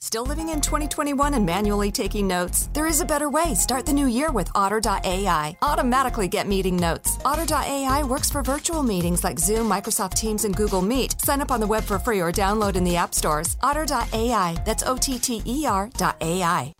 Still 0.00 0.24
living 0.24 0.50
in 0.50 0.60
2021 0.60 1.34
and 1.34 1.44
manually 1.44 1.90
taking 1.90 2.28
notes? 2.28 2.68
There 2.72 2.86
is 2.86 3.00
a 3.00 3.04
better 3.04 3.28
way. 3.28 3.54
Start 3.54 3.84
the 3.84 3.92
new 3.92 4.06
year 4.06 4.30
with 4.30 4.48
Otter.ai. 4.54 5.56
Automatically 5.60 6.28
get 6.28 6.46
meeting 6.46 6.76
notes. 6.76 7.18
Otter.ai 7.24 8.04
works 8.04 8.30
for 8.30 8.42
virtual 8.42 8.84
meetings 8.84 9.24
like 9.24 9.40
Zoom, 9.40 9.68
Microsoft 9.68 10.14
Teams, 10.14 10.44
and 10.44 10.54
Google 10.54 10.82
Meet. 10.82 11.20
Sign 11.20 11.40
up 11.40 11.50
on 11.50 11.58
the 11.58 11.66
web 11.66 11.82
for 11.82 11.98
free 11.98 12.20
or 12.20 12.30
download 12.30 12.76
in 12.76 12.84
the 12.84 12.94
app 12.94 13.12
stores. 13.12 13.56
Otter.ai. 13.60 14.56
That's 14.64 14.84
O 14.84 14.96
T 14.96 15.18
T 15.18 15.42
E 15.44 15.66
R.ai. 15.66 16.74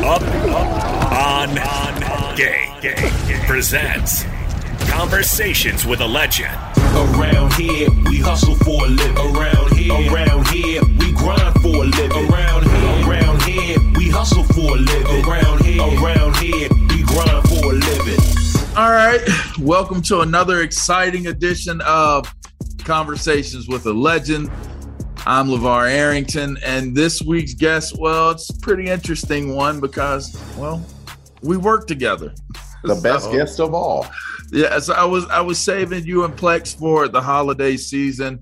Up, 0.00 0.22
up, 0.22 1.12
on, 1.12 1.58
on, 1.58 2.36
game, 2.36 2.80
game, 2.80 2.96
presents 3.46 4.24
Conversations 4.88 5.84
with 5.84 6.00
a 6.00 6.06
Legend. 6.06 6.56
Around 6.98 7.52
here, 7.52 7.88
we 8.06 8.18
hustle 8.18 8.56
for 8.56 8.84
a 8.84 8.88
living. 8.88 9.16
Around 9.16 9.76
here, 9.76 10.12
around 10.12 10.48
here, 10.48 10.82
we 10.98 11.12
grind 11.12 11.54
for 11.62 11.68
a 11.68 11.86
living. 11.86 12.28
Around 12.28 12.64
here, 12.64 13.08
around 13.08 13.42
here, 13.42 13.78
we 13.94 14.10
hustle 14.10 14.42
for 14.42 14.76
a 14.76 14.80
living. 14.80 15.24
Around 15.24 15.64
here, 15.64 15.80
around 15.80 16.36
here, 16.38 16.68
we 16.90 17.04
grind 17.04 17.48
for 17.48 17.70
a 17.70 17.74
living. 17.74 18.18
All 18.76 18.90
right, 18.90 19.20
welcome 19.60 20.02
to 20.02 20.22
another 20.22 20.62
exciting 20.62 21.28
edition 21.28 21.80
of 21.82 22.34
Conversations 22.84 23.68
with 23.68 23.86
a 23.86 23.92
Legend. 23.92 24.50
I'm 25.24 25.46
LeVar 25.46 25.88
Arrington, 25.88 26.58
and 26.64 26.96
this 26.96 27.22
week's 27.22 27.54
guest, 27.54 27.96
well, 27.96 28.30
it's 28.30 28.50
a 28.50 28.58
pretty 28.58 28.88
interesting 28.88 29.54
one 29.54 29.78
because, 29.78 30.36
well, 30.56 30.84
we 31.42 31.58
work 31.58 31.86
together. 31.86 32.34
The 32.82 32.96
best 32.96 33.30
guest 33.30 33.60
of 33.60 33.72
all. 33.72 34.04
Yeah, 34.50 34.78
so 34.78 34.94
I 34.94 35.04
was 35.04 35.26
I 35.26 35.40
was 35.40 35.58
saving 35.58 36.06
you 36.06 36.24
and 36.24 36.34
Plex 36.34 36.76
for 36.76 37.08
the 37.08 37.20
holiday 37.20 37.76
season. 37.76 38.40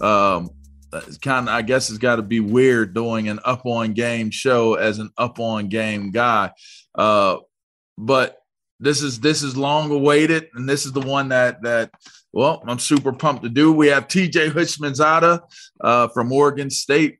Um, 0.00 0.50
it's 0.92 1.18
kind 1.18 1.48
of 1.48 1.54
I 1.54 1.62
guess 1.62 1.90
it's 1.90 1.98
got 1.98 2.16
to 2.16 2.22
be 2.22 2.40
weird 2.40 2.94
doing 2.94 3.28
an 3.28 3.40
up 3.44 3.66
on 3.66 3.92
game 3.92 4.30
show 4.30 4.74
as 4.74 4.98
an 4.98 5.10
up 5.18 5.40
on 5.40 5.68
game 5.68 6.10
guy. 6.10 6.52
Uh, 6.94 7.38
but 7.96 8.38
this 8.78 9.02
is 9.02 9.18
this 9.20 9.42
is 9.42 9.56
long 9.56 9.90
awaited, 9.90 10.48
and 10.54 10.68
this 10.68 10.86
is 10.86 10.92
the 10.92 11.00
one 11.00 11.30
that 11.30 11.62
that 11.62 11.90
well 12.32 12.62
I'm 12.66 12.78
super 12.78 13.12
pumped 13.12 13.42
to 13.42 13.48
do. 13.48 13.72
We 13.72 13.88
have 13.88 14.06
TJ 14.06 14.52
Houshmandzadeh 14.52 15.40
uh, 15.80 16.08
from 16.08 16.32
Oregon 16.32 16.70
State, 16.70 17.18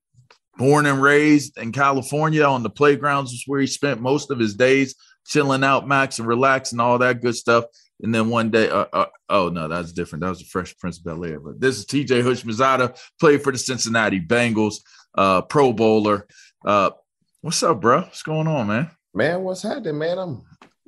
born 0.56 0.87
and 0.87 1.03
raised 1.03 1.59
in 1.59 1.72
California 1.72 2.44
on 2.44 2.62
the 2.62 2.70
playgrounds 2.70 3.32
is 3.32 3.43
where 3.47 3.60
he 3.60 3.66
spent 3.66 4.00
most 4.00 4.31
of 4.31 4.38
his 4.38 4.55
days 4.55 4.94
chilling 5.26 5.65
out, 5.65 5.87
max 5.87 6.20
and 6.20 6.28
relaxing, 6.28 6.81
all 6.81 6.99
that 6.99 7.20
good 7.20 7.34
stuff. 7.34 7.65
And 8.00 8.14
then 8.14 8.31
one 8.31 8.50
day, 8.50 8.69
uh, 8.69 8.86
uh, 8.92 9.06
oh 9.28 9.48
no, 9.48 9.69
that's 9.69 9.92
different. 9.92 10.22
That 10.22 10.31
was 10.31 10.38
the 10.38 10.44
Fresh 10.44 10.78
Prince 10.78 10.98
of 10.98 11.04
Bel 11.04 11.25
Air. 11.25 11.41
But 11.41 11.60
this 11.60 11.78
is 11.78 11.86
T.J. 11.86 12.22
Houshmandzadeh, 12.22 12.98
played 13.19 13.42
for 13.42 13.53
the 13.53 13.59
Cincinnati 13.59 14.20
Bengals, 14.20 14.76
uh, 15.16 15.42
Pro 15.42 15.72
Bowler. 15.72 16.26
Uh, 16.64 16.91
what's 17.41 17.62
up, 17.62 17.81
bro? 17.81 18.03
What's 18.03 18.22
going 18.22 18.47
on, 18.47 18.69
man? 18.69 18.91
Man, 19.14 19.42
what's 19.42 19.62
happening, 19.62 19.98
man? 19.98 20.19
I'm 20.19 20.42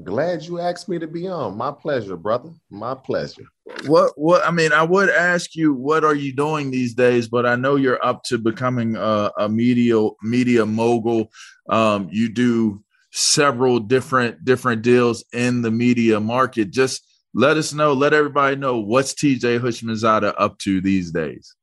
glad 0.05 0.43
you 0.43 0.61
asked 0.61 0.89
me 0.89 0.99
to 1.01 1.09
be 1.09 1.27
on. 1.27 1.57
My 1.57 1.73
pleasure, 1.73 2.17
brother. 2.17 2.51
My 2.71 2.95
pleasure. 2.95 3.45
What? 3.87 4.13
What? 4.17 4.47
I 4.47 4.53
mean, 4.53 4.73
I 4.73 4.85
would 4.85 5.11
ask 5.11 5.57
you, 5.57 5.75
what 5.75 6.05
are 6.05 6.15
you 6.15 6.33
doing 6.33 6.71
these 6.71 6.95
days? 6.95 7.27
But 7.27 7.45
I 7.45 7.57
know 7.57 7.75
you're 7.75 8.05
up 8.05 8.23
to 8.25 8.39
becoming 8.39 8.95
a, 8.95 9.33
a 9.37 9.49
media 9.49 9.97
media 10.23 10.65
mogul. 10.65 11.33
Um, 11.69 12.09
you 12.13 12.29
do 12.29 12.85
several 13.13 13.79
different 13.79 14.45
different 14.45 14.83
deals 14.83 15.25
in 15.33 15.63
the 15.63 15.71
media 15.71 16.21
market. 16.21 16.71
Just 16.71 17.07
let 17.35 17.57
us 17.57 17.73
know, 17.73 17.93
let 17.93 18.13
everybody 18.13 18.57
know 18.57 18.79
what's 18.79 19.15
TJ 19.15 19.61
Houshmandzadeh 19.61 20.35
up 20.37 20.59
to 20.59 20.81
these 20.81 21.13
days. 21.13 21.55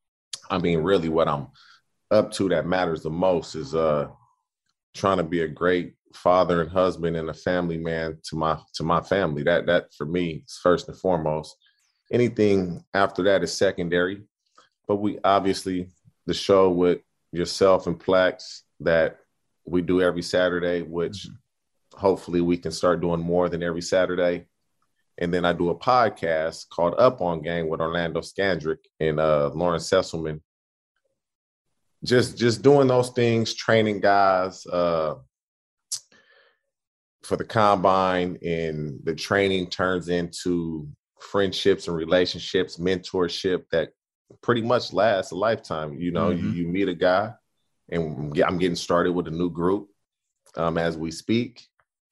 I 0.50 0.58
mean, 0.60 0.80
really, 0.80 1.10
what 1.10 1.28
I'm 1.28 1.48
up 2.10 2.32
to 2.32 2.48
that 2.50 2.66
matters 2.66 3.04
the 3.04 3.10
most 3.10 3.56
is 3.56 3.76
uh 3.76 4.08
trying 4.96 5.18
to 5.18 5.24
be 5.24 5.42
a 5.42 5.48
great 5.48 5.94
father 6.14 6.62
and 6.62 6.72
husband 6.72 7.16
and 7.16 7.30
a 7.30 7.34
family 7.34 7.78
man 7.78 8.18
to 8.24 8.36
my 8.36 8.58
to 8.74 8.84
my 8.84 9.02
family. 9.02 9.44
That 9.44 9.66
that 9.68 9.94
for 9.98 10.06
me 10.06 10.44
is 10.48 10.60
first 10.62 10.88
and 10.88 10.98
foremost. 10.98 11.56
Anything 12.12 12.84
after 12.94 13.24
that 13.24 13.44
is 13.44 13.54
secondary. 13.54 14.24
But 14.88 14.98
we 14.98 15.20
obviously 15.24 15.90
the 16.26 16.34
show 16.34 16.70
with 16.70 17.00
yourself 17.32 17.88
and 17.88 18.00
Plex 18.00 18.62
that 18.80 19.20
we 19.68 19.82
do 19.82 20.02
every 20.02 20.22
Saturday, 20.22 20.82
which 20.82 21.28
mm-hmm. 21.28 22.00
hopefully 22.00 22.42
we 22.42 22.58
can 22.58 22.72
start 22.72 23.02
doing 23.02 23.22
more 23.22 23.50
than 23.50 23.62
every 23.62 23.82
Saturday. 23.82 24.48
And 25.20 25.34
then 25.34 25.46
I 25.46 25.54
do 25.54 25.70
a 25.70 25.76
podcast 25.76 26.70
called 26.70 26.96
Up 26.98 27.22
on 27.22 27.42
Game 27.42 27.68
with 27.68 27.82
Orlando 27.82 28.22
Scandrick 28.22 28.78
and 29.00 29.20
uh, 29.20 29.50
Lauren 29.54 29.80
Sesselmann. 29.80 30.42
Just 32.04 32.38
just 32.38 32.62
doing 32.62 32.88
those 32.88 33.10
things, 33.10 33.56
training 33.56 34.00
guys 34.00 34.66
uh, 34.68 35.16
for 37.24 37.36
the 37.36 37.44
combine, 37.44 38.38
and 38.46 39.00
the 39.04 39.16
training 39.16 39.72
turns 39.72 40.08
into 40.08 40.88
friendships 41.20 41.88
and 41.88 41.98
relationships, 41.98 42.78
mentorship 42.78 43.64
that 43.72 43.90
pretty 44.44 44.62
much 44.62 44.94
lasts 44.94 45.32
a 45.32 45.36
lifetime. 45.36 45.96
You 45.96 46.12
know, 46.12 46.30
mm-hmm. 46.30 46.52
you, 46.52 46.66
you 46.66 46.68
meet 46.68 46.88
a 46.88 46.94
guy 46.94 47.34
and 47.90 48.38
I'm 48.42 48.58
getting 48.58 48.76
started 48.76 49.14
with 49.14 49.28
a 49.28 49.32
new 49.32 49.50
group 49.50 49.90
um, 50.56 50.78
as 50.78 50.98
we 50.98 51.12
speak. 51.12 51.66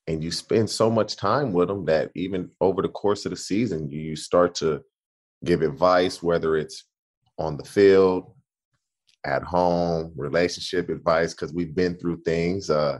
And 0.08 0.24
you 0.24 0.32
spend 0.32 0.70
so 0.70 0.92
much 0.92 1.16
time 1.16 1.52
with 1.52 1.68
them 1.68 1.86
that 1.86 2.12
even 2.16 2.52
over 2.62 2.82
the 2.84 2.90
course 2.90 3.26
of 3.26 3.32
the 3.32 3.38
season, 3.38 3.90
you 3.90 4.16
start 4.16 4.54
to 4.56 4.84
give 5.44 5.64
advice, 5.64 6.22
whether 6.22 6.56
it's 6.56 6.84
on 7.40 7.58
the 7.58 7.64
field, 7.64 8.32
at 9.26 9.44
home, 9.44 10.14
relationship 10.16 10.90
advice, 10.90 11.34
because 11.34 11.52
we've 11.52 11.74
been 11.74 11.98
through 11.98 12.22
things. 12.22 12.70
Uh, 12.70 13.00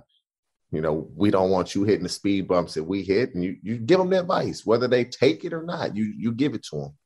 you 0.72 0.82
know, 0.82 1.08
we 1.16 1.30
don't 1.30 1.52
want 1.52 1.76
you 1.76 1.84
hitting 1.84 2.04
the 2.04 2.10
speed 2.10 2.48
bumps 2.48 2.74
that 2.74 2.84
we 2.84 3.04
hit, 3.04 3.36
and 3.36 3.44
you 3.44 3.58
you 3.62 3.78
give 3.78 4.00
them 4.00 4.10
the 4.10 4.20
advice, 4.20 4.66
whether 4.66 4.88
they 4.88 5.06
take 5.06 5.46
it 5.46 5.54
or 5.54 5.64
not. 5.64 5.96
You 5.96 6.12
you 6.18 6.32
give 6.32 6.56
it 6.56 6.64
to 6.72 6.78
them. 6.78 6.98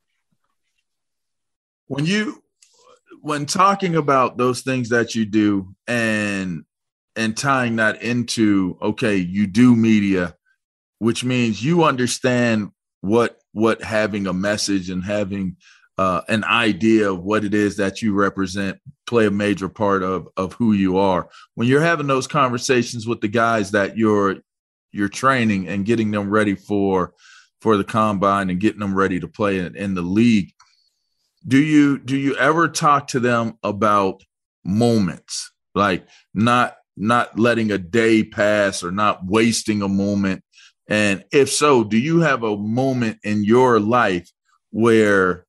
When 1.88 2.06
you 2.06 2.42
when 3.22 3.46
talking 3.46 3.96
about 3.96 4.38
those 4.38 4.62
things 4.62 4.90
that 4.90 5.16
you 5.16 5.26
do 5.26 5.74
and 5.88 6.64
and 7.16 7.36
tying 7.36 7.78
that 7.78 8.02
into 8.02 8.78
okay, 8.82 9.18
you 9.18 9.48
do 9.48 9.76
media, 9.76 10.36
which 11.00 11.24
means 11.24 11.64
you 11.64 11.84
understand 11.84 12.72
what 13.02 13.40
what 13.52 13.82
having 13.82 14.28
a 14.28 14.34
message 14.34 14.90
and 14.90 15.04
having 15.04 15.58
uh, 15.98 16.22
an 16.30 16.44
idea 16.46 17.12
of 17.12 17.24
what 17.24 17.44
it 17.44 17.54
is 17.54 17.76
that 17.78 18.02
you 18.02 18.14
represent 18.14 18.80
play 19.06 19.26
a 19.26 19.32
major 19.32 19.68
part 19.68 20.04
of 20.04 20.28
of 20.38 20.54
who 20.54 20.74
you 20.74 20.98
are. 20.98 21.30
When 21.56 21.68
you're 21.68 21.82
having 21.82 22.08
those 22.08 22.28
conversations 22.28 23.08
with 23.08 23.22
the 23.22 23.28
guys 23.28 23.72
that 23.72 23.98
you're 23.98 24.38
you're 24.92 25.10
training 25.10 25.68
and 25.68 25.86
getting 25.86 26.12
them 26.12 26.30
ready 26.30 26.56
for 26.56 27.14
for 27.62 27.76
the 27.76 27.84
combine 27.84 28.50
and 28.50 28.60
getting 28.60 28.80
them 28.80 28.96
ready 28.96 29.20
to 29.20 29.28
play 29.28 29.60
in, 29.60 29.76
in 29.76 29.94
the 29.94 30.02
league 30.02 30.54
do 31.50 31.58
you 31.58 31.98
do 31.98 32.16
you 32.16 32.36
ever 32.36 32.68
talk 32.68 33.08
to 33.10 33.20
them 33.20 33.58
about 33.64 34.24
moments? 34.64 35.52
Like 35.74 36.08
not 36.34 36.78
not 36.96 37.40
letting 37.40 37.72
a 37.72 37.78
day 37.78 38.24
pass 38.24 38.84
or 38.84 38.92
not 38.92 39.26
wasting 39.26 39.82
a 39.82 39.88
moment? 39.88 40.44
And 40.88 41.24
if 41.32 41.50
so 41.50 41.84
do 41.84 41.98
you 41.98 42.20
have 42.22 42.44
a 42.44 42.56
moment 42.56 43.20
in 43.24 43.44
your 43.44 43.80
life 43.80 44.30
where 44.72 45.46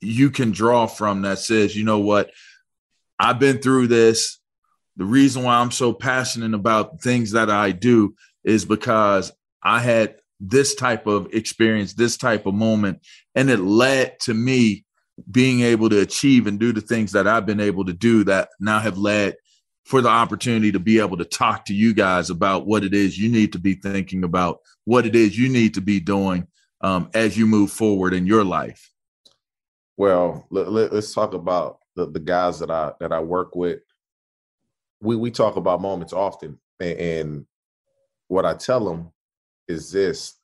you 0.00 0.30
can 0.30 0.50
draw 0.50 0.86
from 0.86 1.22
that 1.22 1.38
says, 1.38 1.76
you 1.76 1.84
know 1.84 1.98
what, 1.98 2.30
I've 3.18 3.38
been 3.38 3.58
through 3.58 3.88
this. 3.88 4.38
The 4.96 5.04
reason 5.04 5.42
why 5.42 5.56
I'm 5.56 5.70
so 5.70 5.92
passionate 5.92 6.54
about 6.54 7.00
things 7.00 7.32
that 7.32 7.50
I 7.50 7.72
do 7.72 8.14
is 8.44 8.64
because 8.64 9.32
I 9.62 9.80
had 9.80 10.16
this 10.40 10.74
type 10.74 11.06
of 11.06 11.32
experience, 11.34 11.94
this 11.94 12.16
type 12.16 12.46
of 12.46 12.54
moment, 12.54 13.00
and 13.34 13.50
it 13.50 13.60
led 13.60 14.18
to 14.20 14.34
me 14.34 14.84
being 15.30 15.60
able 15.60 15.88
to 15.88 16.00
achieve 16.00 16.46
and 16.46 16.58
do 16.58 16.72
the 16.72 16.80
things 16.80 17.12
that 17.12 17.26
I've 17.26 17.46
been 17.46 17.60
able 17.60 17.84
to 17.84 17.92
do 17.92 18.24
that 18.24 18.50
now 18.58 18.78
have 18.78 18.98
led 18.98 19.36
for 19.84 20.00
the 20.00 20.08
opportunity 20.08 20.70
to 20.72 20.78
be 20.78 21.00
able 21.00 21.16
to 21.16 21.24
talk 21.24 21.64
to 21.64 21.74
you 21.74 21.92
guys 21.92 22.30
about 22.30 22.66
what 22.66 22.84
it 22.84 22.94
is 22.94 23.18
you 23.18 23.28
need 23.28 23.52
to 23.52 23.58
be 23.58 23.74
thinking 23.74 24.24
about, 24.24 24.60
what 24.84 25.06
it 25.06 25.16
is 25.16 25.38
you 25.38 25.48
need 25.48 25.74
to 25.74 25.80
be 25.80 25.98
doing 25.98 26.46
um, 26.80 27.10
as 27.14 27.36
you 27.36 27.46
move 27.46 27.70
forward 27.70 28.14
in 28.14 28.26
your 28.26 28.44
life. 28.44 28.92
Well, 29.96 30.46
let, 30.50 30.92
us 30.92 31.12
talk 31.12 31.34
about 31.34 31.78
the, 31.96 32.10
the 32.10 32.20
guys 32.20 32.58
that 32.60 32.70
I 32.70 32.92
that 33.00 33.12
I 33.12 33.20
work 33.20 33.54
with. 33.54 33.80
We 35.02 35.16
we 35.16 35.30
talk 35.30 35.56
about 35.56 35.82
moments 35.82 36.12
often, 36.12 36.58
and, 36.78 36.98
and 36.98 37.46
what 38.28 38.46
I 38.46 38.54
tell 38.54 38.84
them 38.84 39.12
is 39.68 39.90
this, 39.90 40.36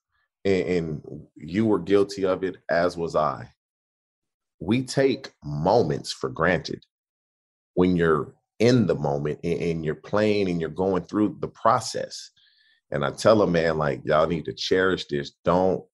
and, 0.45 0.69
and 0.69 1.27
you 1.37 1.67
were 1.67 1.79
guilty 1.79 2.27
of 2.27 2.45
it, 2.45 2.57
as 2.69 2.97
was 2.97 3.17
I. 3.17 3.51
We 4.61 4.83
take 4.83 5.33
moments 5.45 6.13
for 6.13 6.31
granted 6.31 6.85
when 7.75 7.97
you're 7.97 8.35
in 8.59 8.87
the 8.87 8.95
moment 8.95 9.39
and, 9.45 9.85
you're 9.85 9.95
playing 9.95 10.49
and 10.49 10.61
you're 10.61 10.71
going 10.71 11.03
through 11.05 11.37
the 11.41 11.49
process. 11.49 12.31
And 12.91 13.05
I 13.05 13.11
tell 13.11 13.37
them, 13.39 13.53
man, 13.53 13.79
like 13.79 14.01
y'all 14.05 14.27
need 14.27 14.47
to 14.47 14.53
cherish 14.53 15.07
this. 15.07 15.33
Don't 15.45 15.85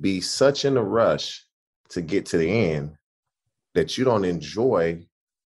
be 0.00 0.20
such 0.20 0.64
in 0.64 0.76
a 0.76 0.82
rush 0.82 1.44
to 1.90 2.00
get 2.00 2.26
to 2.26 2.38
the 2.38 2.48
end 2.48 2.96
that 3.74 3.98
you 3.98 4.04
don't 4.04 4.24
enjoy 4.24 5.04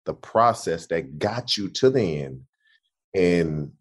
the 0.05 0.15
process 0.15 0.87
that 0.87 1.19
got 1.19 1.57
you 1.57 1.69
to 1.69 1.91
the 1.91 2.23
end. 2.23 2.43
And 3.15 3.73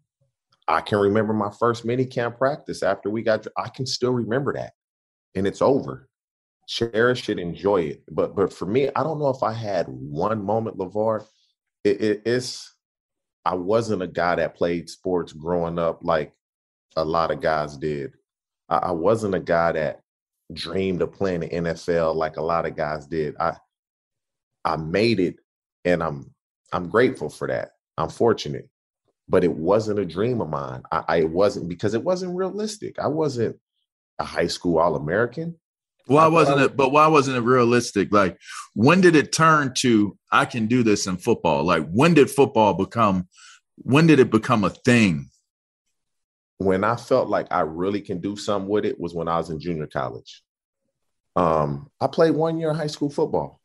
I 0.66 0.80
can 0.80 0.98
remember 0.98 1.32
my 1.32 1.52
first 1.58 1.84
mini 1.84 2.04
camp 2.04 2.38
practice 2.38 2.82
after 2.82 3.10
we 3.10 3.22
got, 3.22 3.46
I 3.56 3.68
can 3.68 3.86
still 3.86 4.12
remember 4.12 4.52
that. 4.54 4.72
And 5.34 5.46
it's 5.46 5.62
over. 5.62 6.08
Cherish 6.66 7.28
it, 7.28 7.38
enjoy 7.38 7.82
it. 7.82 8.02
But 8.10 8.34
but 8.34 8.52
for 8.52 8.66
me, 8.66 8.88
I 8.96 9.02
don't 9.02 9.18
know 9.18 9.30
if 9.30 9.42
I 9.42 9.52
had 9.52 9.86
one 9.88 10.44
moment, 10.44 10.78
LeVar. 10.78 11.24
It, 11.84 12.00
it, 12.00 12.22
it's 12.26 12.74
I 13.44 13.54
wasn't 13.54 14.02
a 14.02 14.08
guy 14.08 14.34
that 14.36 14.56
played 14.56 14.90
sports 14.90 15.32
growing 15.32 15.78
up 15.78 16.00
like 16.02 16.32
a 16.96 17.04
lot 17.04 17.30
of 17.30 17.40
guys 17.40 17.76
did. 17.76 18.14
I, 18.68 18.76
I 18.78 18.90
wasn't 18.90 19.36
a 19.36 19.40
guy 19.40 19.72
that 19.72 20.00
dreamed 20.52 21.02
of 21.02 21.12
playing 21.12 21.40
the 21.40 21.48
NFL 21.48 22.14
like 22.16 22.36
a 22.36 22.42
lot 22.42 22.66
of 22.66 22.76
guys 22.76 23.06
did. 23.06 23.36
I 23.38 23.56
I 24.64 24.76
made 24.76 25.20
it 25.20 25.36
and 25.84 26.02
I'm 26.02 26.34
I'm 26.72 26.88
grateful 26.88 27.28
for 27.28 27.46
that. 27.48 27.72
I'm 27.96 28.10
fortunate. 28.10 28.68
But 29.28 29.44
it 29.44 29.52
wasn't 29.52 29.98
a 29.98 30.04
dream 30.04 30.40
of 30.40 30.48
mine. 30.48 30.82
I, 30.92 31.04
I 31.08 31.24
wasn't 31.24 31.68
because 31.68 31.94
it 31.94 32.02
wasn't 32.04 32.36
realistic. 32.36 32.98
I 32.98 33.08
wasn't 33.08 33.56
a 34.18 34.24
high 34.24 34.46
school 34.46 34.78
all 34.78 34.94
American. 34.96 35.56
Why 36.06 36.26
wasn't 36.28 36.60
it? 36.60 36.76
But 36.76 36.92
why 36.92 37.06
wasn't 37.08 37.36
it 37.36 37.40
realistic? 37.40 38.12
Like, 38.12 38.38
when 38.74 39.00
did 39.00 39.16
it 39.16 39.32
turn 39.32 39.74
to 39.78 40.16
I 40.30 40.44
can 40.44 40.66
do 40.66 40.82
this 40.82 41.06
in 41.06 41.16
football? 41.16 41.64
Like, 41.64 41.88
when 41.90 42.14
did 42.14 42.30
football 42.30 42.74
become? 42.74 43.28
When 43.76 44.06
did 44.06 44.20
it 44.20 44.30
become 44.30 44.64
a 44.64 44.70
thing? 44.70 45.30
when 46.58 46.84
I 46.84 46.96
felt 46.96 47.28
like 47.28 47.46
I 47.50 47.60
really 47.60 48.00
can 48.00 48.20
do 48.20 48.36
something 48.36 48.68
with 48.68 48.84
it 48.84 48.98
was 48.98 49.14
when 49.14 49.28
I 49.28 49.36
was 49.36 49.50
in 49.50 49.60
junior 49.60 49.86
college. 49.86 50.42
Um, 51.34 51.90
I 52.00 52.06
played 52.06 52.34
one 52.34 52.58
year 52.58 52.70
of 52.70 52.76
high 52.76 52.86
school 52.86 53.10
football. 53.10 53.60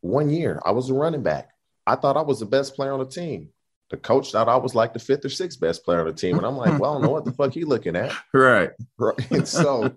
One 0.00 0.28
year, 0.30 0.60
I 0.64 0.72
was 0.72 0.90
a 0.90 0.94
running 0.94 1.22
back. 1.22 1.50
I 1.86 1.94
thought 1.94 2.16
I 2.16 2.22
was 2.22 2.40
the 2.40 2.46
best 2.46 2.74
player 2.74 2.92
on 2.92 2.98
the 2.98 3.06
team. 3.06 3.50
The 3.90 3.96
coach 3.96 4.32
thought 4.32 4.48
I 4.48 4.56
was 4.56 4.74
like 4.74 4.92
the 4.92 4.98
fifth 4.98 5.24
or 5.24 5.28
sixth 5.28 5.60
best 5.60 5.84
player 5.84 6.00
on 6.00 6.06
the 6.06 6.12
team, 6.12 6.36
and 6.36 6.46
I'm 6.46 6.56
like, 6.56 6.78
well, 6.80 6.92
I 6.92 6.94
don't 6.94 7.02
know 7.02 7.10
what 7.10 7.24
the 7.24 7.32
fuck 7.32 7.52
he 7.52 7.64
looking 7.64 7.94
at. 7.94 8.12
Right. 8.34 8.70
Right. 8.98 9.30
And 9.30 9.46
so 9.58 9.94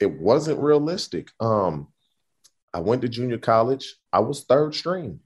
it 0.00 0.20
wasn't 0.20 0.60
realistic. 0.60 1.30
Um, 1.40 1.88
I 2.72 2.80
went 2.80 3.02
to 3.02 3.08
junior 3.08 3.38
college. 3.38 3.96
I 4.12 4.20
was 4.20 4.44
third 4.44 4.74
string. 4.74 5.20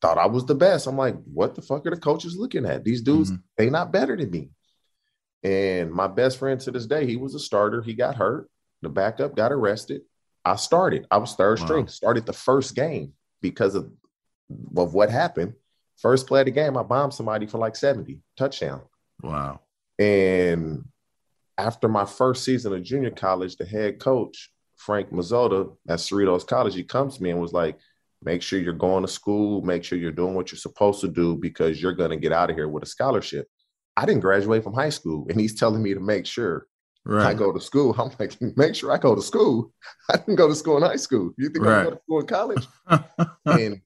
Thought 0.00 0.18
I 0.18 0.26
was 0.26 0.46
the 0.46 0.54
best. 0.54 0.86
I'm 0.86 0.96
like, 0.96 1.16
what 1.24 1.54
the 1.54 1.62
fuck 1.62 1.86
are 1.86 1.90
the 1.90 1.96
coaches 1.96 2.36
looking 2.36 2.66
at? 2.66 2.84
These 2.84 3.02
dudes, 3.02 3.30
mm-hmm. 3.32 3.40
they 3.56 3.70
not 3.70 3.92
better 3.92 4.16
than 4.16 4.30
me. 4.30 4.50
And 5.42 5.92
my 5.92 6.06
best 6.06 6.38
friend 6.38 6.60
to 6.60 6.70
this 6.70 6.86
day, 6.86 7.06
he 7.06 7.16
was 7.16 7.34
a 7.34 7.40
starter. 7.40 7.82
He 7.82 7.94
got 7.94 8.16
hurt. 8.16 8.48
The 8.82 8.88
backup 8.88 9.34
got 9.34 9.52
arrested. 9.52 10.02
I 10.44 10.56
started. 10.56 11.06
I 11.10 11.18
was 11.18 11.34
third 11.34 11.58
wow. 11.58 11.64
string. 11.64 11.88
Started 11.88 12.26
the 12.26 12.32
first 12.32 12.74
game 12.74 13.12
because 13.42 13.74
of, 13.74 13.90
of 14.76 14.94
what 14.94 15.10
happened. 15.10 15.54
First 15.96 16.28
play 16.28 16.40
of 16.40 16.46
the 16.46 16.52
game, 16.52 16.76
I 16.76 16.84
bombed 16.84 17.14
somebody 17.14 17.46
for 17.46 17.58
like 17.58 17.74
70 17.74 18.20
touchdown. 18.36 18.82
Wow. 19.20 19.60
And 19.98 20.84
after 21.58 21.88
my 21.88 22.04
first 22.04 22.44
season 22.44 22.72
of 22.72 22.82
junior 22.84 23.10
college, 23.10 23.56
the 23.56 23.66
head 23.66 23.98
coach, 23.98 24.50
Frank 24.76 25.10
Mazzotta 25.10 25.76
at 25.88 25.98
Cerritos 25.98 26.46
College, 26.46 26.74
he 26.74 26.84
comes 26.84 27.16
to 27.16 27.22
me 27.22 27.30
and 27.30 27.40
was 27.40 27.52
like, 27.52 27.76
make 28.22 28.42
sure 28.42 28.60
you're 28.60 28.72
going 28.72 29.02
to 29.02 29.08
school, 29.08 29.60
make 29.62 29.82
sure 29.82 29.98
you're 29.98 30.12
doing 30.12 30.34
what 30.34 30.52
you're 30.52 30.58
supposed 30.58 31.00
to 31.00 31.08
do 31.08 31.36
because 31.36 31.82
you're 31.82 31.92
going 31.92 32.10
to 32.10 32.16
get 32.16 32.32
out 32.32 32.48
of 32.48 32.56
here 32.56 32.68
with 32.68 32.84
a 32.84 32.86
scholarship. 32.86 33.48
I 33.96 34.06
didn't 34.06 34.20
graduate 34.20 34.62
from 34.62 34.74
high 34.74 34.90
school, 34.90 35.26
and 35.28 35.40
he's 35.40 35.58
telling 35.58 35.82
me 35.82 35.92
to 35.94 36.00
make 36.00 36.26
sure 36.26 36.68
right. 37.04 37.26
I 37.26 37.34
go 37.34 37.52
to 37.52 37.60
school. 37.60 37.94
I'm 37.98 38.12
like, 38.20 38.36
make 38.56 38.76
sure 38.76 38.92
I 38.92 38.98
go 38.98 39.16
to 39.16 39.22
school. 39.22 39.72
I 40.10 40.16
didn't 40.18 40.36
go 40.36 40.46
to 40.46 40.54
school 40.54 40.76
in 40.76 40.84
high 40.84 40.96
school. 40.96 41.32
You 41.36 41.50
think 41.50 41.64
right. 41.64 41.80
I 41.80 41.84
go 41.84 41.90
to 41.90 42.00
school 42.04 42.20
in 42.20 42.26
college? 42.26 42.68
and 43.46 43.80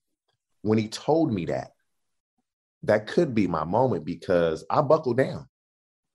when 0.61 0.77
he 0.77 0.89
told 0.89 1.33
me 1.33 1.47
that, 1.47 1.73
that 2.83 3.07
could 3.07 3.35
be 3.35 3.47
my 3.47 3.65
moment 3.65 4.05
because 4.05 4.65
I 4.69 4.83
buckled 4.83 5.17
down. 5.17 5.49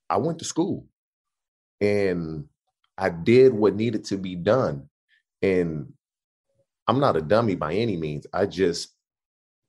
I 0.09 0.17
went 0.17 0.39
to 0.39 0.45
school 0.45 0.85
and 1.81 2.45
I 2.97 3.09
did 3.09 3.53
what 3.53 3.75
needed 3.75 4.05
to 4.05 4.17
be 4.17 4.35
done. 4.35 4.89
And 5.41 5.93
I'm 6.87 6.99
not 6.99 7.17
a 7.17 7.21
dummy 7.21 7.55
by 7.55 7.73
any 7.73 7.97
means. 7.97 8.25
I 8.33 8.45
just 8.45 8.95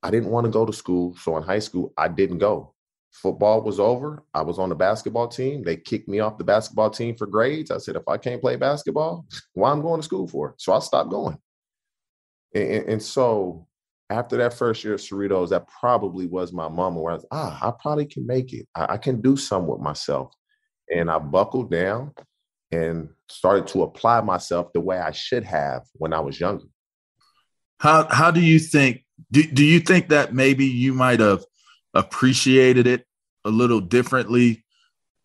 I 0.03 0.11
didn't 0.11 0.31
want 0.31 0.47
to 0.47 0.50
go 0.50 0.65
to 0.65 0.73
school. 0.73 1.17
So 1.17 1.37
in 1.37 1.43
high 1.43 1.59
school, 1.59 1.93
I 1.97 2.09
didn't 2.09 2.38
go 2.38 2.75
football 3.12 3.62
was 3.62 3.81
over. 3.81 4.23
I 4.35 4.43
was 4.43 4.59
on 4.59 4.69
the 4.69 4.75
basketball 4.75 5.29
team. 5.29 5.62
They 5.62 5.77
kicked 5.77 6.09
me 6.09 6.21
off 6.21 6.38
the 6.38 6.45
basketball 6.45 6.91
team 6.91 7.17
for 7.17 7.27
grades. 7.27 7.71
I 7.71 7.79
said, 7.79 7.97
if 7.97 8.07
I 8.09 8.17
can't 8.17 8.41
play 8.41 8.57
basketball, 8.57 9.27
why 9.55 9.71
I'm 9.71 9.83
going 9.83 10.00
to 10.00 10.05
school 10.05 10.29
for? 10.29 10.55
So 10.59 10.73
I 10.73 10.79
stopped 10.79 11.11
going. 11.11 11.38
And, 12.55 12.88
and, 12.88 13.03
so 13.03 13.67
after 14.09 14.37
that 14.38 14.55
first 14.55 14.83
year 14.83 14.95
of 14.95 15.00
Cerritos, 15.00 15.50
that 15.50 15.69
probably 15.69 16.27
was 16.27 16.53
my 16.53 16.69
moment 16.69 17.03
where 17.03 17.12
I 17.12 17.17
was, 17.17 17.27
ah, 17.31 17.69
I 17.69 17.73
probably 17.81 18.07
can 18.07 18.27
make 18.27 18.53
it. 18.53 18.67
I, 18.75 18.95
I 18.95 18.97
can 18.97 19.21
do 19.21 19.37
some 19.37 19.67
with 19.67 19.81
myself. 19.81 20.33
And 20.95 21.11
I 21.11 21.18
buckled 21.18 21.71
down 21.71 22.12
and 22.73 23.09
started 23.28 23.66
to 23.68 23.83
apply 23.83 24.21
myself 24.21 24.73
the 24.73 24.80
way 24.80 24.99
I 24.99 25.11
should 25.11 25.45
have 25.45 25.83
when 25.95 26.12
I 26.12 26.21
was 26.21 26.38
younger. 26.38 26.66
How 27.78 28.09
how 28.11 28.30
do 28.30 28.40
you 28.40 28.59
think 28.59 29.04
do, 29.30 29.42
do 29.42 29.64
you 29.64 29.80
think 29.80 30.09
that 30.09 30.35
maybe 30.35 30.66
you 30.66 30.92
might 30.95 31.21
have 31.21 31.45
appreciated 31.95 32.87
it 32.87 33.07
a 33.45 33.50
little 33.50 33.80
differently. 33.80 34.64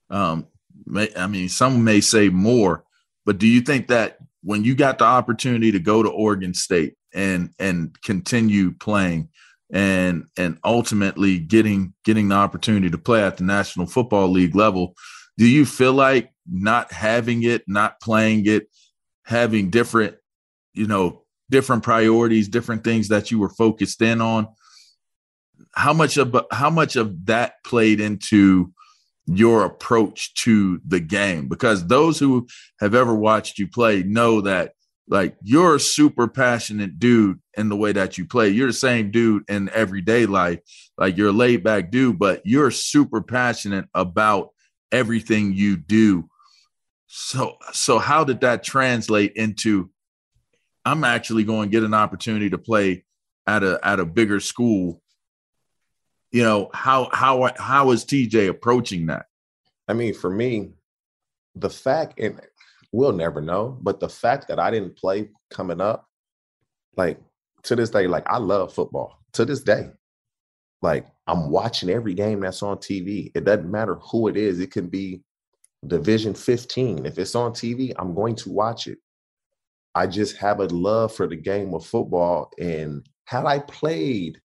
Um, 0.10 0.48
may, 0.86 1.10
I 1.15 1.27
mean, 1.27 1.50
some 1.50 1.84
may 1.84 2.01
say 2.01 2.29
more, 2.29 2.84
but 3.25 3.38
do 3.38 3.48
you 3.48 3.62
think 3.62 3.88
that 3.88 4.17
when 4.41 4.63
you 4.63 4.75
got 4.75 5.00
the 5.00 5.05
opportunity 5.05 5.72
to 5.72 5.79
go 5.79 6.03
to 6.03 6.10
Oregon 6.10 6.53
State 6.53 6.96
and 7.13 7.51
and 7.60 8.00
continue 8.01 8.72
playing 8.72 9.29
and 9.72 10.25
and 10.38 10.58
ultimately 10.63 11.39
getting 11.39 11.93
getting 12.03 12.29
the 12.29 12.36
opportunity 12.36 12.89
to 12.89 12.98
play 12.98 13.24
at 13.24 13.38
the 13.38 13.43
National 13.43 13.86
Football 13.86 14.29
League 14.29 14.55
level. 14.55 14.96
Do 15.38 15.48
you 15.48 15.66
feel 15.66 15.94
like 15.94 16.32
not 16.50 16.92
having 16.92 17.44
it, 17.44 17.63
not 17.68 18.00
playing 18.00 18.46
it, 18.46 18.70
having 19.24 19.70
different, 19.70 20.16
you 20.74 20.88
know, 20.88 21.24
different 21.50 21.84
priorities, 21.84 22.48
different 22.48 22.84
things 22.84 23.10
that 23.10 23.32
you 23.32 23.40
were 23.40 23.50
focused 23.50 24.02
in 24.02 24.22
on? 24.22 24.48
How 25.74 25.94
much 25.94 26.18
of 26.18 26.36
how 26.52 26.70
much 26.70 26.96
of 26.96 27.25
that 27.25 27.63
played 27.63 28.00
into 28.00 28.72
your 29.25 29.66
approach 29.66 30.34
to 30.36 30.80
the 30.86 31.00
game? 31.00 31.48
Because 31.48 31.88
those 31.88 32.20
who 32.20 32.48
have 32.80 32.94
ever 32.94 33.13
watched 33.13 33.58
you 33.58 33.68
play 33.68 34.04
know 34.04 34.42
that 34.42 34.74
like 35.08 35.36
you're 35.42 35.75
a 35.75 35.80
super 35.80 36.28
passionate 36.28 37.00
dude 37.00 37.40
in 37.56 37.70
the 37.70 37.75
way 37.75 37.92
that 37.92 38.18
you 38.18 38.25
play. 38.25 38.50
You're 38.50 38.68
the 38.68 38.74
same 38.74 39.12
dude 39.12 39.44
in 39.50 39.70
everyday 39.74 40.25
life. 40.25 40.60
Like 40.98 41.18
you're 41.18 41.30
a 41.30 41.34
laid 41.34 41.63
back 41.63 41.92
dude, 41.92 42.20
but 42.20 42.42
you're 42.46 42.72
super 42.72 43.22
passionate 43.22 43.86
about 43.94 44.53
everything 44.94 45.54
you 45.54 45.76
do. 45.76 46.30
So 47.08 47.58
so 47.74 48.00
how 48.00 48.24
did 48.24 48.42
that 48.42 48.64
translate 48.64 49.34
into 49.34 49.90
I'm 50.86 51.04
actually 51.04 51.44
going 51.44 51.70
to 51.70 51.72
get 51.72 51.84
an 51.84 51.94
opportunity 51.94 52.50
to 52.50 52.58
play 52.58 53.06
at 53.48 53.64
a 53.64 53.80
at 53.84 54.00
a 54.00 54.06
bigger 54.06 54.40
school. 54.40 55.02
You 56.32 56.44
know, 56.44 56.70
how 56.74 57.10
how 57.12 57.52
how 57.58 57.92
is 57.92 58.06
TJ 58.06 58.50
approaching 58.50 59.08
that? 59.08 59.28
I 59.88 59.94
mean, 59.94 60.14
for 60.14 60.30
me, 60.30 60.72
the 61.56 61.70
fact 61.70 62.20
and 62.20 62.40
we'll 62.92 63.14
never 63.14 63.42
know. 63.42 63.78
But 63.82 64.00
the 64.00 64.10
fact 64.10 64.48
that 64.48 64.60
I 64.60 64.72
didn't 64.72 64.98
play 64.98 65.30
coming 65.50 65.82
up, 65.82 66.08
like 66.96 67.20
to 67.64 67.76
this 67.76 67.90
day, 67.90 68.08
like 68.08 68.26
I 68.28 68.38
love 68.38 68.74
football 68.74 69.20
to 69.34 69.46
this 69.46 69.62
day. 69.62 69.90
Like 70.84 71.08
I'm 71.25 71.50
watching 71.50 71.90
every 71.90 72.13
game 72.13 72.42
that's 72.42 72.62
on 72.62 72.78
TV. 72.78 73.32
It 73.34 73.46
doesn't 73.46 73.72
matter 73.72 73.96
who 73.96 74.28
it 74.28 74.38
is. 74.38 74.60
It 74.60 74.72
can 74.72 74.88
be 74.88 75.22
Division 75.88 76.34
15. 76.34 77.06
If 77.06 77.18
it's 77.18 77.36
on 77.36 77.54
TV, 77.54 77.94
I'm 77.98 78.13
going 78.13 78.36
to 78.38 78.52
watch 78.52 78.88
it. 78.88 79.00
I 79.96 80.08
just 80.08 80.38
have 80.38 80.60
a 80.60 80.66
love 80.66 81.16
for 81.16 81.28
the 81.28 81.36
game 81.36 81.74
of 81.74 81.86
football. 81.86 82.52
And 82.60 83.08
had 83.25 83.46
I 83.46 83.60
played 83.60 84.40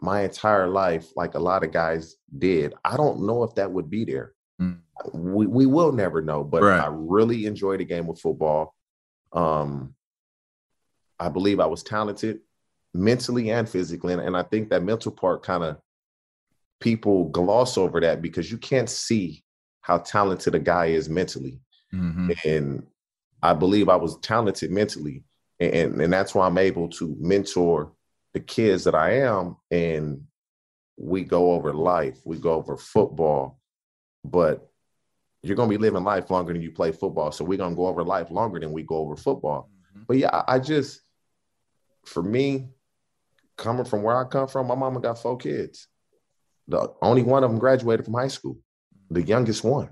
my 0.00 0.22
entire 0.22 0.66
life 0.66 1.06
like 1.16 1.34
a 1.34 1.38
lot 1.38 1.64
of 1.64 1.72
guys 1.72 2.16
did, 2.36 2.74
I 2.84 2.96
don't 2.96 3.26
know 3.26 3.42
if 3.44 3.54
that 3.54 3.70
would 3.70 3.88
be 3.88 4.04
there. 4.04 4.34
Mm 4.60 4.80
we, 5.12 5.46
we 5.46 5.66
will 5.66 5.92
never 5.92 6.22
know, 6.22 6.44
but 6.44 6.62
right. 6.62 6.80
I 6.80 6.88
really 6.90 7.46
enjoy 7.46 7.76
the 7.76 7.84
game 7.84 8.08
of 8.08 8.18
football. 8.18 8.74
Um, 9.32 9.94
I 11.18 11.28
believe 11.28 11.60
I 11.60 11.66
was 11.66 11.82
talented 11.82 12.40
mentally 12.94 13.50
and 13.50 13.68
physically. 13.68 14.12
And, 14.12 14.22
and 14.22 14.36
I 14.36 14.44
think 14.44 14.70
that 14.70 14.84
mental 14.84 15.12
part 15.12 15.42
kind 15.42 15.64
of 15.64 15.78
people 16.80 17.28
gloss 17.28 17.76
over 17.76 18.00
that 18.00 18.22
because 18.22 18.50
you 18.50 18.58
can't 18.58 18.88
see 18.88 19.42
how 19.80 19.98
talented 19.98 20.54
a 20.54 20.58
guy 20.58 20.86
is 20.86 21.08
mentally. 21.08 21.60
Mm-hmm. 21.92 22.30
And 22.44 22.86
I 23.42 23.52
believe 23.52 23.88
I 23.88 23.96
was 23.96 24.18
talented 24.20 24.70
mentally. 24.70 25.24
And, 25.60 26.00
and 26.00 26.12
that's 26.12 26.34
why 26.34 26.46
I'm 26.46 26.58
able 26.58 26.88
to 26.90 27.16
mentor 27.20 27.92
the 28.32 28.40
kids 28.40 28.84
that 28.84 28.94
I 28.94 29.18
am. 29.18 29.56
And 29.70 30.22
we 30.96 31.24
go 31.24 31.52
over 31.52 31.72
life, 31.72 32.18
we 32.24 32.38
go 32.38 32.54
over 32.54 32.76
football. 32.76 33.60
But 34.24 34.66
you're 35.42 35.56
going 35.56 35.68
to 35.68 35.76
be 35.76 35.82
living 35.82 36.04
life 36.04 36.30
longer 36.30 36.52
than 36.54 36.62
you 36.62 36.70
play 36.70 36.92
football. 36.92 37.30
So 37.30 37.44
we're 37.44 37.58
going 37.58 37.72
to 37.72 37.76
go 37.76 37.86
over 37.86 38.02
life 38.02 38.30
longer 38.30 38.58
than 38.58 38.72
we 38.72 38.82
go 38.82 38.96
over 38.96 39.16
football. 39.16 39.68
Mm-hmm. 39.92 40.04
But 40.08 40.16
yeah, 40.16 40.42
I 40.48 40.58
just, 40.58 41.02
for 42.06 42.22
me, 42.22 42.68
coming 43.56 43.84
from 43.84 44.02
where 44.02 44.16
I 44.16 44.24
come 44.24 44.48
from, 44.48 44.66
my 44.66 44.74
mama 44.74 45.00
got 45.00 45.20
four 45.20 45.36
kids. 45.36 45.88
The 46.68 46.92
only 47.02 47.22
one 47.22 47.44
of 47.44 47.50
them 47.50 47.58
graduated 47.58 48.04
from 48.04 48.14
high 48.14 48.28
school, 48.28 48.58
the 49.10 49.22
youngest 49.22 49.64
one. 49.64 49.90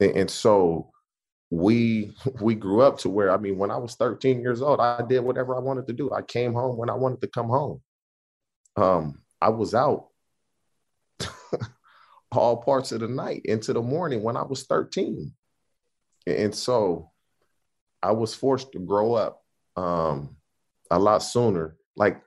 And, 0.00 0.16
and 0.16 0.30
so 0.30 0.90
we 1.50 2.14
we 2.40 2.54
grew 2.54 2.82
up 2.82 2.98
to 2.98 3.08
where 3.08 3.30
I 3.30 3.38
mean, 3.38 3.58
when 3.58 3.70
I 3.70 3.76
was 3.76 3.94
13 3.94 4.40
years 4.40 4.62
old, 4.62 4.80
I 4.80 5.02
did 5.08 5.20
whatever 5.20 5.56
I 5.56 5.60
wanted 5.60 5.86
to 5.86 5.92
do. 5.92 6.10
I 6.12 6.22
came 6.22 6.54
home 6.54 6.76
when 6.76 6.90
I 6.90 6.94
wanted 6.94 7.20
to 7.22 7.28
come 7.28 7.48
home. 7.48 7.80
Um, 8.76 9.22
I 9.40 9.48
was 9.48 9.74
out 9.74 10.08
all 12.32 12.58
parts 12.58 12.92
of 12.92 13.00
the 13.00 13.08
night 13.08 13.42
into 13.44 13.72
the 13.72 13.82
morning 13.82 14.22
when 14.22 14.36
I 14.36 14.42
was 14.42 14.64
13. 14.64 15.32
And 16.26 16.54
so 16.54 17.10
I 18.02 18.12
was 18.12 18.34
forced 18.34 18.72
to 18.72 18.78
grow 18.78 19.14
up 19.14 19.42
um, 19.76 20.36
a 20.90 20.98
lot 20.98 21.22
sooner. 21.22 21.76
Like 21.96 22.22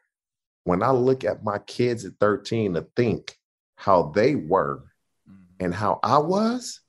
when 0.63 0.84
I 0.84 0.91
look 0.91 1.24
at 1.24 1.44
my 1.44 1.60
kids 1.60 2.06
at 2.06 2.13
13 2.20 2.75
to 2.75 2.88
think 2.96 3.36
how 3.75 4.12
they 4.15 4.36
were 4.36 4.84
mm-hmm. 5.30 5.65
and 5.65 5.74
how 5.74 6.00
I 6.03 6.20
was, 6.20 6.82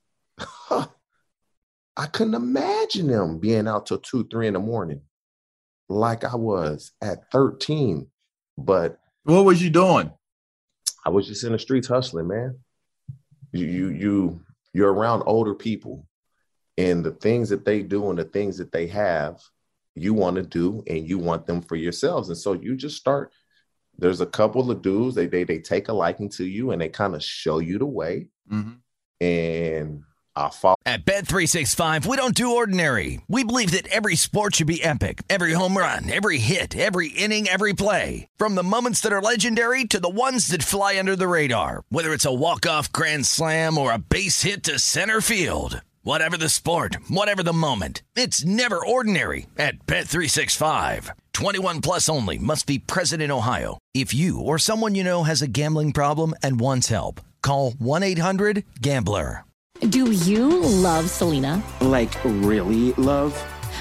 I 0.69 2.05
couldn't 2.11 2.35
imagine 2.35 3.07
them 3.07 3.39
being 3.39 3.67
out 3.67 3.85
till 3.85 3.99
two, 3.99 4.27
three 4.27 4.47
in 4.47 4.53
the 4.53 4.59
morning 4.59 5.01
like 5.89 6.23
I 6.23 6.35
was 6.35 6.91
at 7.01 7.31
13. 7.31 8.07
But 8.57 8.99
what 9.23 9.45
was 9.45 9.61
you 9.61 9.69
doing? 9.69 10.11
I 11.05 11.09
was 11.09 11.27
just 11.27 11.43
in 11.43 11.51
the 11.51 11.59
streets 11.59 11.87
hustling, 11.87 12.27
man 12.27 12.59
you 13.53 13.67
you 13.67 13.89
you 13.89 14.41
you're 14.73 14.93
around 14.93 15.23
older 15.25 15.53
people 15.53 16.05
and 16.77 17.05
the 17.05 17.11
things 17.11 17.49
that 17.49 17.63
they 17.63 17.83
do 17.83 18.09
and 18.09 18.17
the 18.17 18.25
things 18.25 18.57
that 18.57 18.71
they 18.71 18.87
have 18.87 19.39
you 19.95 20.13
want 20.13 20.35
to 20.35 20.41
do 20.41 20.83
and 20.87 21.07
you 21.07 21.19
want 21.19 21.45
them 21.45 21.61
for 21.61 21.75
yourselves 21.75 22.29
and 22.29 22.37
so 22.37 22.53
you 22.53 22.75
just 22.75 22.97
start 22.97 23.31
there's 24.03 24.21
a 24.21 24.25
couple 24.25 24.69
of 24.69 24.81
dudes 24.81 25.15
they 25.15 25.27
they, 25.27 25.43
they 25.43 25.59
take 25.59 25.87
a 25.87 25.93
liking 25.93 26.29
to 26.29 26.45
you 26.45 26.71
and 26.71 26.81
they 26.81 26.89
kind 26.89 27.15
of 27.15 27.23
show 27.23 27.59
you 27.59 27.79
the 27.79 27.85
way 27.85 28.27
mm-hmm. 28.51 28.73
and 29.25 30.03
I 30.35 30.49
follow. 30.49 30.75
At 30.85 31.05
Bet365, 31.05 32.05
we 32.07 32.17
don't 32.17 32.33
do 32.33 32.55
ordinary. 32.55 33.21
We 33.27 33.43
believe 33.43 33.71
that 33.71 33.87
every 33.87 34.15
sport 34.15 34.55
should 34.55 34.67
be 34.67 34.83
epic. 34.83 35.21
Every 35.29 35.53
home 35.53 35.77
run, 35.77 36.11
every 36.11 36.39
hit, 36.39 36.75
every 36.75 37.09
inning, 37.09 37.47
every 37.47 37.73
play. 37.73 38.27
From 38.37 38.55
the 38.55 38.63
moments 38.63 39.01
that 39.01 39.13
are 39.13 39.21
legendary 39.21 39.85
to 39.85 39.99
the 39.99 40.09
ones 40.09 40.47
that 40.47 40.63
fly 40.63 40.97
under 40.97 41.15
the 41.15 41.27
radar. 41.27 41.83
Whether 41.89 42.13
it's 42.13 42.25
a 42.25 42.33
walk-off 42.33 42.91
grand 42.91 43.27
slam 43.27 43.77
or 43.77 43.93
a 43.93 43.99
base 43.99 44.41
hit 44.41 44.63
to 44.63 44.79
center 44.79 45.21
field. 45.21 45.81
Whatever 46.01 46.35
the 46.35 46.49
sport, 46.49 46.97
whatever 47.09 47.43
the 47.43 47.53
moment. 47.53 48.01
It's 48.15 48.43
never 48.43 48.83
ordinary 48.83 49.45
at 49.55 49.85
Bet365. 49.85 51.11
21 51.33 51.81
plus 51.81 52.09
only 52.09 52.37
must 52.37 52.67
be 52.67 52.79
present 52.79 53.21
in 53.21 53.31
Ohio. 53.31 53.77
If 53.93 54.13
you 54.13 54.39
or 54.39 54.57
someone 54.57 54.95
you 54.95 55.03
know 55.03 55.23
has 55.23 55.41
a 55.41 55.47
gambling 55.47 55.91
problem 55.91 56.33
and 56.43 56.59
wants 56.59 56.87
help, 56.89 57.21
call 57.41 57.71
1-800-GAMBLER. 57.73 59.43
Do 59.89 60.11
you 60.11 60.61
love 60.61 61.09
Selena? 61.09 61.61
Like, 61.81 62.13
really 62.23 62.93
love? 62.93 63.35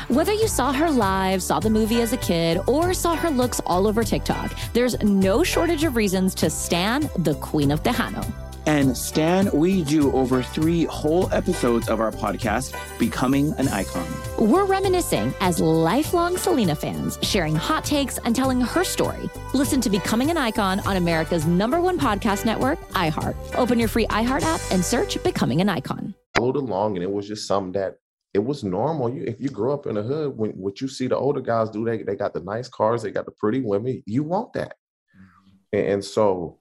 Whether 0.09 0.33
you 0.33 0.49
saw 0.49 0.73
her 0.73 0.91
live, 0.91 1.43
saw 1.43 1.61
the 1.61 1.71
movie 1.71 2.01
as 2.01 2.13
a 2.13 2.17
kid, 2.17 2.61
or 2.67 2.93
saw 2.93 3.15
her 3.15 3.31
looks 3.31 3.61
all 3.67 3.87
over 3.87 4.03
TikTok, 4.03 4.53
there's 4.73 5.01
no 5.03 5.45
shortage 5.45 5.85
of 5.85 5.95
reasons 5.95 6.35
to 6.37 6.51
stan 6.51 7.09
the 7.19 7.35
Queen 7.37 7.71
of 7.71 7.83
Tejano. 7.83 8.27
And 8.67 8.97
Stan, 8.97 9.51
we 9.53 9.83
do 9.83 10.13
over 10.13 10.41
three 10.41 10.85
whole 10.85 11.33
episodes 11.33 11.89
of 11.89 12.01
our 12.01 12.13
podcast, 12.13 12.77
Becoming 12.97 13.53
an 13.59 13.67
Icon. 13.69 14.07
We're 14.39 14.67
reminiscing 14.67 15.35
as 15.41 15.59
lifelong 15.59 16.37
Selena 16.37 16.77
fans, 16.77 17.19
sharing 17.23 17.57
hot 17.57 17.85
takes 17.85 18.19
and 18.19 18.37
telling 18.37 18.61
her 18.61 18.85
story. 18.85 19.29
Listen 19.53 19.81
to 19.81 19.91
Becoming 19.91 20.31
an 20.31 20.37
Icon 20.37 20.79
on 20.81 20.97
America's 20.97 21.45
number 21.45 21.81
one 21.81 21.99
podcast 21.99 22.45
network, 22.45 22.79
iHeart. 22.91 23.35
Open 23.57 23.81
your 23.81 23.89
free 23.89 24.07
iHeart 24.07 24.43
app 24.43 24.61
and 24.71 24.85
search 24.85 25.21
Becoming 25.25 25.61
an 25.61 25.69
Icon. 25.69 26.15
Followed 26.37 26.57
along, 26.57 26.97
and 26.97 27.03
it 27.03 27.11
was 27.11 27.27
just 27.27 27.49
something 27.49 27.73
that 27.73 27.97
it 28.33 28.45
was 28.45 28.63
normal. 28.63 29.13
You, 29.13 29.25
if 29.25 29.41
you 29.41 29.49
grew 29.49 29.73
up 29.73 29.87
in 29.87 29.97
the 29.97 30.03
hood, 30.03 30.37
when 30.37 30.51
what 30.53 30.81
you 30.81 30.87
see 30.87 31.09
the 31.09 31.17
older 31.17 31.41
guys 31.41 31.69
do, 31.69 31.85
they 31.85 32.03
they 32.03 32.17
got 32.17 32.33
the 32.33 32.41
nice 32.41 32.69
cars, 32.69 33.03
they 33.03 33.11
got 33.11 33.27
the 33.27 33.33
pretty 33.33 33.61
women. 33.61 34.03
You 34.07 34.23
want 34.23 34.53
that, 34.55 34.77
mm-hmm. 35.15 35.77
and, 35.77 35.87
and 35.87 36.05
so 36.05 36.59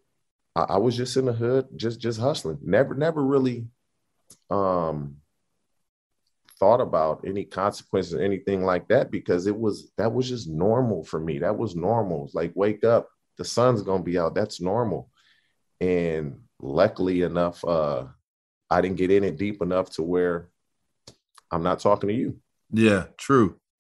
I, 0.55 0.62
I 0.62 0.77
was 0.77 0.96
just 0.96 1.17
in 1.17 1.25
the 1.25 1.34
hood, 1.34 1.67
just 1.75 2.00
just 2.00 2.20
hustling. 2.20 2.60
Never, 2.62 2.93
never 2.96 3.24
really 3.24 3.67
um 4.50 5.17
thought 6.60 6.81
about 6.81 7.24
any 7.25 7.43
consequences 7.43 8.13
or 8.13 8.22
anything 8.22 8.63
like 8.63 8.88
that 8.88 9.10
because 9.10 9.48
it 9.48 9.58
was 9.58 9.91
that 9.98 10.13
was 10.13 10.29
just 10.29 10.48
normal 10.48 11.03
for 11.03 11.20
me. 11.20 11.39
That 11.39 11.58
was 11.58 11.75
normal. 11.75 12.29
Like 12.34 12.51
wake 12.55 12.84
up, 12.84 13.10
the 13.38 13.46
sun's 13.46 13.81
gonna 13.81 14.03
be 14.03 14.20
out. 14.20 14.36
That's 14.36 14.62
normal. 14.62 15.10
And 15.79 16.41
luckily 16.60 17.24
enough, 17.24 17.63
uh, 17.65 18.05
I 18.70 18.81
didn't 18.81 18.98
get 18.98 19.12
in 19.12 19.24
it 19.24 19.38
deep 19.38 19.62
enough 19.62 19.89
to 19.91 20.03
where 20.03 20.50
I'm 21.50 21.63
not 21.63 21.79
talking 21.79 22.10
to 22.10 22.15
you. 22.15 22.39
Yeah, 22.72 23.05
true. 23.17 23.60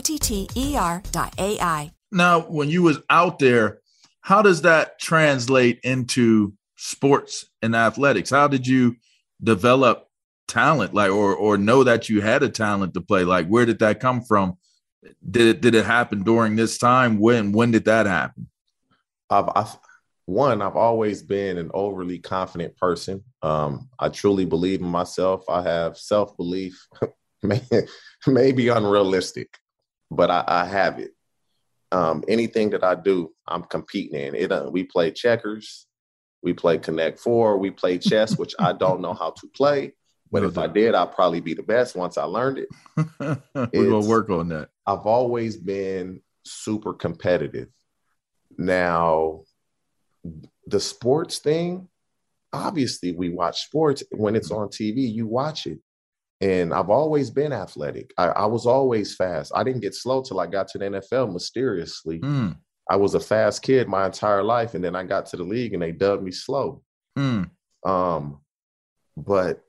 T 0.00 0.18
T 0.18 0.48
E 0.54 0.76
R 0.76 1.02
dot 1.12 1.34
AI. 1.38 1.92
Now, 2.10 2.40
when 2.40 2.70
you 2.70 2.82
was 2.82 3.00
out 3.10 3.38
there, 3.38 3.80
how 4.20 4.42
does 4.42 4.62
that 4.62 4.98
translate 4.98 5.80
into 5.82 6.54
sports 6.76 7.46
and 7.62 7.76
athletics? 7.76 8.30
How 8.30 8.48
did 8.48 8.66
you 8.66 8.96
develop 9.42 10.08
talent, 10.46 10.94
like, 10.94 11.10
or 11.10 11.34
or 11.34 11.58
know 11.58 11.84
that 11.84 12.08
you 12.08 12.20
had 12.20 12.42
a 12.42 12.48
talent 12.48 12.94
to 12.94 13.00
play? 13.00 13.24
Like, 13.24 13.46
where 13.48 13.66
did 13.66 13.78
that 13.80 14.00
come 14.00 14.22
from? 14.22 14.56
Did 15.30 15.48
it 15.48 15.60
did 15.60 15.74
it 15.74 15.84
happen 15.84 16.22
during 16.22 16.56
this 16.56 16.78
time? 16.78 17.18
When 17.18 17.52
when 17.52 17.70
did 17.70 17.84
that 17.84 18.06
happen? 18.06 18.48
I've, 19.30 19.50
I've 19.54 19.76
one, 20.26 20.60
I've 20.60 20.76
always 20.76 21.22
been 21.22 21.56
an 21.56 21.70
overly 21.72 22.18
confident 22.18 22.76
person. 22.76 23.24
Um, 23.42 23.88
I 23.98 24.10
truly 24.10 24.44
believe 24.44 24.80
in 24.80 24.86
myself. 24.86 25.48
I 25.48 25.62
have 25.62 25.96
self 25.96 26.36
belief, 26.36 26.86
maybe 28.26 28.68
unrealistic 28.68 29.48
but 30.10 30.30
I, 30.30 30.44
I 30.46 30.64
have 30.66 30.98
it. 30.98 31.12
Um, 31.90 32.22
anything 32.28 32.70
that 32.70 32.84
I 32.84 32.94
do, 32.94 33.32
I'm 33.46 33.62
competing 33.62 34.20
in. 34.20 34.34
It. 34.34 34.52
Uh, 34.52 34.68
we 34.70 34.84
play 34.84 35.10
checkers, 35.10 35.86
we 36.42 36.52
play 36.52 36.78
Connect 36.78 37.18
Four, 37.18 37.58
we 37.58 37.70
play 37.70 37.98
chess, 37.98 38.36
which 38.36 38.54
I 38.58 38.72
don't 38.72 39.00
know 39.00 39.14
how 39.14 39.30
to 39.30 39.46
play. 39.48 39.94
But 40.30 40.44
if 40.44 40.58
I 40.58 40.66
did, 40.66 40.94
I'd 40.94 41.12
probably 41.12 41.40
be 41.40 41.54
the 41.54 41.62
best 41.62 41.96
once 41.96 42.18
I 42.18 42.24
learned 42.24 42.58
it. 42.58 42.68
We're 43.18 43.90
gonna 43.90 44.06
work 44.06 44.28
on 44.28 44.48
that. 44.48 44.68
I've 44.86 45.06
always 45.06 45.56
been 45.56 46.20
super 46.44 46.92
competitive. 46.92 47.68
Now, 48.58 49.44
the 50.66 50.80
sports 50.80 51.38
thing, 51.38 51.88
obviously, 52.52 53.12
we 53.12 53.30
watch 53.30 53.62
sports 53.62 54.02
when 54.10 54.36
it's 54.36 54.50
on 54.50 54.68
TV. 54.68 55.12
You 55.12 55.26
watch 55.26 55.66
it. 55.66 55.78
And 56.40 56.72
I've 56.72 56.90
always 56.90 57.30
been 57.30 57.52
athletic. 57.52 58.12
I, 58.16 58.26
I, 58.26 58.46
was 58.46 58.64
always 58.64 59.14
fast. 59.14 59.50
I 59.54 59.64
didn't 59.64 59.80
get 59.80 59.94
slow 59.94 60.22
till 60.22 60.38
I 60.38 60.46
got 60.46 60.68
to 60.68 60.78
the 60.78 60.84
NFL 60.84 61.32
mysteriously. 61.32 62.20
Mm. 62.20 62.56
I 62.88 62.96
was 62.96 63.14
a 63.14 63.20
fast 63.20 63.62
kid 63.62 63.88
my 63.88 64.06
entire 64.06 64.44
life. 64.44 64.74
And 64.74 64.84
then 64.84 64.94
I 64.94 65.02
got 65.02 65.26
to 65.26 65.36
the 65.36 65.42
league 65.42 65.74
and 65.74 65.82
they 65.82 65.90
dubbed 65.90 66.22
me 66.22 66.30
slow. 66.30 66.82
Mm. 67.18 67.50
Um, 67.84 68.40
but 69.16 69.64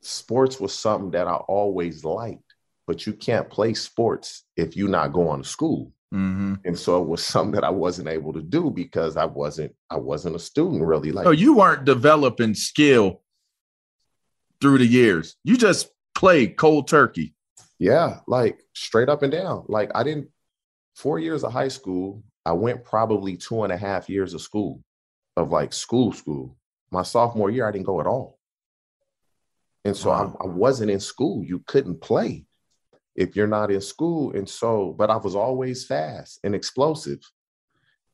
sports 0.00 0.58
was 0.58 0.72
something 0.72 1.10
that 1.10 1.26
I 1.26 1.34
always 1.34 2.02
liked. 2.02 2.42
But 2.86 3.06
you 3.06 3.12
can't 3.12 3.50
play 3.50 3.74
sports 3.74 4.44
if 4.56 4.76
you're 4.76 4.88
not 4.88 5.12
going 5.12 5.42
to 5.42 5.48
school. 5.48 5.92
Mm-hmm. 6.14 6.54
And 6.64 6.78
so 6.78 7.02
it 7.02 7.08
was 7.08 7.22
something 7.24 7.52
that 7.52 7.64
I 7.64 7.70
wasn't 7.70 8.08
able 8.08 8.32
to 8.32 8.42
do 8.42 8.70
because 8.70 9.16
I 9.16 9.24
wasn't 9.24 9.74
I 9.90 9.96
wasn't 9.96 10.36
a 10.36 10.38
student 10.38 10.82
really. 10.82 11.10
Like, 11.10 11.26
oh, 11.26 11.32
you 11.32 11.56
weren't 11.56 11.84
developing 11.84 12.54
skill 12.54 13.22
through 14.60 14.78
the 14.78 14.86
years. 14.86 15.36
You 15.42 15.56
just 15.56 15.88
played 16.16 16.56
cold 16.56 16.88
turkey. 16.88 17.34
Yeah, 17.78 18.20
like 18.26 18.58
straight 18.74 19.08
up 19.08 19.22
and 19.22 19.30
down. 19.30 19.64
Like 19.68 19.90
I 19.94 20.02
didn't 20.02 20.28
four 20.94 21.18
years 21.18 21.44
of 21.44 21.52
high 21.52 21.68
school. 21.68 22.24
I 22.44 22.52
went 22.52 22.84
probably 22.84 23.36
two 23.36 23.62
and 23.62 23.72
a 23.72 23.76
half 23.76 24.08
years 24.08 24.34
of 24.34 24.40
school, 24.40 24.82
of 25.36 25.50
like 25.50 25.72
school 25.72 26.12
school. 26.12 26.56
My 26.90 27.02
sophomore 27.02 27.50
year, 27.50 27.68
I 27.68 27.72
didn't 27.72 27.86
go 27.86 28.00
at 28.00 28.06
all. 28.06 28.38
And 29.84 29.96
so 29.96 30.10
wow. 30.10 30.36
I, 30.40 30.44
I 30.44 30.46
wasn't 30.48 30.90
in 30.90 31.00
school. 31.00 31.44
You 31.44 31.62
couldn't 31.66 32.00
play 32.00 32.46
if 33.14 33.36
you're 33.36 33.46
not 33.46 33.70
in 33.70 33.80
school. 33.80 34.32
And 34.32 34.48
so, 34.48 34.94
but 34.96 35.10
I 35.10 35.16
was 35.16 35.36
always 35.36 35.84
fast 35.84 36.40
and 36.44 36.54
explosive. 36.54 37.20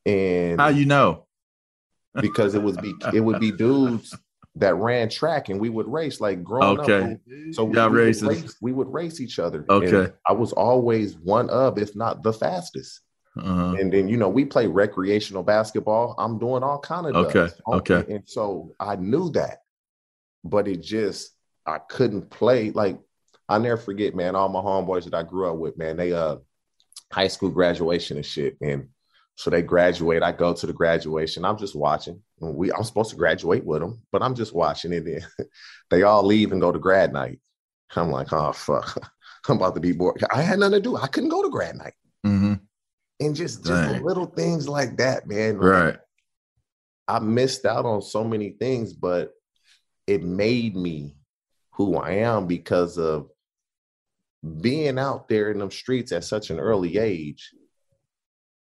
And 0.05 0.61
how 0.61 0.69
you 0.69 0.87
know? 0.87 1.27
because 2.21 2.55
it 2.55 2.63
was 2.63 2.77
be 2.79 2.93
it 3.15 3.21
would 3.21 3.41
be 3.41 3.53
dudes 3.57 4.17
that 4.57 4.75
ran 4.75 5.09
track 5.09 5.49
and 5.49 5.61
we 5.61 5.71
would 5.71 5.89
race 5.89 6.21
like 6.21 6.43
growing 6.45 6.81
okay. 6.81 7.13
up. 7.15 7.19
So 7.53 7.65
we, 7.65 7.71
we, 7.73 7.83
would 7.83 7.93
race, 7.93 8.57
we 8.61 8.73
would 8.73 8.93
race 8.93 9.21
each 9.21 9.39
other. 9.39 9.65
Okay. 9.69 10.05
And 10.05 10.13
I 10.27 10.33
was 10.33 10.53
always 10.53 11.17
one 11.17 11.49
of, 11.49 11.79
if 11.79 11.97
not 11.97 12.23
the 12.23 12.33
fastest. 12.33 13.01
Uh-huh. 13.37 13.77
And 13.79 13.91
then 13.91 14.09
you 14.09 14.19
know 14.19 14.29
we 14.29 14.45
play 14.45 14.67
recreational 14.67 15.43
basketball. 15.43 16.15
I'm 16.19 16.39
doing 16.39 16.63
all 16.63 16.79
kind 16.79 17.07
of 17.07 17.15
okay, 17.27 17.49
okay. 17.67 18.05
And 18.13 18.25
so 18.27 18.75
I 18.79 18.97
knew 18.97 19.31
that, 19.31 19.63
but 20.45 20.69
it 20.69 20.83
just 20.83 21.31
I 21.65 21.79
couldn't 21.79 22.29
play. 22.29 22.73
Like 22.73 22.99
I 23.49 23.57
never 23.57 23.79
forget, 23.79 24.15
man. 24.15 24.37
All 24.37 24.51
my 24.51 24.61
homeboys 24.61 25.05
that 25.05 25.15
I 25.15 25.23
grew 25.23 25.51
up 25.51 25.57
with, 25.57 25.79
man, 25.79 25.97
they 25.97 26.13
uh 26.13 26.37
high 27.11 27.29
school 27.29 27.49
graduation 27.49 28.19
and 28.19 28.27
shit, 28.27 28.59
and 28.61 28.89
so 29.43 29.51
they 29.51 29.61
graduate. 29.61 30.23
I 30.23 30.31
go 30.31 30.55
to 30.55 30.67
the 30.69 30.73
graduation. 30.73 31.45
I'm 31.45 31.59
just 31.59 31.75
watching. 31.75 32.23
We 32.39 32.71
I'm 32.71 32.85
supposed 32.85 33.11
to 33.11 33.17
graduate 33.17 33.65
with 33.65 33.81
them, 33.81 34.01
but 34.13 34.23
I'm 34.23 34.37
just 34.37 34.55
watching 34.55 34.93
it. 34.93 35.05
Then 35.05 35.27
they 35.91 36.05
all 36.05 36.23
leave 36.23 36.53
and 36.53 36.61
go 36.61 36.71
to 36.71 36.79
grad 36.79 37.13
night. 37.13 37.41
I'm 37.97 38.13
like, 38.13 38.33
oh 38.33 38.53
fuck, 38.53 38.97
I'm 39.49 39.57
about 39.57 39.75
to 39.75 39.81
be 39.81 39.91
bored. 39.91 40.23
I 40.33 40.43
had 40.43 40.61
nothing 40.61 40.75
to 40.75 40.81
do. 40.81 40.97
I 40.97 41.09
couldn't 41.09 41.31
go 41.31 41.43
to 41.43 41.51
grad 41.51 41.75
night. 41.75 41.95
Mm-hmm. 42.25 42.55
And 43.19 43.35
just 43.35 43.67
just 43.67 44.01
little 44.03 44.27
things 44.27 44.69
like 44.69 44.99
that, 44.99 45.27
man. 45.27 45.59
Right. 45.59 45.97
I 47.09 47.19
missed 47.19 47.65
out 47.65 47.85
on 47.85 48.01
so 48.01 48.23
many 48.23 48.51
things, 48.51 48.93
but 48.93 49.33
it 50.07 50.23
made 50.23 50.77
me 50.77 51.17
who 51.73 51.97
I 51.97 52.13
am 52.19 52.47
because 52.47 52.97
of 52.97 53.29
being 54.61 55.01
out 55.01 55.29
there 55.29 55.51
in 55.51 55.59
them 55.59 55.73
streets 55.73 56.13
at 56.13 56.23
such 56.23 56.51
an 56.51 56.61
early 56.61 56.97
age 56.97 57.51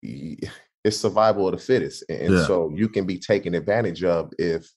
it's 0.02 0.98
survival 0.98 1.48
of 1.48 1.52
the 1.52 1.58
fittest. 1.58 2.04
And 2.08 2.34
yeah. 2.34 2.46
so 2.46 2.70
you 2.74 2.88
can 2.88 3.06
be 3.06 3.18
taken 3.18 3.54
advantage 3.54 4.04
of 4.04 4.32
if 4.38 4.70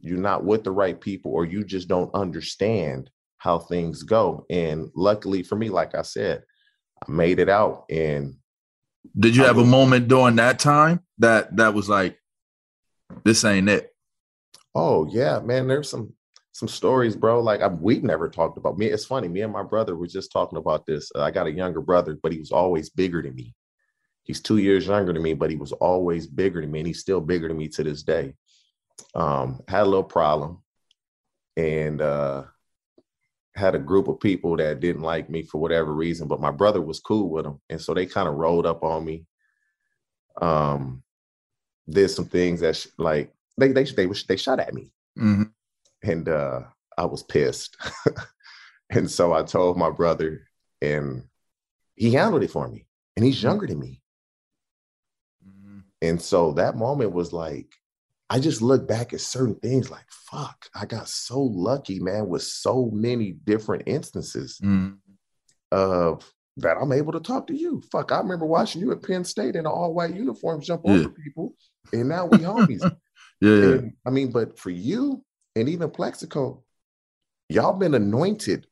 you're 0.00 0.18
not 0.18 0.44
with 0.44 0.64
the 0.64 0.72
right 0.72 1.00
people 1.00 1.32
or 1.32 1.44
you 1.44 1.64
just 1.64 1.88
don't 1.88 2.14
understand 2.14 3.10
how 3.38 3.58
things 3.58 4.02
go. 4.02 4.44
And 4.50 4.90
luckily 4.94 5.42
for 5.42 5.56
me, 5.56 5.68
like 5.68 5.94
I 5.94 6.02
said, 6.02 6.42
I 7.06 7.10
made 7.10 7.38
it 7.38 7.48
out. 7.48 7.84
And 7.90 8.36
did 9.18 9.36
you 9.36 9.44
I 9.44 9.48
have 9.48 9.56
was, 9.56 9.66
a 9.66 9.70
moment 9.70 10.08
during 10.08 10.36
that 10.36 10.58
time 10.58 11.00
that 11.18 11.56
that 11.56 11.74
was 11.74 11.88
like, 11.88 12.18
this 13.24 13.44
ain't 13.44 13.68
it? 13.68 13.94
Oh 14.74 15.06
yeah, 15.06 15.40
man. 15.40 15.66
There's 15.66 15.90
some 15.90 16.12
some 16.52 16.68
stories, 16.68 17.16
bro. 17.16 17.40
Like 17.40 17.62
I, 17.62 17.68
we've 17.68 18.04
never 18.04 18.28
talked 18.28 18.58
about 18.58 18.78
me. 18.78 18.86
It's 18.86 19.06
funny. 19.06 19.28
Me 19.28 19.40
and 19.40 19.52
my 19.52 19.62
brother 19.62 19.96
were 19.96 20.06
just 20.06 20.32
talking 20.32 20.58
about 20.58 20.84
this. 20.86 21.10
Uh, 21.14 21.22
I 21.22 21.30
got 21.30 21.46
a 21.46 21.52
younger 21.52 21.80
brother, 21.80 22.18
but 22.22 22.32
he 22.32 22.38
was 22.38 22.52
always 22.52 22.90
bigger 22.90 23.22
than 23.22 23.34
me. 23.34 23.54
He's 24.30 24.40
two 24.40 24.58
years 24.58 24.86
younger 24.86 25.12
than 25.12 25.24
me, 25.24 25.34
but 25.34 25.50
he 25.50 25.56
was 25.56 25.72
always 25.72 26.28
bigger 26.28 26.60
than 26.60 26.70
me, 26.70 26.78
and 26.78 26.86
he's 26.86 27.00
still 27.00 27.20
bigger 27.20 27.48
than 27.48 27.56
me 27.56 27.66
to 27.66 27.82
this 27.82 28.04
day. 28.04 28.34
Um, 29.12 29.60
had 29.66 29.82
a 29.82 29.86
little 29.86 30.04
problem, 30.04 30.62
and 31.56 32.00
uh, 32.00 32.44
had 33.56 33.74
a 33.74 33.80
group 33.80 34.06
of 34.06 34.20
people 34.20 34.56
that 34.58 34.78
didn't 34.78 35.02
like 35.02 35.28
me 35.28 35.42
for 35.42 35.60
whatever 35.60 35.92
reason, 35.92 36.28
but 36.28 36.40
my 36.40 36.52
brother 36.52 36.80
was 36.80 37.00
cool 37.00 37.28
with 37.28 37.44
them, 37.44 37.60
and 37.68 37.80
so 37.80 37.92
they 37.92 38.06
kind 38.06 38.28
of 38.28 38.36
rolled 38.36 38.66
up 38.66 38.84
on 38.84 39.04
me. 39.04 39.26
Um, 40.40 41.02
did 41.88 42.10
some 42.10 42.26
things 42.26 42.60
that 42.60 42.76
sh- 42.76 42.86
like 42.98 43.32
they 43.58 43.72
they 43.72 43.82
they 43.82 44.06
they 44.28 44.36
shot 44.36 44.60
at 44.60 44.74
me, 44.74 44.92
mm-hmm. 45.18 45.42
and 46.08 46.28
uh, 46.28 46.60
I 46.96 47.04
was 47.06 47.24
pissed, 47.24 47.76
and 48.90 49.10
so 49.10 49.32
I 49.32 49.42
told 49.42 49.76
my 49.76 49.90
brother, 49.90 50.46
and 50.80 51.24
he 51.96 52.12
handled 52.12 52.44
it 52.44 52.52
for 52.52 52.68
me, 52.68 52.86
and 53.16 53.24
he's 53.24 53.42
younger 53.42 53.66
than 53.66 53.80
me. 53.80 53.99
And 56.02 56.20
so 56.20 56.52
that 56.52 56.76
moment 56.76 57.12
was 57.12 57.32
like, 57.32 57.74
I 58.30 58.38
just 58.38 58.62
look 58.62 58.86
back 58.86 59.12
at 59.12 59.20
certain 59.20 59.56
things 59.56 59.90
like, 59.90 60.06
fuck, 60.08 60.66
I 60.74 60.86
got 60.86 61.08
so 61.08 61.40
lucky, 61.40 61.98
man, 61.98 62.28
with 62.28 62.42
so 62.42 62.88
many 62.92 63.32
different 63.32 63.84
instances 63.86 64.60
mm. 64.62 64.96
of 65.72 66.32
that 66.58 66.76
I'm 66.80 66.92
able 66.92 67.12
to 67.12 67.20
talk 67.20 67.48
to 67.48 67.56
you. 67.56 67.82
Fuck, 67.90 68.12
I 68.12 68.18
remember 68.18 68.46
watching 68.46 68.80
you 68.80 68.92
at 68.92 69.02
Penn 69.02 69.24
State 69.24 69.56
in 69.56 69.60
an 69.60 69.66
all 69.66 69.92
white 69.92 70.14
uniform 70.14 70.60
jump 70.60 70.82
yeah. 70.84 70.92
over 70.92 71.08
people, 71.08 71.54
and 71.92 72.08
now 72.08 72.26
we 72.26 72.38
homies. 72.38 72.82
yeah, 73.40 73.50
and, 73.50 73.92
I 74.06 74.10
mean, 74.10 74.30
but 74.30 74.58
for 74.58 74.70
you 74.70 75.24
and 75.56 75.68
even 75.68 75.90
Plexico, 75.90 76.62
y'all 77.48 77.72
been 77.72 77.94
anointed. 77.94 78.66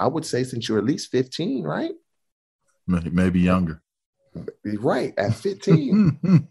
I 0.00 0.06
would 0.06 0.24
say 0.24 0.44
since 0.44 0.68
you're 0.68 0.78
at 0.78 0.84
least 0.84 1.10
15, 1.10 1.64
right? 1.64 1.92
Maybe 2.86 3.40
younger. 3.40 3.82
Right 4.64 5.14
at 5.18 5.34
15. 5.34 6.20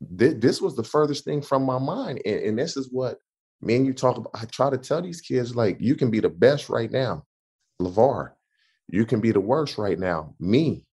this 0.00 0.60
was 0.60 0.76
the 0.76 0.84
furthest 0.84 1.24
thing 1.24 1.42
from 1.42 1.64
my 1.64 1.78
mind. 1.78 2.22
And, 2.24 2.40
and 2.40 2.58
this 2.58 2.76
is 2.76 2.88
what 2.90 3.18
me 3.60 3.76
and 3.76 3.86
you 3.86 3.92
talk 3.92 4.16
about. 4.16 4.30
I 4.34 4.44
try 4.46 4.70
to 4.70 4.78
tell 4.78 5.02
these 5.02 5.20
kids, 5.20 5.54
like, 5.54 5.78
you 5.80 5.94
can 5.94 6.10
be 6.10 6.20
the 6.20 6.30
best 6.30 6.68
right 6.68 6.90
now, 6.90 7.24
LeVar. 7.80 8.32
You 8.88 9.04
can 9.04 9.20
be 9.20 9.32
the 9.32 9.40
worst 9.40 9.78
right 9.78 9.98
now, 9.98 10.34
me, 10.40 10.86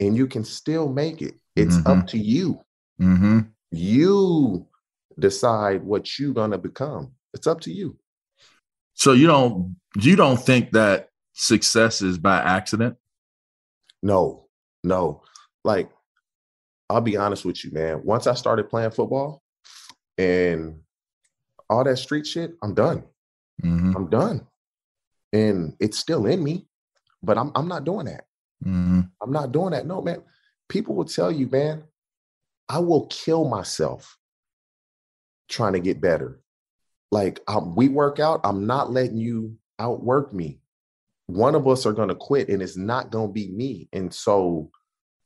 and 0.00 0.16
you 0.16 0.26
can 0.26 0.44
still 0.44 0.88
make 0.88 1.22
it. 1.22 1.34
It's 1.54 1.76
Mhm. 1.76 1.86
up 1.86 2.06
to 2.08 2.18
you. 2.18 2.60
Mm-hmm. 3.00 3.40
You 3.70 4.66
decide 5.18 5.84
what 5.84 6.18
you're 6.18 6.34
gonna 6.34 6.58
become. 6.58 7.12
It's 7.32 7.46
up 7.46 7.60
to 7.62 7.72
you. 7.72 7.96
So 8.94 9.12
you 9.12 9.26
don't 9.26 9.76
you 9.96 10.16
don't 10.16 10.40
think 10.40 10.72
that 10.72 11.10
success 11.32 12.02
is 12.02 12.18
by 12.18 12.38
accident? 12.38 12.96
No, 14.02 14.43
no. 14.84 15.22
Like, 15.64 15.90
I'll 16.90 17.00
be 17.00 17.16
honest 17.16 17.44
with 17.44 17.64
you, 17.64 17.72
man. 17.72 18.02
Once 18.04 18.26
I 18.26 18.34
started 18.34 18.68
playing 18.68 18.90
football 18.90 19.42
and 20.18 20.80
all 21.68 21.84
that 21.84 21.96
street 21.96 22.26
shit, 22.26 22.54
I'm 22.62 22.74
done. 22.74 23.04
Mm-hmm. 23.62 23.96
I'm 23.96 24.10
done. 24.10 24.46
And 25.32 25.74
it's 25.80 25.98
still 25.98 26.26
in 26.26 26.42
me, 26.44 26.66
but 27.22 27.38
I'm 27.38 27.50
I'm 27.54 27.66
not 27.66 27.84
doing 27.84 28.06
that. 28.06 28.24
Mm-hmm. 28.64 29.00
I'm 29.20 29.32
not 29.32 29.52
doing 29.52 29.70
that. 29.70 29.86
No, 29.86 30.00
man. 30.00 30.22
People 30.68 30.94
will 30.94 31.04
tell 31.04 31.30
you, 31.30 31.48
man, 31.48 31.84
I 32.68 32.78
will 32.78 33.06
kill 33.06 33.48
myself 33.48 34.18
trying 35.48 35.74
to 35.74 35.80
get 35.80 36.00
better. 36.00 36.40
Like 37.10 37.40
um, 37.46 37.74
we 37.74 37.88
work 37.88 38.18
out, 38.18 38.40
I'm 38.44 38.66
not 38.66 38.90
letting 38.90 39.18
you 39.18 39.56
outwork 39.78 40.32
me. 40.32 40.60
One 41.26 41.54
of 41.54 41.66
us 41.66 41.86
are 41.86 41.92
going 41.92 42.08
to 42.10 42.14
quit 42.14 42.48
and 42.48 42.62
it's 42.62 42.76
not 42.76 43.10
going 43.10 43.28
to 43.28 43.32
be 43.32 43.48
me. 43.48 43.88
And 43.92 44.12
so 44.12 44.70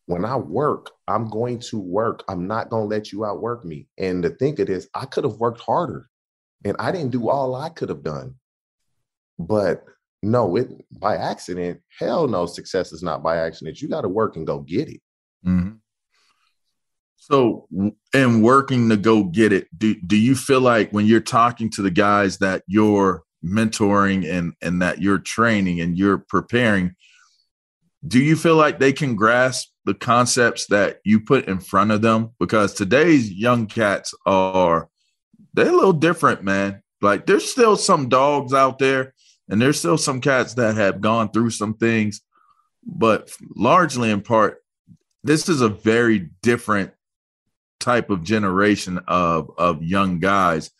when 0.06 0.24
I 0.24 0.36
work, 0.36 0.90
I'm 1.06 1.28
going 1.28 1.58
to 1.60 1.78
work. 1.78 2.24
I'm 2.28 2.46
not 2.46 2.70
going 2.70 2.88
to 2.88 2.96
let 2.96 3.12
you 3.12 3.24
outwork 3.24 3.64
me. 3.64 3.88
And 3.98 4.22
to 4.22 4.30
think 4.30 4.58
of 4.58 4.68
this, 4.68 4.88
I 4.94 5.06
could 5.06 5.24
have 5.24 5.36
worked 5.36 5.60
harder 5.60 6.08
and 6.64 6.76
I 6.78 6.92
didn't 6.92 7.10
do 7.10 7.28
all 7.28 7.54
I 7.54 7.68
could 7.68 7.88
have 7.88 8.02
done. 8.02 8.36
But 9.38 9.84
no, 10.22 10.56
it 10.56 10.70
by 10.90 11.16
accident, 11.16 11.80
hell 11.98 12.26
no, 12.26 12.46
success 12.46 12.92
is 12.92 13.02
not 13.02 13.22
by 13.22 13.36
accident. 13.36 13.80
You 13.80 13.88
got 13.88 14.02
to 14.02 14.08
work 14.08 14.36
and 14.36 14.46
go 14.46 14.60
get 14.60 14.88
it. 14.88 15.00
Mm-hmm. 15.46 15.76
So, 17.16 17.68
in 18.14 18.42
working 18.42 18.88
to 18.88 18.96
go 18.96 19.24
get 19.24 19.52
it, 19.52 19.68
do 19.76 19.94
do 19.94 20.16
you 20.16 20.34
feel 20.34 20.60
like 20.60 20.90
when 20.90 21.06
you're 21.06 21.20
talking 21.20 21.70
to 21.72 21.82
the 21.82 21.90
guys 21.90 22.38
that 22.38 22.62
you're 22.66 23.22
mentoring 23.44 24.28
and 24.28 24.54
and 24.60 24.82
that 24.82 25.00
you're 25.00 25.18
training 25.18 25.80
and 25.80 25.96
you're 25.96 26.18
preparing, 26.18 26.94
do 28.06 28.18
you 28.18 28.36
feel 28.36 28.56
like 28.56 28.78
they 28.78 28.92
can 28.92 29.16
grasp 29.16 29.68
the 29.84 29.94
concepts 29.94 30.66
that 30.66 31.00
you 31.04 31.20
put 31.20 31.46
in 31.48 31.60
front 31.60 31.90
of 31.90 32.02
them? 32.02 32.30
Because 32.38 32.74
today's 32.74 33.30
young 33.30 33.66
cats 33.66 34.14
are 34.26 34.88
they're 35.54 35.68
a 35.68 35.72
little 35.72 35.92
different, 35.92 36.42
man. 36.42 36.82
Like 37.00 37.26
there's 37.26 37.50
still 37.50 37.76
some 37.76 38.08
dogs 38.08 38.52
out 38.52 38.78
there, 38.78 39.14
and 39.48 39.60
there's 39.60 39.78
still 39.78 39.98
some 39.98 40.20
cats 40.20 40.54
that 40.54 40.76
have 40.76 41.00
gone 41.00 41.30
through 41.30 41.50
some 41.50 41.74
things, 41.74 42.20
but 42.84 43.30
largely 43.56 44.10
in 44.10 44.20
part, 44.20 44.62
this 45.24 45.48
is 45.48 45.60
a 45.60 45.68
very 45.68 46.30
different 46.42 46.92
type 47.80 48.10
of 48.10 48.24
generation 48.24 49.00
of 49.06 49.50
of 49.58 49.82
young 49.82 50.18
guys. 50.18 50.70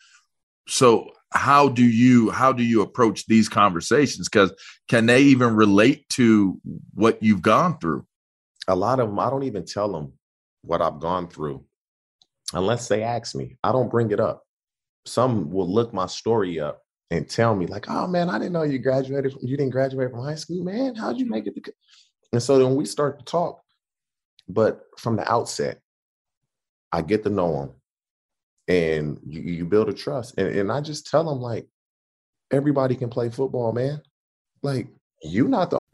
So 0.66 1.12
how 1.32 1.68
do 1.68 1.84
you 1.84 2.30
how 2.30 2.52
do 2.52 2.62
you 2.62 2.82
approach 2.82 3.26
these 3.26 3.48
conversations? 3.48 4.28
Because 4.28 4.52
can 4.88 5.06
they 5.06 5.22
even 5.22 5.54
relate 5.54 6.08
to 6.10 6.60
what 6.94 7.22
you've 7.22 7.42
gone 7.42 7.78
through? 7.78 8.06
A 8.66 8.76
lot 8.76 9.00
of 9.00 9.08
them, 9.08 9.18
I 9.18 9.30
don't 9.30 9.44
even 9.44 9.64
tell 9.64 9.90
them 9.90 10.12
what 10.62 10.82
I've 10.82 11.00
gone 11.00 11.28
through 11.28 11.64
unless 12.52 12.88
they 12.88 13.02
ask 13.02 13.34
me. 13.34 13.58
I 13.62 13.72
don't 13.72 13.90
bring 13.90 14.10
it 14.10 14.20
up. 14.20 14.42
Some 15.06 15.50
will 15.50 15.70
look 15.70 15.92
my 15.92 16.06
story 16.06 16.60
up 16.60 16.82
and 17.10 17.28
tell 17.28 17.54
me, 17.54 17.66
like, 17.66 17.88
oh 17.88 18.06
man, 18.06 18.28
I 18.28 18.38
didn't 18.38 18.52
know 18.52 18.62
you 18.62 18.78
graduated 18.78 19.32
from, 19.32 19.40
you 19.42 19.56
didn't 19.56 19.72
graduate 19.72 20.10
from 20.10 20.22
high 20.22 20.34
school, 20.34 20.64
man. 20.64 20.94
How'd 20.94 21.18
you 21.18 21.26
make 21.26 21.46
it? 21.46 21.54
to 21.54 21.60
co-" 21.60 21.72
And 22.32 22.42
so 22.42 22.58
then 22.58 22.74
we 22.74 22.84
start 22.84 23.18
to 23.18 23.24
talk. 23.24 23.62
But 24.48 24.82
from 24.98 25.16
the 25.16 25.30
outset, 25.30 25.80
I 26.92 27.02
get 27.02 27.22
to 27.24 27.30
know 27.30 27.52
them 27.52 27.70
and 28.68 29.18
you, 29.26 29.40
you 29.40 29.64
build 29.64 29.88
a 29.88 29.92
trust. 29.92 30.34
And, 30.38 30.48
and 30.48 30.70
I 30.70 30.80
just 30.80 31.10
tell 31.10 31.24
them, 31.24 31.40
like, 31.40 31.66
everybody 32.50 32.94
can 32.94 33.08
play 33.08 33.30
football, 33.30 33.72
man. 33.72 34.02
Like, 34.62 34.88
you're 35.22 35.48
not 35.48 35.70
the 35.70 35.77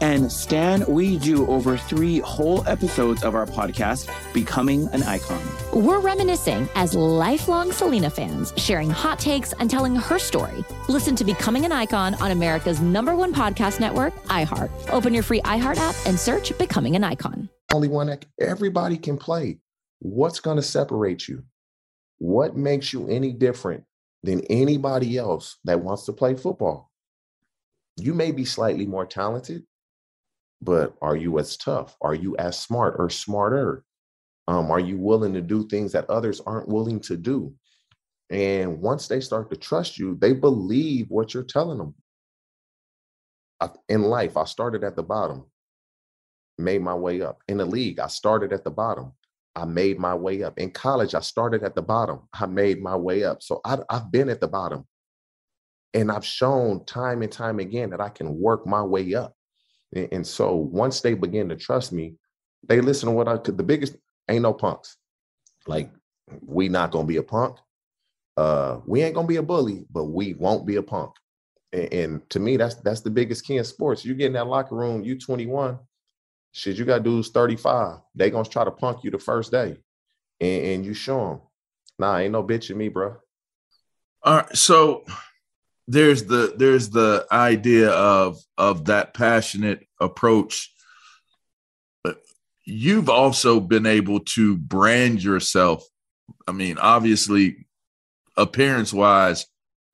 And 0.00 0.30
Stan, 0.30 0.84
we 0.86 1.18
do 1.18 1.44
over 1.48 1.76
three 1.76 2.20
whole 2.20 2.66
episodes 2.68 3.24
of 3.24 3.34
our 3.34 3.46
podcast, 3.46 4.08
Becoming 4.32 4.88
an 4.92 5.02
Icon. 5.02 5.42
We're 5.72 5.98
reminiscing 5.98 6.68
as 6.76 6.94
lifelong 6.94 7.72
Selena 7.72 8.08
fans, 8.08 8.52
sharing 8.56 8.90
hot 8.90 9.18
takes 9.18 9.52
and 9.54 9.68
telling 9.68 9.96
her 9.96 10.18
story. 10.20 10.64
Listen 10.88 11.16
to 11.16 11.24
Becoming 11.24 11.64
an 11.64 11.72
Icon 11.72 12.14
on 12.14 12.30
America's 12.30 12.80
number 12.80 13.16
one 13.16 13.34
podcast 13.34 13.80
network, 13.80 14.14
iHeart. 14.26 14.70
Open 14.90 15.12
your 15.12 15.24
free 15.24 15.40
iHeart 15.40 15.78
app 15.78 15.96
and 16.06 16.18
search 16.18 16.56
Becoming 16.58 16.94
an 16.94 17.02
Icon. 17.02 17.48
only 17.74 17.88
one 17.88 18.06
that 18.06 18.24
everybody 18.40 18.96
can 18.96 19.18
play. 19.18 19.58
What's 19.98 20.38
going 20.38 20.56
to 20.56 20.62
separate 20.62 21.26
you? 21.26 21.42
What 22.18 22.56
makes 22.56 22.92
you 22.92 23.08
any 23.08 23.32
different 23.32 23.82
than 24.22 24.42
anybody 24.42 25.18
else 25.18 25.56
that 25.64 25.80
wants 25.80 26.04
to 26.04 26.12
play 26.12 26.34
football? 26.34 26.90
You 27.96 28.14
may 28.14 28.30
be 28.30 28.44
slightly 28.44 28.86
more 28.86 29.04
talented, 29.04 29.64
but 30.60 30.94
are 31.00 31.16
you 31.16 31.38
as 31.38 31.56
tough? 31.56 31.96
Are 32.00 32.14
you 32.14 32.36
as 32.38 32.58
smart 32.58 32.96
or 32.98 33.10
smarter? 33.10 33.84
Um, 34.46 34.70
are 34.70 34.80
you 34.80 34.98
willing 34.98 35.34
to 35.34 35.42
do 35.42 35.68
things 35.68 35.92
that 35.92 36.08
others 36.08 36.40
aren't 36.40 36.68
willing 36.68 37.00
to 37.00 37.16
do? 37.16 37.54
And 38.30 38.80
once 38.80 39.08
they 39.08 39.20
start 39.20 39.50
to 39.50 39.56
trust 39.56 39.98
you, 39.98 40.16
they 40.20 40.32
believe 40.32 41.06
what 41.10 41.34
you're 41.34 41.42
telling 41.42 41.78
them. 41.78 41.94
In 43.88 44.02
life, 44.02 44.36
I 44.36 44.44
started 44.44 44.84
at 44.84 44.96
the 44.96 45.02
bottom 45.02 45.44
made 46.58 46.82
my 46.82 46.94
way 46.94 47.22
up. 47.22 47.40
In 47.48 47.58
the 47.58 47.64
league, 47.64 47.98
I 48.00 48.08
started 48.08 48.52
at 48.52 48.64
the 48.64 48.70
bottom. 48.70 49.12
I 49.54 49.64
made 49.64 49.98
my 49.98 50.14
way 50.14 50.42
up. 50.42 50.58
In 50.58 50.70
college, 50.70 51.14
I 51.14 51.20
started 51.20 51.62
at 51.62 51.74
the 51.74 51.82
bottom. 51.82 52.28
I 52.32 52.46
made 52.46 52.82
my 52.82 52.96
way 52.96 53.24
up. 53.24 53.42
So 53.42 53.60
I, 53.64 53.78
I've 53.88 54.10
been 54.12 54.28
at 54.28 54.40
the 54.40 54.48
bottom. 54.48 54.86
And 55.94 56.12
I've 56.12 56.24
shown 56.24 56.84
time 56.84 57.22
and 57.22 57.32
time 57.32 57.58
again 57.60 57.90
that 57.90 58.00
I 58.00 58.10
can 58.10 58.38
work 58.38 58.66
my 58.66 58.82
way 58.82 59.14
up. 59.14 59.34
And, 59.94 60.26
so 60.26 60.54
once 60.54 61.00
they 61.00 61.14
begin 61.14 61.48
to 61.48 61.56
trust 61.56 61.92
me, 61.92 62.16
they 62.68 62.80
listen 62.80 63.08
to 63.08 63.14
what 63.14 63.28
I 63.28 63.38
could. 63.38 63.56
The 63.56 63.62
biggest 63.62 63.96
ain't 64.28 64.42
no 64.42 64.52
punks. 64.52 64.96
Like, 65.66 65.90
we 66.44 66.68
not 66.68 66.92
to 67.06 67.08
be 67.08 67.16
a 67.16 67.22
punk. 67.22 67.56
Uh, 68.36 68.80
we 68.86 69.02
ain't 69.02 69.14
to 69.26 69.28
be 69.28 69.36
a 69.36 69.42
bully, 69.42 69.86
but 69.90 70.04
we 70.04 70.34
won't 70.34 70.66
be 70.66 70.76
a 70.76 70.82
punk. 70.82 71.12
And, 71.72 71.92
and 71.92 72.30
to 72.30 72.38
me, 72.38 72.56
that's 72.56 72.76
that's 72.76 73.00
the 73.00 73.10
biggest 73.10 73.44
key 73.44 73.56
in 73.56 73.64
sports. 73.64 74.04
You 74.04 74.14
get 74.14 74.26
in 74.26 74.32
that 74.34 74.46
locker 74.46 74.76
room, 74.76 75.02
you 75.02 75.18
21, 75.18 75.78
Shit, 76.52 76.76
you 76.76 76.84
got 76.84 77.02
dudes 77.02 77.28
35. 77.28 77.98
They 78.14 78.30
gonna 78.30 78.48
try 78.48 78.64
to 78.64 78.70
punk 78.70 79.04
you 79.04 79.10
the 79.10 79.18
first 79.18 79.52
day. 79.52 79.76
And, 80.40 80.64
and 80.66 80.86
you 80.86 80.94
show 80.94 81.28
them. 81.28 81.40
Nah, 81.98 82.18
ain't 82.18 82.32
no 82.32 82.42
bitch 82.42 82.70
in 82.70 82.78
me, 82.78 82.88
bro. 82.88 83.16
All 84.22 84.36
right, 84.36 84.56
so 84.56 85.04
there's 85.88 86.24
the 86.24 86.54
there's 86.56 86.90
the 86.90 87.26
idea 87.32 87.90
of 87.90 88.38
of 88.58 88.84
that 88.84 89.14
passionate 89.14 89.86
approach. 89.98 90.70
But 92.04 92.20
you've 92.64 93.08
also 93.08 93.58
been 93.58 93.86
able 93.86 94.20
to 94.20 94.56
brand 94.58 95.24
yourself. 95.24 95.82
I 96.46 96.52
mean, 96.52 96.76
obviously, 96.78 97.66
appearance 98.36 98.92
wise, 98.92 99.46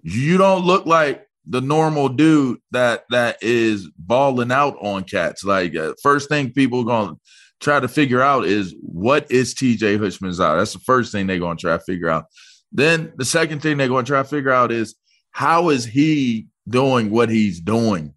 you 0.02 0.36
don't 0.36 0.64
look 0.66 0.84
like 0.84 1.26
the 1.46 1.60
normal 1.60 2.08
dude 2.08 2.58
that 2.72 3.04
that 3.10 3.38
is 3.40 3.88
balling 3.96 4.50
out 4.50 4.76
on 4.80 5.04
cats. 5.04 5.44
Like 5.44 5.76
uh, 5.76 5.94
first 6.02 6.28
thing 6.28 6.52
people 6.52 6.80
are 6.80 6.84
gonna 6.84 7.16
try 7.60 7.78
to 7.78 7.88
figure 7.88 8.20
out 8.20 8.46
is 8.46 8.74
what 8.80 9.30
is 9.30 9.54
TJ 9.54 9.98
Houshmandzadeh. 9.98 10.58
That's 10.58 10.72
the 10.72 10.80
first 10.80 11.12
thing 11.12 11.28
they're 11.28 11.38
gonna 11.38 11.54
try 11.54 11.76
to 11.76 11.84
figure 11.84 12.08
out. 12.08 12.24
Then 12.72 13.12
the 13.16 13.24
second 13.24 13.62
thing 13.62 13.76
they're 13.76 13.86
gonna 13.86 14.02
try 14.02 14.22
to 14.22 14.28
figure 14.28 14.50
out 14.50 14.72
is 14.72 14.96
how 15.34 15.70
is 15.70 15.84
he 15.84 16.46
doing 16.68 17.10
what 17.10 17.28
he's 17.28 17.60
doing. 17.60 18.14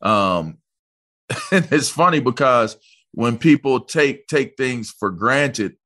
Um, 0.00 0.58
and 1.52 1.66
it's 1.70 1.90
funny 1.90 2.20
because 2.20 2.76
when 3.12 3.38
people 3.38 3.80
take 3.80 4.26
take 4.28 4.56
things 4.56 4.90
for 4.90 5.10
granted, 5.10 5.76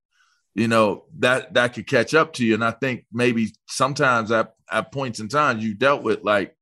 you 0.55 0.69
know, 0.69 1.05
that 1.19 1.55
that 1.55 1.75
could 1.75 1.87
catch 1.87 2.15
up 2.15 2.35
to 2.35 2.45
you. 2.45 2.55
And 2.55 2.65
I 2.65 2.71
think 2.71 3.07
maybe 3.11 3.53
sometimes 3.67 4.31
at, 4.31 4.55
at 4.71 4.93
points 4.93 5.21
in 5.21 5.29
time 5.29 5.59
you 5.59 5.75
dealt 5.75 6.03
with 6.03 6.23
like 6.23 6.55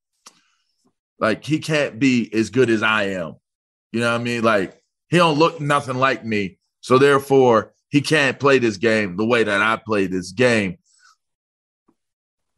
like 1.18 1.44
he 1.44 1.58
can't 1.58 1.98
be 1.98 2.32
as 2.32 2.50
good 2.50 2.70
as 2.70 2.82
I 2.82 3.04
am. 3.11 3.35
You 3.92 4.00
know 4.00 4.12
what 4.12 4.20
I 4.20 4.24
mean? 4.24 4.42
Like 4.42 4.80
he 5.08 5.18
don't 5.18 5.38
look 5.38 5.61
nothing 5.61 5.96
like 5.96 6.24
me. 6.24 6.58
So 6.80 6.96
therefore 6.96 7.74
he 7.90 8.00
can't 8.00 8.40
play 8.40 8.58
this 8.58 8.78
game 8.78 9.16
the 9.16 9.26
way 9.26 9.44
that 9.44 9.61
I 9.61 9.76
play 9.85 10.06
this 10.06 10.32
game. 10.32 10.78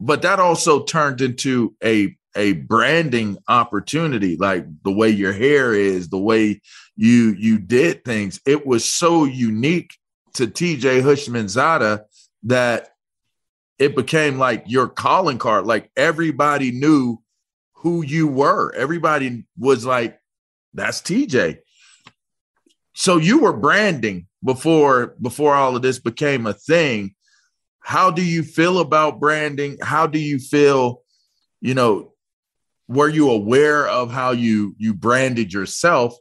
But 0.01 0.23
that 0.23 0.41
also 0.41 0.85
turned 0.85 1.21
into 1.21 1.75
a 1.83 2.17
a 2.37 2.53
branding 2.53 3.39
opportunity 3.47 4.37
like 4.37 4.67
the 4.83 4.91
way 4.91 5.09
your 5.09 5.33
hair 5.33 5.73
is 5.73 6.09
the 6.09 6.19
way 6.19 6.61
you 6.97 7.35
you 7.39 7.59
did 7.59 8.05
things. 8.05 8.41
It 8.47 8.67
was 8.67 8.85
so 8.85 9.25
unique 9.25 9.97
to 10.35 10.47
TJ 10.47 11.03
Houshmandzadeh 11.03 12.03
that 12.45 12.89
it 13.79 13.95
became 13.95 14.39
like 14.39 14.65
your 14.67 14.89
calling 14.89 15.39
card. 15.39 15.67
Like 15.67 15.91
everybody 15.97 16.73
knew 16.73 17.23
who 17.75 18.03
you 18.03 18.27
were. 18.27 18.75
Everybody 18.75 19.45
was 19.57 19.87
like 19.87 20.19
that's 20.75 21.01
TJ 21.01 21.59
so 22.95 23.17
you 23.17 23.41
were 23.41 23.53
branding 23.53 24.27
before 24.43 25.15
before 25.21 25.55
all 25.55 25.77
of 25.77 25.83
this 25.83 25.99
became 25.99 26.47
a 26.47 26.55
thing 26.55 27.13
how 27.85 28.11
do 28.11 28.25
you 28.25 28.42
feel 28.42 28.79
about 28.79 29.20
branding? 29.20 29.77
How 29.83 30.07
do 30.07 30.18
you 30.18 30.38
feel 30.38 31.03
you 31.61 31.75
know 31.75 32.14
were 32.88 33.09
you 33.09 33.31
aware 33.31 33.87
of 33.87 34.11
how 34.11 34.31
you 34.33 34.75
you 34.79 34.94
branded 34.94 35.53
yourself? 35.53 36.16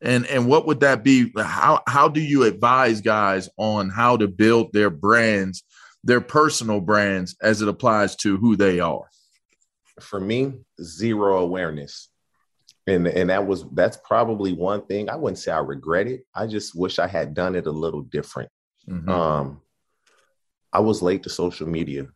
And 0.00 0.26
and 0.26 0.48
what 0.48 0.66
would 0.66 0.80
that 0.80 1.04
be? 1.04 1.30
How 1.36 1.82
how 1.86 2.08
do 2.08 2.20
you 2.20 2.44
advise 2.44 3.02
guys 3.02 3.50
on 3.58 3.90
how 3.90 4.16
to 4.16 4.26
build 4.26 4.72
their 4.72 4.90
brands 4.90 5.62
their 6.02 6.20
personal 6.20 6.80
brands 6.80 7.36
as 7.40 7.62
it 7.62 7.68
applies 7.68 8.16
to 8.16 8.38
who 8.38 8.56
they 8.56 8.80
are? 8.80 9.08
For 10.00 10.18
me 10.18 10.54
zero 10.82 11.38
awareness. 11.38 12.08
And 12.86 13.06
and 13.06 13.28
that 13.28 13.46
was 13.46 13.66
that's 13.72 13.98
probably 13.98 14.54
one 14.54 14.86
thing. 14.86 15.10
I 15.10 15.16
wouldn't 15.16 15.38
say 15.38 15.52
i 15.52 15.58
regret 15.58 16.08
it. 16.08 16.24
I 16.34 16.46
just 16.46 16.74
wish 16.74 16.98
i 16.98 17.06
had 17.06 17.34
done 17.34 17.54
it 17.54 17.66
a 17.66 17.70
little 17.70 18.00
different. 18.00 18.48
Mm-hmm. 18.88 19.08
um 19.10 19.60
i 20.72 20.80
was 20.80 21.02
late 21.02 21.22
to 21.22 21.30
social 21.30 21.68
media 21.68 22.06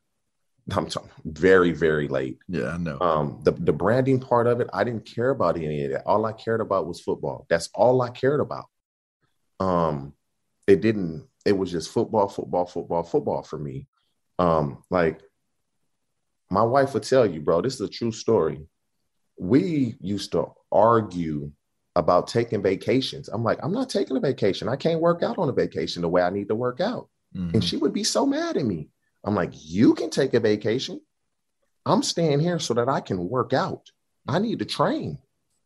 I'm 0.72 0.88
talking 0.88 1.10
very, 1.24 1.70
very 1.70 2.08
late. 2.08 2.38
Yeah, 2.48 2.70
I 2.70 2.76
know. 2.76 2.98
Um, 3.00 3.40
the, 3.44 3.52
the 3.52 3.72
branding 3.72 4.18
part 4.18 4.46
of 4.48 4.60
it, 4.60 4.68
I 4.72 4.82
didn't 4.82 5.06
care 5.06 5.30
about 5.30 5.56
any 5.56 5.84
of 5.84 5.92
that. 5.92 6.04
All 6.06 6.26
I 6.26 6.32
cared 6.32 6.60
about 6.60 6.88
was 6.88 7.00
football. 7.00 7.46
That's 7.48 7.68
all 7.72 8.02
I 8.02 8.10
cared 8.10 8.40
about. 8.40 8.66
Um, 9.60 10.12
it 10.66 10.80
didn't, 10.80 11.28
it 11.44 11.56
was 11.56 11.70
just 11.70 11.92
football, 11.92 12.28
football, 12.28 12.66
football, 12.66 13.04
football 13.04 13.42
for 13.44 13.58
me. 13.58 13.86
Um, 14.40 14.82
like 14.90 15.20
my 16.50 16.62
wife 16.62 16.94
would 16.94 17.04
tell 17.04 17.26
you, 17.26 17.40
bro, 17.40 17.60
this 17.60 17.74
is 17.74 17.80
a 17.82 17.88
true 17.88 18.12
story. 18.12 18.66
We 19.38 19.96
used 20.00 20.32
to 20.32 20.46
argue 20.72 21.52
about 21.94 22.26
taking 22.26 22.62
vacations. 22.62 23.28
I'm 23.28 23.44
like, 23.44 23.58
I'm 23.62 23.72
not 23.72 23.88
taking 23.88 24.16
a 24.16 24.20
vacation. 24.20 24.68
I 24.68 24.76
can't 24.76 25.00
work 25.00 25.22
out 25.22 25.38
on 25.38 25.48
a 25.48 25.52
vacation 25.52 26.02
the 26.02 26.08
way 26.08 26.22
I 26.22 26.30
need 26.30 26.48
to 26.48 26.54
work 26.54 26.80
out. 26.80 27.08
Mm-hmm. 27.36 27.54
And 27.54 27.64
she 27.64 27.76
would 27.76 27.92
be 27.92 28.04
so 28.04 28.24
mad 28.24 28.56
at 28.56 28.64
me. 28.64 28.88
I'm 29.24 29.34
like, 29.34 29.52
you 29.52 29.94
can 29.94 30.10
take 30.10 30.34
a 30.34 30.40
vacation. 30.40 31.00
I'm 31.84 32.02
staying 32.02 32.40
here 32.40 32.58
so 32.58 32.74
that 32.74 32.88
I 32.88 33.00
can 33.00 33.28
work 33.28 33.52
out. 33.52 33.90
I 34.26 34.38
need 34.38 34.60
to 34.60 34.64
train. 34.64 35.18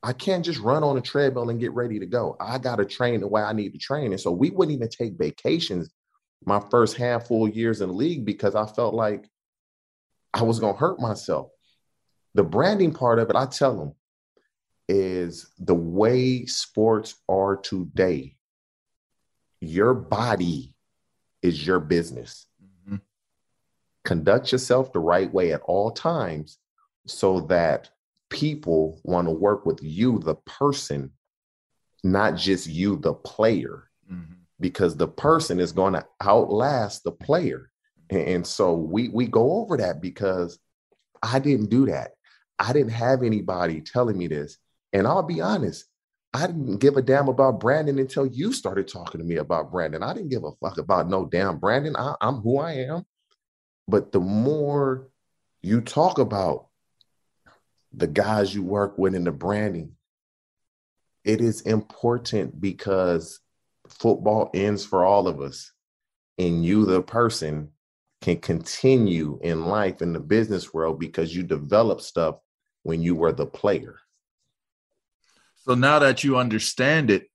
I 0.03 0.13
can't 0.13 0.45
just 0.45 0.61
run 0.61 0.83
on 0.83 0.97
a 0.97 1.01
treadmill 1.01 1.51
and 1.51 1.61
get 1.61 1.73
ready 1.73 1.99
to 1.99 2.07
go. 2.07 2.37
I 2.41 2.59
got 2.59 2.77
to 2.77 2.85
train 2.85 3.21
the 3.21 3.29
way 3.29 3.43
I 3.43 3.53
need 3.53 3.73
to 3.73 3.79
train. 3.79 4.13
And 4.13 4.21
so 4.21 4.31
we 4.31 4.51
wouldn't 4.51 4.75
even 4.75 4.89
take 4.89 5.19
vacations 5.19 5.91
my 6.45 6.61
first 6.71 6.97
handful 6.97 7.47
of 7.47 7.55
years 7.55 7.83
in 7.83 7.89
the 7.89 7.95
league 7.95 8.25
because 8.25 8.55
I 8.55 8.67
felt 8.67 8.95
like 8.95 9.29
I 10.33 10.43
was 10.43 10.59
going 10.59 10.75
to 10.75 10.81
hurt 10.81 10.99
myself. 10.99 11.51
The 12.35 12.45
branding 12.45 12.93
part 12.93 13.19
of 13.19 13.29
it, 13.29 13.37
I 13.37 13.47
tell 13.47 13.77
them, 13.77 13.95
is 14.89 15.51
the 15.59 15.75
way 15.75 16.47
sports 16.47 17.15
are 17.29 17.57
today. 17.57 18.37
Your 19.61 19.93
body 19.93 20.75
is 21.43 21.67
your 21.67 21.81
business 21.81 22.47
conduct 24.05 24.53
yourself 24.53 24.93
the 24.93 24.99
right 24.99 25.33
way 25.33 25.53
at 25.53 25.63
all 25.63 25.91
times 25.91 26.59
so 27.07 27.41
that 27.43 27.91
people 28.29 29.01
want 29.05 29.27
to 29.27 29.33
work 29.33 29.67
with 29.67 29.79
you, 29.83 30.19
the 30.19 30.35
person, 30.35 31.11
not 32.05 32.37
just 32.37 32.67
you, 32.67 32.97
the 32.97 33.15
player, 33.15 33.89
mm-hmm. 34.11 34.35
because 34.59 34.97
the 34.97 35.09
person 35.09 35.61
is 35.61 35.73
going 35.73 35.93
to 35.93 36.07
outlast 36.23 37.05
the 37.05 37.13
player. 37.13 37.71
And 38.11 38.45
so 38.47 38.75
we 38.75 39.09
we 39.09 39.27
go 39.27 39.61
over 39.61 39.77
that 39.77 40.01
because 40.01 40.59
I 41.23 41.39
didn't 41.39 41.71
do 41.71 41.87
that. 41.87 42.13
I 42.59 42.73
didn't 42.73 42.93
have 42.93 43.23
anybody 43.23 43.81
telling 43.81 44.19
me 44.19 44.27
this. 44.27 44.59
And 44.93 45.07
I'll 45.07 45.23
be 45.23 45.41
honest, 45.41 45.85
I 46.33 46.47
didn't 46.47 46.79
give 46.79 46.97
a 46.97 47.03
damn 47.03 47.29
about 47.29 47.59
branding 47.59 47.99
until 47.99 48.27
you 48.27 48.53
started 48.53 48.87
talking 48.87 49.21
to 49.21 49.27
me 49.27 49.37
about 49.37 49.73
branding. 49.73 50.03
I 50.03 50.15
didn't 50.15 50.29
give 50.29 50.45
a 50.45 50.53
fuck 50.63 50.79
about 50.79 51.09
no 51.09 51.27
damn 51.27 51.59
branding. 51.59 51.97
I, 51.97 52.15
am 52.21 52.37
who 52.37 52.59
I 52.59 52.73
am. 52.73 53.05
But 53.89 54.13
the 54.13 54.21
more 54.21 55.09
you 55.63 55.81
talk 55.81 56.19
about 56.19 56.69
the 57.93 58.07
guys 58.07 58.55
you 58.55 58.63
work 58.63 58.97
with 58.97 59.17
in 59.17 59.25
the 59.25 59.33
branding, 59.33 59.93
it 61.25 61.41
is 61.41 61.63
important 61.63 62.61
because 62.61 63.41
football 63.89 64.51
ends 64.55 64.85
for 64.85 65.05
all 65.05 65.27
of 65.27 65.41
us. 65.41 65.73
And 66.39 66.65
you, 66.65 66.87
the 66.87 67.03
person, 67.03 67.71
can 68.23 68.39
continue 68.39 69.39
in 69.43 69.67
life 69.67 70.01
in 70.01 70.13
the 70.13 70.21
business 70.21 70.73
world 70.73 71.01
because 71.01 71.35
you 71.35 71.43
develop 71.43 72.01
stuff 72.01 72.37
when 72.83 73.03
you 73.03 73.15
were 73.15 73.33
the 73.33 73.47
player. 73.47 73.97
So 75.71 75.77
now 75.77 76.01
that 76.01 76.25
you 76.25 76.37
understand 76.37 77.13
it, 77.13 77.31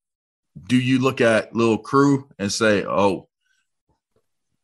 do 0.67 0.77
you 0.77 0.99
look 0.99 1.21
at 1.21 1.55
little 1.55 1.77
crew 1.77 2.27
and 2.37 2.51
say, 2.51 2.83
"Oh, 2.83 3.29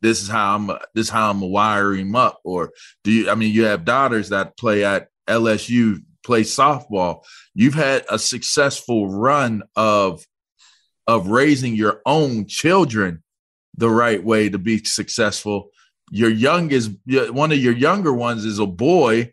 this 0.02 0.22
is 0.22 0.28
how 0.28 0.56
I'm 0.56 0.68
this 0.94 1.08
is 1.08 1.10
how 1.10 1.30
I'm 1.30 1.40
gonna 1.40 1.96
him 1.96 2.14
up? 2.14 2.42
Or 2.44 2.74
do 3.06 3.12
you 3.14 3.30
I 3.30 3.36
mean 3.36 3.54
you 3.54 3.64
have 3.64 3.86
daughters 3.86 4.28
that 4.28 4.58
play 4.58 4.84
at 4.84 5.08
LSU, 5.26 6.04
play 6.22 6.42
softball. 6.42 7.24
You've 7.54 7.74
had 7.74 8.04
a 8.10 8.20
successful 8.20 9.08
run 9.08 9.64
of 9.78 10.22
of 11.08 11.28
raising 11.28 11.74
your 11.74 12.02
own 12.06 12.48
children 12.48 13.24
the 13.78 13.90
right 13.90 14.22
way 14.22 14.50
to 14.50 14.58
be 14.58 14.84
successful. 14.84 15.70
Your 16.10 16.30
youngest 16.30 16.92
one 17.06 17.54
of 17.54 17.58
your 17.58 17.72
younger 17.72 18.12
ones 18.12 18.44
is 18.44 18.60
a 18.60 18.68
boy. 18.68 19.32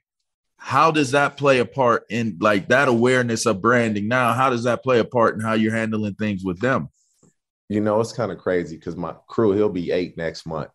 How 0.59 0.91
does 0.91 1.13
that 1.13 1.37
play 1.37 1.61
a 1.61 1.65
part 1.65 2.05
in 2.11 2.37
like 2.41 2.69
that 2.69 2.89
awareness 2.89 3.47
of 3.47 3.63
branding 3.63 4.09
now? 4.09 4.35
How 4.35 4.51
does 4.51 4.65
that 4.65 4.83
play 4.83 4.99
a 4.99 5.05
part 5.05 5.35
in 5.35 5.41
how 5.41 5.55
you're 5.55 5.75
handling 5.75 6.15
things 6.15 6.45
with 6.45 6.61
them? 6.61 6.91
you 7.69 7.81
know, 7.81 8.01
it's 8.01 8.13
kind 8.13 8.33
of 8.33 8.39
crazy 8.39 8.77
because 8.77 8.97
my 8.97 9.15
crew, 9.29 9.53
he'll 9.53 9.69
be 9.69 9.91
eight 9.91 10.17
next 10.17 10.47
month. 10.47 10.71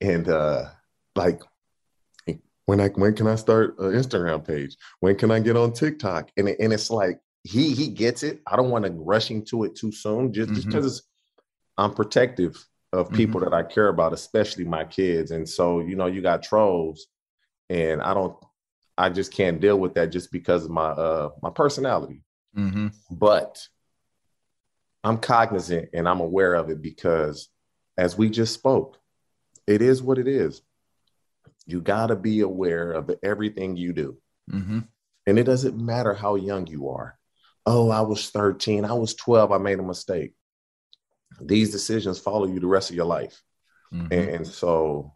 And 0.00 0.28
uh 0.28 0.64
like 1.14 1.42
when 2.66 2.80
I 2.80 2.88
when 2.88 3.14
can 3.14 3.26
I 3.26 3.34
start 3.34 3.78
an 3.78 3.92
Instagram 3.92 4.46
page? 4.46 4.76
When 5.00 5.16
can 5.16 5.30
I 5.30 5.40
get 5.40 5.56
on 5.56 5.72
TikTok? 5.72 6.30
And 6.36 6.48
and 6.48 6.72
it's 6.72 6.90
like 6.90 7.20
he 7.44 7.74
he 7.74 7.88
gets 7.88 8.22
it. 8.22 8.40
I 8.46 8.56
don't 8.56 8.70
want 8.70 8.84
to 8.86 8.92
rush 8.92 9.30
into 9.30 9.64
it 9.64 9.76
too 9.76 9.92
soon, 9.92 10.32
just 10.32 10.50
mm-hmm. 10.50 10.68
because 10.68 11.02
I'm 11.76 11.94
protective 11.94 12.64
of 12.92 13.10
people 13.10 13.40
mm-hmm. 13.40 13.50
that 13.50 13.56
I 13.56 13.62
care 13.62 13.88
about, 13.88 14.12
especially 14.12 14.64
my 14.64 14.84
kids. 14.84 15.30
And 15.30 15.48
so, 15.48 15.80
you 15.80 15.94
know, 15.94 16.06
you 16.06 16.22
got 16.22 16.42
trolls, 16.42 17.06
and 17.68 18.00
I 18.00 18.14
don't, 18.14 18.34
I 18.98 19.08
just 19.08 19.32
can't 19.32 19.60
deal 19.60 19.78
with 19.78 19.94
that 19.94 20.10
just 20.10 20.32
because 20.32 20.64
of 20.64 20.70
my 20.70 20.88
uh 20.88 21.30
my 21.42 21.50
personality. 21.50 22.22
Mm-hmm. 22.56 22.88
But 23.10 23.66
I'm 25.04 25.18
cognizant 25.18 25.90
and 25.94 26.08
I'm 26.08 26.20
aware 26.20 26.54
of 26.54 26.70
it 26.70 26.82
because, 26.82 27.48
as 27.96 28.18
we 28.18 28.28
just 28.28 28.52
spoke, 28.52 28.98
it 29.66 29.80
is 29.80 30.02
what 30.02 30.18
it 30.18 30.26
is. 30.26 30.60
You 31.66 31.80
got 31.80 32.06
to 32.06 32.16
be 32.16 32.40
aware 32.40 32.92
of 32.92 33.10
everything 33.22 33.76
you 33.76 33.92
do. 33.92 34.18
Mm-hmm. 34.50 34.80
And 35.26 35.38
it 35.38 35.44
doesn't 35.44 35.76
matter 35.76 36.14
how 36.14 36.34
young 36.34 36.66
you 36.66 36.88
are. 36.88 37.18
Oh, 37.66 37.90
I 37.90 38.00
was 38.00 38.30
13, 38.30 38.86
I 38.86 38.94
was 38.94 39.14
12, 39.14 39.52
I 39.52 39.58
made 39.58 39.78
a 39.78 39.82
mistake. 39.82 40.32
These 41.40 41.70
decisions 41.70 42.18
follow 42.18 42.46
you 42.46 42.60
the 42.60 42.66
rest 42.66 42.88
of 42.88 42.96
your 42.96 43.04
life. 43.04 43.42
Mm-hmm. 43.92 44.12
And 44.12 44.46
so 44.46 45.12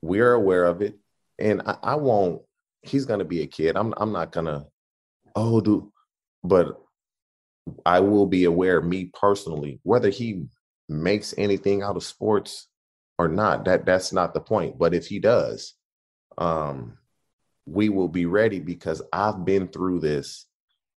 we're 0.00 0.32
aware 0.32 0.64
of 0.64 0.80
it. 0.80 0.98
And 1.38 1.60
I, 1.66 1.76
I 1.82 1.94
won't, 1.96 2.40
he's 2.88 3.04
going 3.04 3.18
to 3.20 3.24
be 3.24 3.42
a 3.42 3.46
kid. 3.46 3.76
I'm, 3.76 3.94
I'm 3.96 4.12
not 4.12 4.32
going 4.32 4.46
to, 4.46 4.66
oh, 5.34 5.60
do, 5.60 5.92
but 6.42 6.78
I 7.84 8.00
will 8.00 8.26
be 8.26 8.44
aware, 8.44 8.80
me 8.80 9.10
personally, 9.12 9.80
whether 9.82 10.08
he 10.08 10.44
makes 10.88 11.34
anything 11.36 11.82
out 11.82 11.96
of 11.96 12.04
sports 12.04 12.68
or 13.18 13.28
not, 13.28 13.64
that 13.64 13.84
that's 13.84 14.12
not 14.12 14.34
the 14.34 14.40
point. 14.40 14.78
But 14.78 14.94
if 14.94 15.06
he 15.06 15.18
does, 15.18 15.74
um, 16.38 16.98
we 17.66 17.88
will 17.88 18.08
be 18.08 18.26
ready 18.26 18.60
because 18.60 19.02
I've 19.12 19.44
been 19.44 19.68
through 19.68 20.00
this 20.00 20.46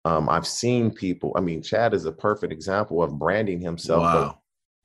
Um, 0.04 0.28
I've 0.28 0.46
seen 0.46 0.90
people. 0.90 1.32
I 1.36 1.40
mean, 1.40 1.62
Chad 1.62 1.92
is 1.92 2.06
a 2.06 2.12
perfect 2.12 2.52
example 2.52 3.02
of 3.02 3.18
branding 3.18 3.60
himself. 3.60 4.02
Wow. 4.02 4.38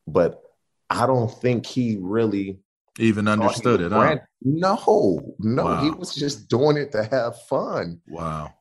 But, 0.08 0.32
but 0.32 0.42
I 0.90 1.06
don't 1.06 1.32
think 1.32 1.66
he 1.66 1.98
really 2.02 2.60
Even 3.00 3.28
oh, 3.28 3.32
understood 3.32 3.82
it. 3.82 3.92
Huh? 3.92 4.18
No, 4.42 5.36
no, 5.40 5.78
he 5.78 5.90
was 5.90 6.14
just 6.14 6.48
doing 6.48 6.78
it 6.78 6.92
to 6.92 7.04
have 7.04 7.42
fun. 7.44 8.02
Wow. 8.08 8.54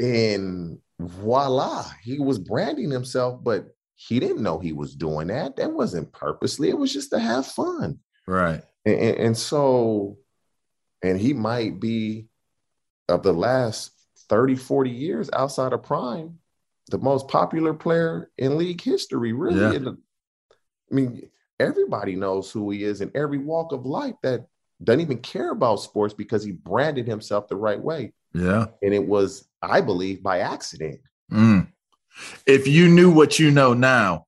And 0.00 0.78
voila, 0.98 1.84
he 2.02 2.18
was 2.18 2.38
branding 2.38 2.90
himself, 2.90 3.42
but 3.42 3.66
he 3.96 4.20
didn't 4.20 4.42
know 4.42 4.58
he 4.58 4.72
was 4.72 4.94
doing 4.94 5.28
that. 5.28 5.56
That 5.56 5.72
wasn't 5.72 6.12
purposely, 6.12 6.68
it 6.68 6.78
was 6.78 6.92
just 6.92 7.10
to 7.10 7.18
have 7.18 7.46
fun. 7.46 7.98
Right. 8.26 8.62
And, 8.84 8.98
and, 8.98 9.16
and 9.18 9.36
so, 9.36 10.18
and 11.02 11.20
he 11.20 11.34
might 11.34 11.80
be 11.80 12.28
of 13.08 13.22
the 13.22 13.32
last 13.32 13.92
30, 14.28 14.56
40 14.56 14.90
years 14.90 15.30
outside 15.32 15.72
of 15.72 15.82
prime, 15.82 16.38
the 16.90 16.98
most 16.98 17.28
popular 17.28 17.74
player 17.74 18.30
in 18.38 18.56
league 18.56 18.80
history, 18.80 19.32
really. 19.32 19.78
Yeah. 19.78 19.90
I 20.90 20.94
mean, 20.94 21.30
everybody 21.64 22.16
knows 22.16 22.50
who 22.50 22.70
he 22.70 22.84
is 22.84 23.00
in 23.00 23.10
every 23.14 23.38
walk 23.38 23.72
of 23.72 23.86
life 23.86 24.14
that 24.22 24.46
doesn't 24.82 25.00
even 25.00 25.18
care 25.18 25.50
about 25.50 25.76
sports 25.76 26.14
because 26.14 26.44
he 26.44 26.52
branded 26.52 27.06
himself 27.06 27.48
the 27.48 27.56
right 27.56 27.80
way. 27.80 28.12
Yeah. 28.32 28.66
And 28.82 28.92
it 28.92 29.06
was, 29.06 29.48
I 29.62 29.80
believe, 29.80 30.22
by 30.22 30.40
accident. 30.40 31.00
Mm. 31.32 31.68
If 32.46 32.66
you 32.66 32.88
knew 32.88 33.10
what 33.10 33.38
you 33.38 33.50
know 33.50 33.74
now, 33.74 34.26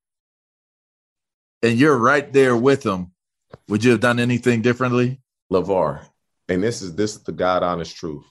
and 1.63 1.79
you're 1.79 1.97
right 1.97 2.33
there 2.33 2.57
with 2.57 2.83
them, 2.83 3.13
would 3.69 3.85
you 3.85 3.91
have 3.93 4.01
done 4.01 4.21
anything 4.21 4.63
differently? 4.63 5.21
LeVar, 5.53 6.05
and 6.49 6.63
this 6.63 6.83
is 6.83 6.95
this 6.95 7.17
is 7.17 7.23
the 7.23 7.33
God 7.33 7.63
honest 7.63 7.97
truth. 7.97 8.25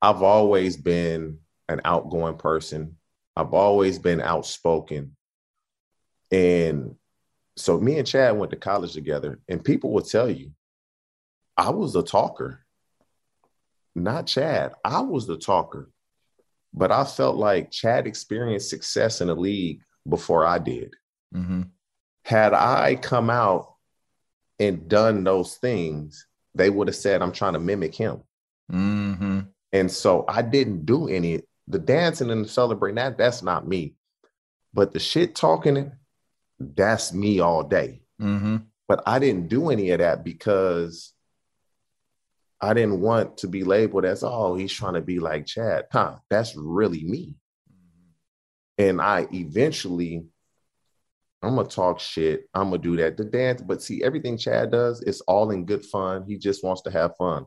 I've 0.00 0.22
always 0.22 0.76
been 0.76 1.38
an 1.68 1.80
outgoing 1.84 2.36
person. 2.36 2.96
I've 3.36 3.54
always 3.54 3.98
been 3.98 4.20
outspoken. 4.20 5.16
And 6.30 6.96
so 7.56 7.78
me 7.78 7.98
and 7.98 8.06
Chad 8.06 8.36
went 8.36 8.50
to 8.50 8.56
college 8.56 8.92
together, 8.92 9.40
and 9.48 9.64
people 9.64 9.92
will 9.92 10.02
tell 10.02 10.30
you, 10.30 10.52
I 11.56 11.70
was 11.70 11.94
a 11.96 12.02
talker. 12.02 12.64
Not 13.94 14.26
Chad. 14.26 14.72
I 14.84 15.00
was 15.00 15.26
the 15.26 15.36
talker. 15.36 15.90
But 16.72 16.90
I 16.90 17.04
felt 17.04 17.36
like 17.36 17.70
Chad 17.70 18.06
experienced 18.06 18.70
success 18.70 19.20
in 19.20 19.28
the 19.28 19.34
league 19.34 19.80
before 20.08 20.46
I 20.46 20.58
did. 20.58 20.94
Mm-hmm. 21.34 21.62
Had 22.24 22.54
I 22.54 22.96
come 22.96 23.28
out 23.28 23.74
and 24.58 24.88
done 24.88 25.24
those 25.24 25.56
things, 25.56 26.26
they 26.54 26.70
would 26.70 26.88
have 26.88 26.96
said, 26.96 27.20
I'm 27.20 27.32
trying 27.32 27.52
to 27.52 27.58
mimic 27.58 27.94
him. 27.94 28.22
Mm-hmm. 28.70 29.40
And 29.72 29.90
so 29.90 30.24
I 30.28 30.42
didn't 30.42 30.86
do 30.86 31.08
any 31.08 31.42
the 31.68 31.78
dancing 31.78 32.30
and 32.30 32.44
the 32.44 32.48
celebrating 32.48 32.96
that 32.96 33.18
that's 33.18 33.42
not 33.42 33.68
me. 33.68 33.94
But 34.74 34.92
the 34.92 34.98
shit 34.98 35.34
talking, 35.34 35.92
that's 36.58 37.12
me 37.12 37.40
all 37.40 37.62
day. 37.62 38.02
Mm-hmm. 38.20 38.56
But 38.88 39.02
I 39.06 39.18
didn't 39.18 39.48
do 39.48 39.70
any 39.70 39.90
of 39.90 40.00
that 40.00 40.24
because 40.24 41.12
I 42.60 42.74
didn't 42.74 43.00
want 43.00 43.38
to 43.38 43.48
be 43.48 43.64
labeled 43.64 44.04
as, 44.04 44.22
oh, 44.22 44.54
he's 44.54 44.72
trying 44.72 44.94
to 44.94 45.00
be 45.00 45.18
like 45.18 45.46
Chad. 45.46 45.86
Huh, 45.90 46.16
that's 46.30 46.54
really 46.56 47.02
me. 47.04 47.36
And 48.78 49.00
I 49.00 49.26
eventually, 49.32 50.24
I'm 51.42 51.56
gonna 51.56 51.68
talk 51.68 51.98
shit. 51.98 52.48
I'm 52.54 52.70
gonna 52.70 52.78
do 52.78 52.96
that. 52.96 53.16
The 53.16 53.24
dance, 53.24 53.62
but 53.62 53.82
see, 53.82 54.02
everything 54.02 54.38
Chad 54.38 54.70
does 54.70 55.02
is 55.02 55.20
all 55.22 55.50
in 55.50 55.64
good 55.64 55.84
fun. 55.84 56.24
He 56.26 56.38
just 56.38 56.62
wants 56.62 56.82
to 56.82 56.90
have 56.90 57.16
fun. 57.16 57.46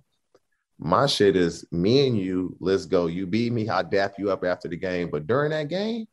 My 0.78 1.06
shit 1.06 1.38
is 1.38 1.66
me 1.72 2.08
and 2.08 2.18
you, 2.18 2.58
let's 2.60 2.86
go. 2.86 3.06
You 3.06 3.26
beat 3.26 3.54
me, 3.54 3.70
I'll 3.70 3.84
dap 3.84 4.16
you 4.18 4.32
up 4.32 4.44
after 4.44 4.68
the 4.68 4.76
game. 4.76 5.10
But 5.10 5.28
during 5.28 5.52
that 5.52 5.70
game, 5.70 6.08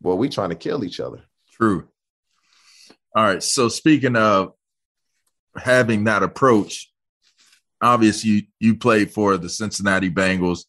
well, 0.00 0.16
we 0.16 0.28
trying 0.28 0.50
to 0.50 0.54
kill 0.54 0.84
each 0.84 1.00
other. 1.00 1.22
True. 1.50 1.88
All 3.14 3.24
right. 3.24 3.42
So 3.42 3.68
speaking 3.68 4.16
of 4.16 4.52
having 5.56 6.04
that 6.04 6.22
approach, 6.22 6.90
obviously 7.80 8.30
you, 8.30 8.42
you 8.58 8.74
played 8.76 9.10
for 9.10 9.36
the 9.36 9.48
Cincinnati 9.48 10.10
Bengals 10.10 10.64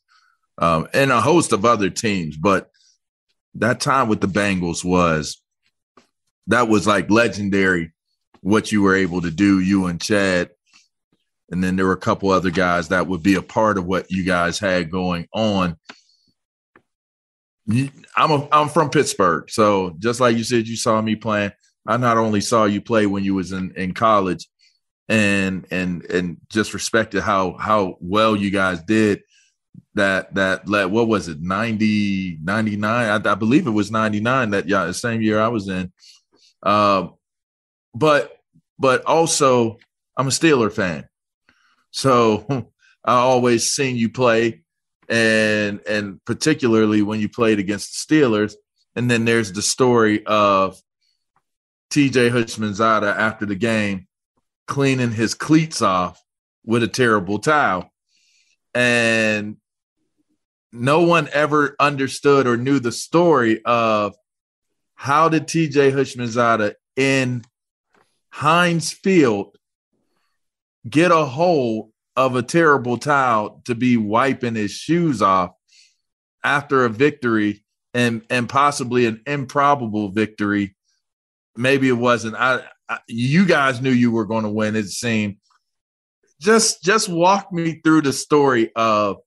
um, 0.58 0.88
and 0.93 1.12
a 1.12 1.21
host 1.21 1.53
of 1.53 1.65
other 1.65 1.89
teams, 1.89 2.36
but 2.36 2.69
that 3.56 3.79
time 3.79 4.08
with 4.08 4.19
the 4.19 4.27
Bengals 4.27 4.84
was 4.84 5.41
that 6.47 6.67
was 6.67 6.86
like 6.86 7.10
legendary 7.10 7.93
what 8.41 8.71
you 8.71 8.82
were 8.82 8.95
able 8.95 9.21
to 9.21 9.32
do, 9.32 9.60
you 9.60 9.86
and 9.86 10.01
Chad. 10.01 10.49
And 11.49 11.63
then 11.63 11.75
there 11.75 11.86
were 11.86 11.93
a 11.93 11.97
couple 11.97 12.29
other 12.29 12.51
guys 12.51 12.89
that 12.89 13.08
would 13.08 13.23
be 13.23 13.36
a 13.36 13.41
part 13.41 13.77
of 13.77 13.86
what 13.86 14.12
you 14.12 14.23
guys 14.23 14.60
had 14.60 14.91
going 14.91 15.27
on. 15.34 15.77
I'm 17.69 18.32
a, 18.32 18.47
I'm 18.51 18.67
from 18.67 18.89
Pittsburgh, 18.89 19.49
so 19.49 19.95
just 19.99 20.19
like 20.19 20.36
you 20.36 20.43
said, 20.43 20.67
you 20.67 20.75
saw 20.75 21.01
me 21.01 21.15
playing. 21.15 21.51
I 21.86 21.98
not 21.98 22.17
only 22.17 22.41
saw 22.41 22.65
you 22.65 22.82
play 22.82 23.06
when 23.06 23.24
you 23.24 23.36
was 23.36 23.52
in, 23.52 23.74
in 23.76 23.93
college, 23.93 24.48
and 25.10 25.65
and 25.72 26.06
and 26.06 26.38
just 26.50 26.74
respected 26.74 27.22
how 27.22 27.58
how 27.58 27.98
well 28.00 28.36
you 28.36 28.52
guys 28.52 28.82
did. 28.84 29.24
That 29.96 30.34
that 30.36 30.67
let 30.67 30.89
what 30.89 31.08
was 31.08 31.28
it 31.28 31.39
90 31.39 32.39
99 32.43 33.26
I, 33.26 33.32
I 33.32 33.36
believe 33.36 33.67
it 33.67 33.72
was 33.72 33.91
99 33.91 34.52
that 34.52 34.67
yeah 34.67 34.86
the 34.86 34.93
same 34.93 35.22
year 35.22 35.39
I 35.39 35.50
was 35.50 35.67
in 35.67 35.91
uh, 36.63 37.08
but 37.93 38.36
but 38.80 39.06
also 39.06 39.78
I'm 40.17 40.28
a 40.28 40.32
Steeler 40.32 40.72
fan 40.72 41.08
so 41.91 42.46
I 43.06 43.13
always 43.13 43.72
seen 43.72 43.96
you 43.96 44.10
play 44.10 44.63
and 45.10 45.82
and 45.88 46.24
particularly 46.26 47.02
when 47.02 47.19
you 47.19 47.30
played 47.30 47.60
against 47.60 48.08
the 48.08 48.15
Steelers. 48.15 48.56
And 48.96 49.10
then 49.10 49.26
there's 49.26 49.52
the 49.52 49.62
story 49.62 50.26
of 50.26 50.80
TJ 51.93 52.32
Houshmandzadeh 52.32 53.15
after 53.15 53.45
the 53.45 53.56
game 53.56 54.08
cleaning 54.67 55.12
his 55.12 55.36
cleats 55.36 55.79
off 55.79 56.19
with 56.65 56.82
a 56.82 56.88
terrible 56.88 57.38
towel. 57.38 57.91
And 58.73 59.58
no 60.71 61.01
one 61.03 61.29
ever 61.32 61.75
understood 61.79 62.47
or 62.47 62.58
knew 62.58 62.79
the 62.79 62.91
story 62.91 63.63
of 63.63 64.15
how 64.95 65.29
did 65.29 65.43
TJ 65.43 65.93
Houshmandzadeh 65.93 66.73
in 66.95 67.43
Heinz 68.32 68.91
Field 68.91 69.56
get 70.89 71.12
a 71.12 71.25
hold 71.25 71.91
of 72.15 72.36
a 72.36 72.41
terrible 72.41 72.97
towel 72.97 73.62
to 73.65 73.75
be 73.75 73.97
wiping 73.97 74.56
his 74.56 74.71
shoes 74.71 75.21
off 75.21 75.51
after 76.43 76.86
a 76.86 76.89
victory 76.89 77.63
and 77.93 78.23
and 78.32 78.49
possibly 78.49 79.06
an 79.06 79.21
improbable 79.27 80.10
victory. 80.10 80.75
Maybe 81.56 81.88
it 81.88 81.94
wasn't. 81.94 82.36
I, 82.36 82.63
I 82.89 83.00
you 83.08 83.46
guys 83.46 83.82
knew 83.82 83.92
you 83.92 84.12
were 84.12 84.26
going 84.26 84.44
to 84.44 84.50
win. 84.50 84.76
It 84.76 84.89
seemed. 84.89 85.38
Just 86.39 86.84
just 86.84 87.08
walk 87.08 87.54
me 87.54 87.80
through 87.84 88.02
the 88.02 88.13
story 88.13 88.72
of 88.76 89.18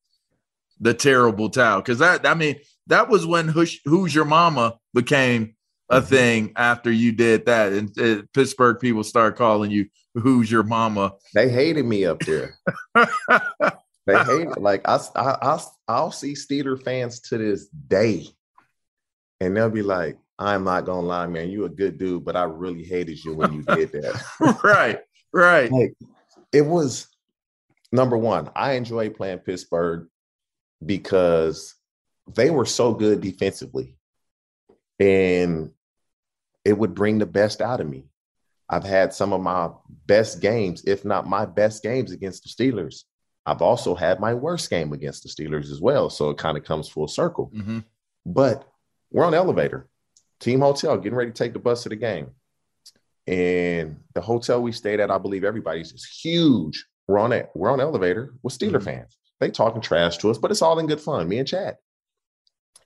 the 0.80 0.92
terrible 0.92 1.48
towel 1.48 1.80
because 1.80 2.00
that 2.00 2.26
I 2.26 2.34
mean 2.34 2.56
that 2.88 3.08
was 3.08 3.26
when 3.26 3.48
Who's, 3.48 3.80
Who's 3.84 4.14
Your 4.14 4.24
Mama 4.24 4.78
became 4.94 5.54
a 5.88 6.02
thing 6.02 6.52
after 6.56 6.90
you 6.90 7.12
did 7.12 7.46
that, 7.46 7.72
and 7.72 7.98
uh, 7.98 8.22
Pittsburgh 8.34 8.78
people 8.80 9.04
start 9.04 9.36
calling 9.36 9.70
you 9.70 9.86
Who's 10.14 10.50
Your 10.50 10.62
Mama. 10.62 11.12
They 11.34 11.48
hated 11.48 11.84
me 11.84 12.04
up 12.04 12.20
there. 12.20 12.56
they 12.94 14.18
hate. 14.24 14.58
Like 14.58 14.82
I, 14.88 14.98
I, 15.14 15.36
I, 15.42 15.60
I'll 15.88 16.12
see 16.12 16.32
Steeler 16.32 16.82
fans 16.82 17.20
to 17.20 17.38
this 17.38 17.68
day, 17.68 18.26
and 19.40 19.56
they'll 19.56 19.70
be 19.70 19.82
like, 19.82 20.18
"I'm 20.38 20.64
not 20.64 20.84
gonna 20.84 21.06
lie, 21.06 21.26
man. 21.26 21.50
You 21.50 21.64
a 21.64 21.68
good 21.68 21.98
dude, 21.98 22.24
but 22.24 22.36
I 22.36 22.44
really 22.44 22.84
hated 22.84 23.24
you 23.24 23.34
when 23.34 23.52
you 23.52 23.62
did 23.74 23.92
that." 23.92 24.22
right, 24.64 25.00
right. 25.32 25.70
Like 25.70 25.94
it 26.52 26.62
was 26.62 27.08
number 27.92 28.16
one. 28.16 28.50
I 28.54 28.72
enjoy 28.72 29.10
playing 29.10 29.38
Pittsburgh 29.38 30.08
because 30.84 31.74
they 32.34 32.50
were 32.50 32.66
so 32.66 32.92
good 32.94 33.20
defensively, 33.20 33.96
and 34.98 35.70
it 36.64 36.76
would 36.76 36.94
bring 36.94 37.18
the 37.18 37.26
best 37.26 37.60
out 37.60 37.80
of 37.80 37.88
me. 37.88 38.04
I've 38.68 38.84
had 38.84 39.14
some 39.14 39.32
of 39.32 39.40
my 39.40 39.70
best 40.06 40.40
games, 40.40 40.82
if 40.86 41.04
not 41.04 41.28
my 41.28 41.46
best 41.46 41.82
games 41.82 42.10
against 42.10 42.42
the 42.42 42.48
Steelers. 42.48 43.04
I've 43.46 43.62
also 43.62 43.94
had 43.94 44.18
my 44.18 44.34
worst 44.34 44.68
game 44.70 44.92
against 44.92 45.22
the 45.22 45.28
Steelers 45.28 45.70
as 45.70 45.80
well. 45.80 46.10
So 46.10 46.30
it 46.30 46.38
kind 46.38 46.58
of 46.58 46.64
comes 46.64 46.88
full 46.88 47.06
circle. 47.06 47.52
Mm-hmm. 47.54 47.80
But 48.26 48.68
we're 49.12 49.24
on 49.24 49.34
elevator, 49.34 49.88
team 50.40 50.60
hotel, 50.60 50.96
getting 50.96 51.16
ready 51.16 51.30
to 51.30 51.36
take 51.36 51.52
the 51.52 51.58
bus 51.58 51.82
to 51.84 51.88
the 51.88 51.96
game. 51.96 52.30
And 53.26 53.96
the 54.14 54.20
hotel 54.20 54.62
we 54.62 54.72
stayed 54.72 55.00
at, 55.00 55.10
I 55.10 55.18
believe 55.18 55.44
everybody's 55.44 55.92
is 55.92 56.04
huge. 56.04 56.86
We're 57.08 57.18
on 57.18 57.32
it. 57.32 57.50
We're 57.54 57.70
on 57.70 57.80
elevator 57.80 58.34
with 58.42 58.56
Steeler 58.56 58.82
fans. 58.82 59.16
They 59.40 59.50
talking 59.50 59.80
trash 59.82 60.18
to 60.18 60.30
us, 60.30 60.38
but 60.38 60.50
it's 60.50 60.62
all 60.62 60.78
in 60.78 60.86
good 60.86 61.00
fun. 61.00 61.28
Me 61.28 61.38
and 61.38 61.46
Chad. 61.48 61.76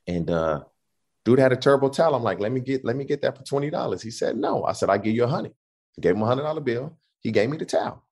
And 0.07 0.31
uh 0.31 0.61
dude 1.25 1.39
had 1.39 1.53
a 1.53 1.57
terrible 1.57 1.91
towel. 1.91 2.15
I'm 2.15 2.23
like, 2.23 2.41
let 2.41 2.53
me 2.53 2.61
get 2.61 2.85
let 2.85 2.97
me 2.97 3.05
get 3.05 3.23
that 3.23 3.37
for 3.37 3.45
twenty 3.45 3.71
dollars. 3.71 4.03
He 4.03 4.11
said 4.11 4.37
no. 4.37 4.65
I 4.65 4.73
said 4.73 4.91
I 4.91 4.99
give 4.99 5.15
you 5.15 5.25
a 5.25 5.29
hundred. 5.29 5.53
Gave 6.01 6.17
him 6.17 6.23
a 6.23 6.27
hundred 6.27 6.43
dollar 6.45 6.61
bill. 6.61 6.99
He 7.21 7.31
gave 7.31 7.51
me 7.51 7.57
the 7.59 7.67
towel. 7.67 8.03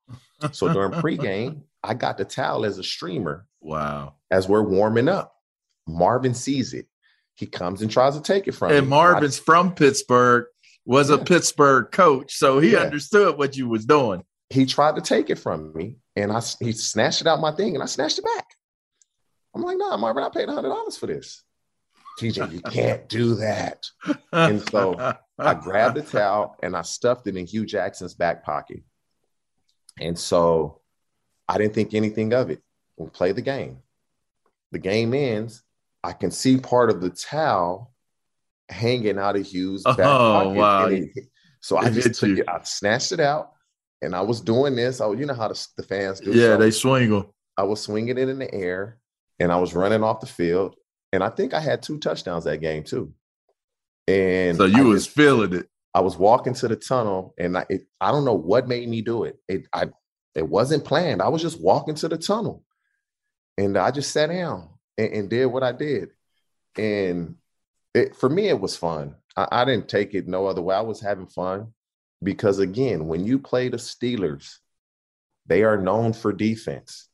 So 0.51 0.71
during 0.71 0.91
pregame, 1.01 1.63
I 1.83 1.95
got 1.95 2.17
the 2.17 2.25
towel 2.25 2.65
as 2.65 2.77
a 2.77 2.83
streamer 2.83 3.47
Wow. 3.61 4.13
as 4.31 4.47
we're 4.47 4.61
warming 4.63 5.09
up. 5.09 5.35
Marvin 5.87 6.33
sees 6.35 6.73
it. 6.73 6.87
He 7.39 7.45
comes 7.47 7.81
and 7.81 7.89
tries 7.89 8.15
to 8.17 8.21
take 8.21 8.47
it 8.49 8.51
from 8.51 8.71
me. 8.71 8.77
and 8.79 8.87
me. 8.87 8.89
Marvin's 8.89 9.39
from 9.39 9.73
Pittsburgh, 9.73 10.45
was 10.85 11.09
a 11.09 11.17
Pittsburgh 11.17 11.89
coach, 11.91 12.35
so 12.35 12.59
he 12.59 12.73
Yeah. 12.73 12.79
understood 12.79 13.37
what 13.37 13.55
you 13.55 13.69
was 13.69 13.85
doing. 13.85 14.23
he 14.49 14.65
tried 14.65 14.95
to 14.95 15.01
take 15.01 15.29
it 15.29 15.35
from 15.37 15.71
me 15.73 15.95
and 16.15 16.31
I 16.31 16.41
he 16.59 16.71
snatched 16.71 17.21
it 17.21 17.27
out 17.27 17.39
my 17.39 17.51
thing 17.51 17.75
and 17.75 17.83
I 17.83 17.85
snatched 17.85 18.17
it 18.17 18.25
back. 18.25 18.47
I'm 19.55 19.61
like, 19.61 19.77
nah, 19.77 19.95
Marvin, 19.95 20.23
I 20.23 20.29
paid 20.29 20.49
hundred 20.49 20.69
dollars 20.69 20.97
for 20.97 21.05
this. 21.07 21.43
TJ, 22.19 22.51
you 22.51 22.59
can't 22.71 23.07
do 23.07 23.35
that. 23.35 23.85
And 24.33 24.59
so 24.69 24.95
I 25.37 25.53
grabbed 25.53 25.97
the 25.97 26.01
towel 26.01 26.55
and 26.63 26.75
I 26.75 26.81
stuffed 26.81 27.27
it 27.27 27.37
in 27.37 27.45
Hue 27.45 27.65
Jackson's 27.65 28.15
back 28.15 28.43
pocket. 28.43 28.81
And 29.99 30.17
so 30.17 30.81
I 31.47 31.57
didn't 31.59 31.75
think 31.75 31.93
anything 31.93 32.33
of 32.33 32.49
it. 32.49 32.61
We 32.97 33.07
play 33.09 33.31
the 33.31 33.41
game. 33.43 33.77
The 34.71 34.79
game 34.79 35.13
ends. 35.13 35.63
I 36.03 36.13
can 36.13 36.31
see 36.31 36.57
part 36.57 36.89
of 36.89 37.01
the 37.01 37.09
towel 37.09 37.93
hanging 38.69 39.17
out 39.17 39.35
of 39.35 39.45
Hue's 39.45 39.83
back 39.83 39.99
Oh, 39.99 40.03
pocket. 40.43 40.53
wow. 40.57 40.85
It- 40.87 41.09
so 41.61 41.75
I 41.77 41.89
just 41.89 42.19
took 42.19 42.29
you. 42.29 42.37
it, 42.37 42.47
I 42.49 42.61
snatched 42.63 43.11
it 43.11 43.19
out 43.19 43.51
and 44.01 44.15
I 44.15 44.21
was 44.21 44.39
doing 44.39 44.75
this. 44.77 45.01
Oh, 45.01 45.11
you 45.11 45.25
know 45.25 45.33
how 45.33 45.49
the, 45.49 45.67
the 45.75 45.83
fans 45.83 46.21
do. 46.21 46.31
yeah, 46.31 46.53
So 46.53 46.57
they 46.57 46.71
swing 46.71 47.09
them. 47.09 47.25
I 47.57 47.63
was 47.63 47.81
swinging 47.81 48.17
it 48.17 48.29
in 48.29 48.39
the 48.39 48.53
air 48.53 48.97
and 49.39 49.51
I 49.51 49.57
was 49.57 49.73
running 49.75 50.01
off 50.03 50.21
the 50.21 50.25
field. 50.27 50.75
And 51.11 51.21
I 51.23 51.29
think 51.29 51.53
I 51.53 51.59
had 51.59 51.81
two 51.81 51.97
touchdowns 51.97 52.45
that 52.45 52.61
game 52.61 52.83
too. 52.83 53.13
And 54.07 54.55
So 54.57 54.65
you 54.65 54.77
I 54.77 54.81
was 54.87 55.05
just- 55.05 55.15
feeling 55.17 55.53
it. 55.53 55.67
I 55.93 56.01
was 56.01 56.15
walking 56.17 56.53
to 56.53 56.67
the 56.67 56.75
tunnel, 56.75 57.33
and 57.39 57.57
I 57.57 57.65
it, 57.67 57.87
I 57.99 58.11
don't 58.11 58.23
know 58.23 58.35
what 58.35 58.67
made 58.67 58.87
me 58.87 59.01
do 59.01 59.23
it. 59.23 59.37
It 59.47 59.65
I 59.73 59.89
it 60.35 60.47
wasn't 60.47 60.85
planned. 60.85 61.19
I 61.19 61.29
was 61.29 61.41
just 61.41 61.59
walking 61.59 61.95
to 61.95 62.07
the 62.07 62.17
tunnel, 62.17 62.63
and 63.57 63.75
I 63.75 63.89
just 63.89 64.11
sat 64.11 64.29
down 64.29 64.69
and, 64.99 65.13
and 65.13 65.29
did 65.29 65.45
what 65.47 65.63
I 65.63 65.71
did. 65.71 66.09
And 66.77 67.35
it, 67.95 68.15
for 68.15 68.29
me, 68.29 68.49
it 68.49 68.59
was 68.59 68.75
fun. 68.75 69.15
I, 69.35 69.47
I 69.51 69.65
didn't 69.65 69.87
take 69.87 70.13
it 70.13 70.27
no 70.27 70.45
other 70.45 70.61
way. 70.61 70.75
I 70.75 70.81
was 70.81 71.01
having 71.01 71.27
fun 71.27 71.73
because 72.21 72.59
again, 72.59 73.07
when 73.07 73.25
you 73.25 73.39
play 73.39 73.69
the 73.69 73.77
Steelers, 73.77 74.57
they 75.45 75.63
are 75.63 75.77
known 75.77 76.13
for 76.13 76.31
defense, 76.31 77.07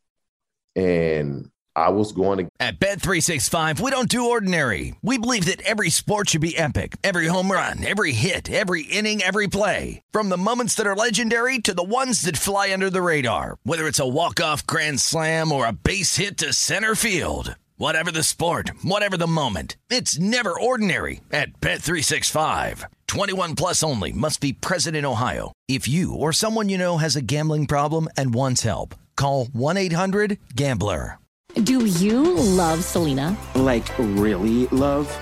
and 0.75 1.49
I 1.75 1.89
was 1.89 2.13
going 2.13 2.37
to 2.39 2.49
At 2.59 2.79
Bet365, 2.79 3.79
we 3.79 3.91
don't 3.91 4.09
do 4.09 4.29
ordinary. 4.29 4.95
We 5.01 5.17
believe 5.17 5.45
that 5.45 5.61
every 5.61 5.89
sport 5.89 6.29
should 6.29 6.41
be 6.41 6.57
epic. 6.57 6.97
Every 7.03 7.27
home 7.27 7.51
run, 7.51 7.85
every 7.85 8.13
hit, 8.13 8.49
every 8.49 8.83
inning, 8.83 9.21
every 9.21 9.47
play. 9.47 10.01
From 10.11 10.29
the 10.29 10.37
moments 10.37 10.75
that 10.75 10.87
are 10.87 10.95
legendary 10.95 11.59
to 11.59 11.73
the 11.73 11.83
ones 11.83 12.21
that 12.21 12.37
fly 12.37 12.71
under 12.71 12.89
the 12.89 13.01
radar. 13.01 13.57
Whether 13.63 13.87
it's 13.87 13.99
a 13.99 14.07
walk-off 14.07 14.65
grand 14.65 14.99
slam 14.99 15.51
or 15.51 15.65
a 15.65 15.73
base 15.73 16.15
hit 16.15 16.37
to 16.39 16.53
center 16.53 16.95
field. 16.95 17.55
Whatever 17.77 18.09
the 18.09 18.23
sport, 18.23 18.71
whatever 18.83 19.17
the 19.17 19.27
moment. 19.27 19.75
It's 19.89 20.17
never 20.17 20.57
ordinary 20.57 21.19
at 21.29 21.59
Bet365. 21.59 22.85
21 23.07 23.55
plus 23.55 23.83
only 23.83 24.13
must 24.13 24.39
be 24.39 24.53
present 24.53 24.95
in 24.95 25.03
Ohio. 25.03 25.51
If 25.67 25.85
you 25.85 26.15
or 26.15 26.31
someone 26.31 26.69
you 26.69 26.77
know 26.77 26.99
has 26.99 27.17
a 27.17 27.21
gambling 27.21 27.67
problem 27.67 28.07
and 28.15 28.33
wants 28.33 28.63
help, 28.63 28.95
call 29.17 29.47
1-800-GAMBLER. 29.47 31.19
Do 31.63 31.85
you 31.85 32.23
love 32.35 32.81
Selena? 32.81 33.35
Like, 33.55 33.85
really 33.99 34.67
love? 34.67 35.13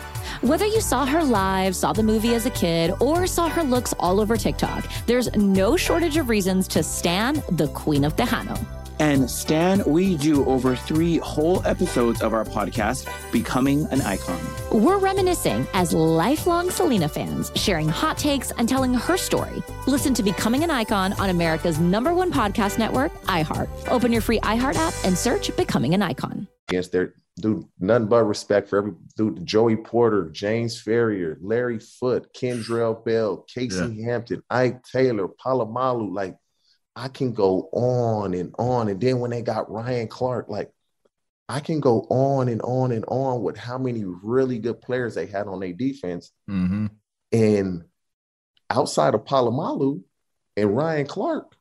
Whether 0.41 0.67
you 0.67 0.79
saw 0.79 1.07
her 1.07 1.23
live, 1.23 1.75
saw 1.75 1.91
the 1.91 2.03
movie 2.03 2.35
as 2.35 2.45
a 2.45 2.51
kid, 2.51 2.93
or 2.99 3.25
saw 3.25 3.49
her 3.49 3.63
looks 3.63 3.93
all 3.97 4.19
over 4.19 4.37
TikTok, 4.37 4.85
there's 5.07 5.33
no 5.35 5.75
shortage 5.75 6.17
of 6.17 6.29
reasons 6.29 6.67
to 6.67 6.83
stan 6.83 7.41
the 7.51 7.67
Queen 7.69 8.03
of 8.03 8.15
Tejano. 8.15 8.63
And 8.99 9.29
Stan, 9.29 9.83
we 9.85 10.15
do 10.17 10.45
over 10.45 10.75
three 10.75 11.17
whole 11.17 11.65
episodes 11.65 12.21
of 12.21 12.33
our 12.33 12.45
podcast, 12.45 13.07
Becoming 13.31 13.85
an 13.91 14.01
Icon. 14.01 14.39
We're 14.71 14.97
reminiscing 14.99 15.67
as 15.73 15.93
lifelong 15.93 16.69
Selena 16.69 17.07
fans, 17.09 17.51
sharing 17.55 17.89
hot 17.89 18.17
takes 18.17 18.51
and 18.51 18.69
telling 18.69 18.93
her 18.93 19.17
story. 19.17 19.63
Listen 19.87 20.13
to 20.13 20.23
Becoming 20.23 20.63
an 20.63 20.71
Icon 20.71 21.13
on 21.13 21.29
America's 21.29 21.79
number 21.79 22.13
one 22.13 22.31
podcast 22.31 22.77
network, 22.79 23.11
iHeart. 23.23 23.67
Open 23.89 24.11
your 24.11 24.21
free 24.21 24.39
iHeart 24.39 24.75
app 24.75 24.93
and 25.03 25.17
search 25.17 25.55
Becoming 25.57 25.93
an 25.93 26.01
Icon. 26.01 26.47
against 26.69 26.91
their 26.91 27.13
dude, 27.39 27.65
nothing 27.79 28.07
but 28.07 28.23
respect 28.23 28.69
for 28.69 28.77
every 28.77 28.93
dude, 29.17 29.45
Joey 29.45 29.75
Porter, 29.75 30.29
James 30.29 30.81
Farrior, 30.81 31.35
Larry 31.41 31.79
Foote, 31.79 32.33
Kendrell 32.33 33.03
Bell, 33.03 33.45
Casey 33.53 34.03
Hampton, 34.03 34.41
Ike 34.49 34.81
Taylor, 34.83 35.27
Polamalu. 35.27 36.13
Like 36.13 36.37
I 36.95 37.07
can 37.07 37.33
go 37.33 37.69
on 37.71 38.33
and 38.33 38.53
on. 38.59 38.87
And 38.87 39.01
then 39.01 39.19
when 39.19 39.31
they 39.31 39.41
got 39.41 39.71
Ryan 39.71 40.07
Clark, 40.07 40.47
like 40.49 40.71
I 41.49 41.59
can 41.59 41.79
go 41.79 42.01
on 42.09 42.47
and 42.49 42.61
on 42.61 42.91
and 42.91 43.05
on 43.07 43.41
with 43.41 43.57
how 43.57 43.77
many 43.77 44.03
really 44.05 44.59
good 44.59 44.81
players 44.81 45.15
they 45.15 45.25
had 45.25 45.47
on 45.47 45.59
their 45.59 45.73
defense. 45.73 46.31
Mm-hmm. 46.49 46.87
And 47.31 47.83
outside 48.69 49.15
of 49.15 49.25
Polamalu 49.25 50.01
and 50.55 50.75
Ryan 50.75 51.07
Clark, 51.07 51.55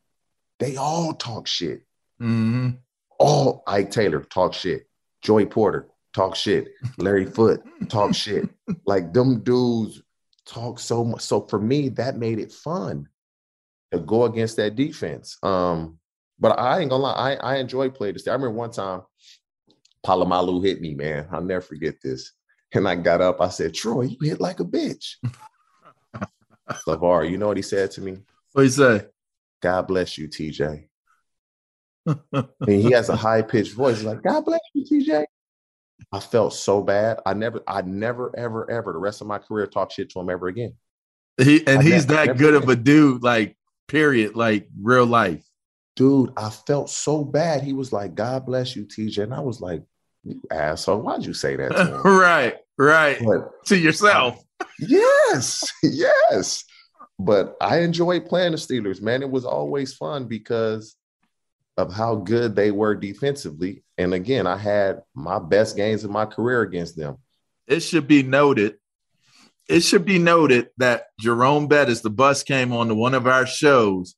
they 0.59 0.76
all 0.76 1.14
talk 1.14 1.47
shit 1.47 1.83
Mm-hmm. 2.20 2.76
all 3.18 3.64
Ike 3.66 3.91
Taylor 3.91 4.20
talk 4.22 4.55
shit. 4.55 4.87
Joey 5.22 5.47
Porter 5.47 5.89
talk 6.14 6.37
shit. 6.37 6.68
Larry 6.99 7.26
Foote 7.26 7.62
talk 7.89 8.14
shit. 8.14 8.49
Like 8.87 9.12
them 9.12 9.41
dudes 9.41 10.01
talk 10.47 10.78
so 10.78 11.03
much. 11.05 11.22
So 11.22 11.41
for 11.49 11.59
me, 11.59 11.89
that 11.91 12.16
made 12.16 12.39
it 12.39 12.53
fun 12.53 13.09
to 13.93 13.99
go 14.01 14.24
against 14.24 14.57
that 14.57 14.76
defense. 14.76 15.36
Um, 15.43 15.99
but 16.38 16.59
I 16.59 16.80
ain't 16.80 16.90
gonna 16.90 17.03
lie, 17.03 17.12
I, 17.12 17.34
I 17.34 17.57
enjoy 17.57 17.90
playing 17.90 18.14
this. 18.14 18.26
I 18.26 18.32
remember 18.32 18.57
one 18.57 18.70
time 18.70 19.03
Polamalu 20.05 20.64
hit 20.64 20.80
me, 20.80 20.95
man. 20.95 21.28
I'll 21.30 21.43
never 21.43 21.61
forget 21.61 21.97
this. 22.03 22.32
And 22.74 22.88
I 22.88 22.95
got 22.97 23.20
up, 23.20 23.40
I 23.40 23.49
said, 23.49 23.74
Troy, 23.74 24.03
you 24.03 24.16
hit 24.20 24.40
like 24.40 24.61
a 24.61 24.64
bitch. 24.64 25.16
LeVar, 26.88 27.30
you 27.30 27.38
know 27.38 27.49
what 27.49 27.57
he 27.57 27.62
said 27.62 27.90
to 27.93 28.01
me? 28.01 28.18
What 28.53 28.62
you 28.62 28.68
say? 28.70 29.07
God 29.61 29.86
bless 29.86 30.16
you, 30.18 30.28
TJ. 30.28 30.84
and 32.07 32.47
he 32.66 32.90
has 32.93 33.09
a 33.09 33.16
high 33.16 33.43
pitched 33.43 33.74
voice. 33.74 33.99
He's 33.99 34.07
like, 34.07 34.22
God 34.22 34.45
bless 34.45 34.61
you, 34.74 34.84
TJ. 34.84 35.24
I 36.11 36.20
felt 36.20 36.55
so 36.55 36.82
bad. 36.82 37.20
I 37.24 37.34
never, 37.34 37.62
I 37.66 37.82
never, 37.82 38.36
ever, 38.36 38.68
ever, 38.70 38.93
the 38.93 38.99
rest 38.99 39.20
of 39.20 39.26
my 39.26 39.38
career 39.38 39.66
talk 39.66 39.93
shit 39.93 40.11
to 40.11 40.20
him 40.20 40.30
ever 40.30 40.49
again. 40.49 40.74
He 41.38 41.66
and 41.66 41.78
I 41.78 41.82
he's 41.82 42.07
never- 42.07 42.14
that 42.14 42.26
never 42.26 42.38
good 42.38 42.55
of 42.55 42.68
a 42.68 42.76
dude, 42.76 43.22
like 43.22 43.57
period, 43.89 44.37
like 44.37 44.68
real 44.80 45.07
life. 45.07 45.45
Dude, 45.97 46.33
I 46.37 46.51
felt 46.51 46.89
so 46.91 47.24
bad. 47.24 47.62
He 47.62 47.72
was 47.72 47.93
like, 47.93 48.14
God 48.14 48.47
bless 48.47 48.74
you, 48.74 48.87
TJ. 48.87 49.24
And 49.24 49.35
I 49.35 49.41
was 49.41 49.61
like, 49.61 49.83
you 50.24 50.41
asshole, 50.51 51.01
why'd 51.03 51.24
you 51.26 51.35
say 51.35 51.57
that 51.57 51.72
to 51.72 51.85
him? 51.97 52.03
right, 52.03 52.57
right. 52.78 53.18
But 53.24 53.64
To 53.66 53.78
yourself. 53.78 54.43
yes, 54.78 55.70
yes. 55.83 56.64
But 57.18 57.57
I 57.61 57.80
enjoyed 57.80 58.26
playing 58.26 58.53
the 58.53 58.59
Steelers, 58.59 59.03
man. 59.03 59.22
It 59.22 59.30
was 59.30 59.45
always 59.45 59.95
fun 59.95 60.26
because 60.26 60.97
of 61.76 61.93
how 61.93 62.16
good 62.16 62.57
they 62.57 62.70
were 62.70 62.95
defensively. 62.95 63.83
And 63.99 64.14
again, 64.14 64.47
I 64.47 64.57
had 64.57 65.03
my 65.14 65.39
best 65.39 65.76
games 65.76 66.05
of 66.05 66.11
my 66.11 66.24
career 66.26 66.62
against 66.62 66.97
them. 66.97 67.18
It 67.66 67.80
should 67.80 68.09
be 68.09 68.22
noted. 68.22 68.76
It 69.68 69.80
should 69.80 70.04
be 70.04 70.18
noted 70.18 70.68
that 70.78 71.06
Jerome 71.20 71.68
Bettis, 71.68 72.00
the 72.00 72.10
bus 72.10 72.42
came 72.42 72.72
on 72.72 72.88
to 72.88 72.94
one 72.94 73.14
of 73.14 73.26
our 73.26 73.46
shows 73.46 74.14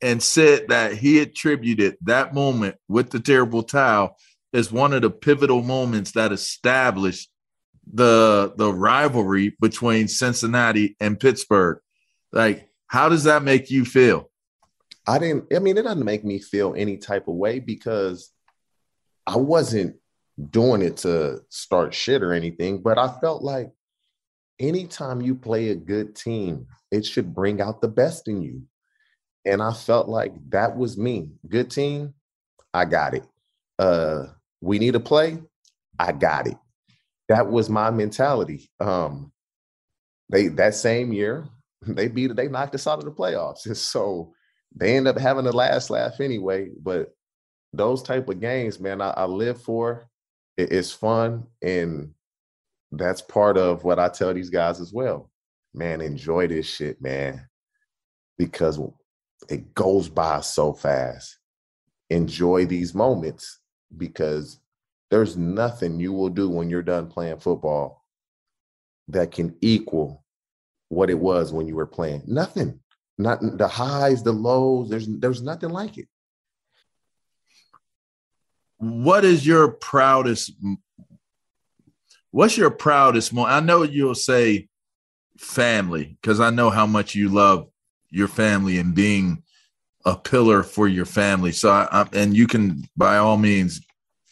and 0.00 0.22
said 0.22 0.68
that 0.68 0.94
he 0.94 1.18
attributed 1.20 1.96
that 2.02 2.34
moment 2.34 2.76
with 2.88 3.10
the 3.10 3.20
terrible 3.20 3.62
towel 3.62 4.16
as 4.52 4.70
one 4.70 4.92
of 4.92 5.02
the 5.02 5.10
pivotal 5.10 5.62
moments 5.62 6.12
that 6.12 6.32
established 6.32 7.30
the 7.92 8.52
the 8.56 8.72
rivalry 8.72 9.56
between 9.60 10.08
Cincinnati 10.08 10.96
and 11.00 11.20
Pittsburgh. 11.20 11.78
Like, 12.32 12.68
how 12.86 13.08
does 13.08 13.24
that 13.24 13.42
make 13.42 13.70
you 13.70 13.84
feel? 13.84 14.30
I 15.06 15.18
didn't, 15.18 15.52
I 15.54 15.60
mean, 15.60 15.78
it 15.78 15.82
doesn't 15.82 16.04
make 16.04 16.24
me 16.24 16.40
feel 16.40 16.74
any 16.76 16.96
type 16.96 17.28
of 17.28 17.34
way 17.34 17.60
because 17.60 18.32
I 19.26 19.36
wasn't 19.36 19.96
doing 20.50 20.82
it 20.82 20.98
to 20.98 21.42
start 21.48 21.94
shit 21.94 22.22
or 22.22 22.32
anything, 22.32 22.82
but 22.82 22.98
I 22.98 23.08
felt 23.20 23.42
like 23.42 23.70
anytime 24.60 25.20
you 25.20 25.34
play 25.34 25.70
a 25.70 25.74
good 25.76 26.16
team, 26.16 26.66
it 26.90 27.06
should 27.06 27.34
bring 27.34 27.60
out 27.60 27.80
the 27.80 27.88
best 27.88 28.28
in 28.28 28.42
you. 28.42 28.62
And 29.46 29.62
I 29.62 29.72
felt 29.72 30.08
like 30.08 30.32
that 30.50 30.76
was 30.76 30.98
me. 30.98 31.30
Good 31.48 31.70
team, 31.70 32.14
I 32.74 32.84
got 32.86 33.14
it. 33.14 33.24
Uh, 33.78 34.26
we 34.60 34.78
need 34.78 34.94
to 34.94 35.00
play, 35.00 35.38
I 35.98 36.12
got 36.12 36.46
it. 36.48 36.58
That 37.28 37.50
was 37.50 37.70
my 37.70 37.90
mentality. 37.90 38.70
Um, 38.80 39.32
they 40.30 40.48
that 40.48 40.74
same 40.74 41.12
year, 41.12 41.48
they 41.82 42.08
beat 42.08 42.34
they 42.36 42.48
knocked 42.48 42.74
us 42.74 42.86
out 42.86 42.98
of 42.98 43.04
the 43.04 43.12
playoffs. 43.12 43.66
And 43.66 43.76
so 43.78 44.32
they 44.74 44.96
end 44.96 45.08
up 45.08 45.18
having 45.18 45.44
the 45.44 45.52
last 45.56 45.90
laugh 45.90 46.20
anyway. 46.20 46.70
But 46.80 47.14
those 47.72 48.02
type 48.02 48.28
of 48.28 48.40
games, 48.40 48.80
man, 48.80 49.02
I, 49.02 49.10
I 49.10 49.24
live 49.26 49.62
for. 49.62 50.06
It- 50.56 50.72
it's 50.72 50.92
fun, 50.92 51.46
and 51.62 52.12
that's 52.92 53.20
part 53.20 53.56
of 53.58 53.84
what 53.84 53.98
I 53.98 54.08
tell 54.08 54.32
these 54.34 54.50
guys 54.50 54.80
as 54.80 54.92
well. 54.92 55.30
Man, 55.74 56.00
enjoy 56.00 56.46
this 56.46 56.66
shit, 56.66 57.00
man, 57.02 57.48
because 58.38 58.80
it 59.48 59.74
goes 59.74 60.08
by 60.08 60.40
so 60.40 60.72
fast. 60.72 61.38
Enjoy 62.08 62.66
these 62.66 62.94
moments 62.94 63.58
because 63.96 64.60
there's 65.10 65.36
nothing 65.36 66.00
you 66.00 66.12
will 66.12 66.28
do 66.28 66.48
when 66.48 66.70
you're 66.70 66.82
done 66.82 67.08
playing 67.08 67.38
football 67.38 68.04
that 69.08 69.32
can 69.32 69.54
equal 69.60 70.24
what 70.88 71.10
it 71.10 71.18
was 71.18 71.52
when 71.52 71.68
you 71.68 71.74
were 71.76 71.86
playing. 71.86 72.22
Nothing. 72.26 72.80
Not 73.18 73.40
the 73.40 73.68
highs, 73.68 74.22
the 74.22 74.32
lows. 74.32 74.90
There's 74.90 75.06
there's 75.08 75.42
nothing 75.42 75.70
like 75.70 75.96
it. 75.96 76.08
What 78.78 79.24
is 79.24 79.46
your 79.46 79.68
proudest? 79.68 80.52
What's 82.36 82.58
your 82.58 82.68
proudest 82.68 83.32
moment? 83.32 83.54
I 83.54 83.60
know 83.60 83.82
you'll 83.82 84.14
say 84.14 84.68
family 85.38 86.18
because 86.20 86.38
I 86.38 86.50
know 86.50 86.68
how 86.68 86.84
much 86.84 87.14
you 87.14 87.30
love 87.30 87.70
your 88.10 88.28
family 88.28 88.76
and 88.76 88.94
being 88.94 89.42
a 90.04 90.14
pillar 90.14 90.62
for 90.62 90.86
your 90.86 91.06
family. 91.06 91.52
So, 91.52 91.70
I, 91.70 91.88
I, 91.90 92.06
and 92.12 92.36
you 92.36 92.46
can 92.46 92.86
by 92.94 93.16
all 93.16 93.38
means 93.38 93.80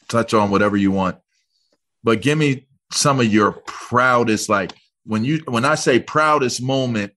touch 0.07 0.35
on 0.35 0.51
whatever 0.51 0.77
you 0.77 0.91
want, 0.91 1.17
but 2.03 2.21
give 2.21 2.37
me 2.37 2.67
some 2.93 3.21
of 3.21 3.33
your 3.33 3.53
proudest, 3.53 4.51
like 4.51 4.75
when 5.07 5.25
you 5.25 5.41
when 5.47 5.65
I 5.65 5.75
say 5.75 5.99
proudest 5.99 6.61
moment, 6.61 7.15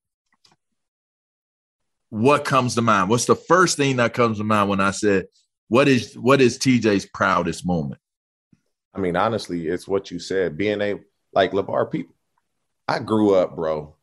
what 2.11 2.45
comes 2.45 2.75
to 2.75 2.81
mind? 2.81 3.09
What's 3.09 3.25
the 3.25 3.35
first 3.35 3.75
thing 3.75 3.97
that 3.97 4.13
comes 4.13 4.37
to 4.37 4.45
mind 4.45 4.69
when 4.69 4.79
I 4.79 4.91
said 4.91 5.25
what 5.67 5.89
is 5.89 6.17
what 6.17 6.39
is 6.39 6.57
TJ's 6.57 7.05
proudest 7.07 7.65
moment? 7.65 7.99
I 8.97 8.99
mean, 8.99 9.15
honestly, 9.15 9.67
it's 9.67 9.87
what 9.87 10.09
you 10.09 10.17
said. 10.17 10.57
Being 10.57 10.81
a 10.81 10.95
like 11.31 11.51
LeVar 11.51 11.91
people. 11.91 12.15
I 12.87 12.97
grew 12.97 13.35
up, 13.35 13.55
bro, 13.55 13.95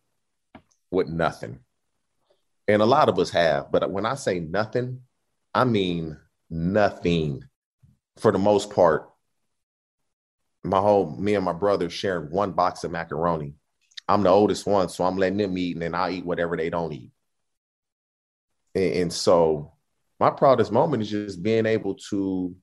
with 0.91 1.09
nothing. 1.09 1.59
And 2.69 2.81
a 2.81 2.87
lot 2.87 3.09
of 3.09 3.19
us 3.19 3.31
have, 3.31 3.73
but 3.73 3.91
when 3.91 4.07
I 4.07 4.15
say 4.15 4.39
nothing, 4.39 5.01
I 5.53 5.65
mean 5.65 6.17
nothing 6.49 7.43
for 8.19 8.31
the 8.31 8.39
most 8.39 8.71
part. 8.71 9.11
My 10.63 10.79
whole 10.79 11.11
me 11.17 11.35
and 11.35 11.45
my 11.45 11.53
brother 11.53 11.91
sharing 11.91 12.31
one 12.31 12.53
box 12.53 12.85
of 12.85 12.93
macaroni. 12.93 13.55
I'm 14.09 14.23
the 14.23 14.31
oldest 14.31 14.65
one, 14.65 14.89
so 14.89 15.05
I'm 15.05 15.17
letting 15.17 15.39
them 15.39 15.59
eat, 15.59 15.75
and 15.75 15.83
then 15.83 15.95
I'll 15.95 16.11
eat 16.11 16.25
whatever 16.25 16.57
they 16.57 16.71
don't 16.71 16.93
eat. 16.93 17.11
And, 18.75 18.95
and 18.95 19.13
so 19.13 19.73
my 20.21 20.31
proudest 20.31 20.71
moment 20.71 21.03
is 21.03 21.11
just 21.11 21.43
being 21.43 21.67
able 21.67 21.97
to 22.11 22.55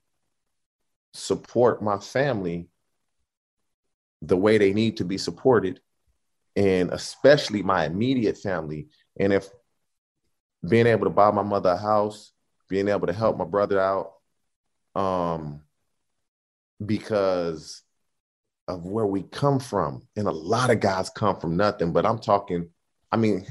support 1.14 1.82
my 1.82 1.98
family 1.98 2.68
the 4.22 4.38
way 4.38 4.58
they 4.58 4.74
need 4.74 4.98
to 4.98 5.06
be 5.06 5.18
supported 5.18 5.80
and 6.56 6.92
especially 6.92 7.64
my 7.64 7.86
immediate 7.86 8.38
family 8.38 8.88
and 9.20 9.34
if 9.34 9.50
being 10.68 10.88
able 10.88 11.06
to 11.06 11.10
buy 11.10 11.32
my 11.32 11.42
mother 11.42 11.72
a 11.72 11.78
house 11.78 12.32
being 12.70 12.88
able 12.88 13.08
to 13.08 13.14
help 13.14 13.38
my 13.38 13.46
brother 13.46 13.80
out 13.80 14.14
um 14.96 15.62
because 16.86 17.82
of 18.68 18.86
where 18.86 19.06
we 19.06 19.24
come 19.24 19.60
from 19.60 20.08
and 20.16 20.28
a 20.28 20.32
lot 20.32 20.70
of 20.70 20.80
guys 20.80 21.10
come 21.10 21.40
from 21.40 21.58
nothing 21.58 21.92
but 21.92 22.06
i'm 22.06 22.20
talking 22.20 22.70
i 23.12 23.18
mean 23.18 23.46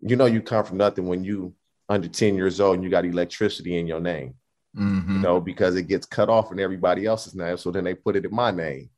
you 0.00 0.16
know 0.16 0.26
you 0.26 0.40
come 0.40 0.64
from 0.64 0.78
nothing 0.78 1.06
when 1.06 1.22
you 1.22 1.54
under 1.88 2.08
10 2.08 2.34
years 2.34 2.60
old 2.60 2.74
and 2.74 2.84
you 2.84 2.90
got 2.90 3.04
electricity 3.04 3.78
in 3.78 3.86
your 3.86 4.00
name. 4.00 4.34
Mm-hmm. 4.78 5.16
You 5.16 5.18
know, 5.18 5.40
because 5.40 5.76
it 5.76 5.88
gets 5.88 6.06
cut 6.06 6.28
off 6.28 6.52
in 6.52 6.60
everybody 6.60 7.06
else's 7.06 7.34
name. 7.34 7.56
So 7.56 7.70
then 7.70 7.84
they 7.84 7.94
put 7.94 8.16
it 8.16 8.24
in 8.24 8.34
my 8.34 8.50
name. 8.50 8.90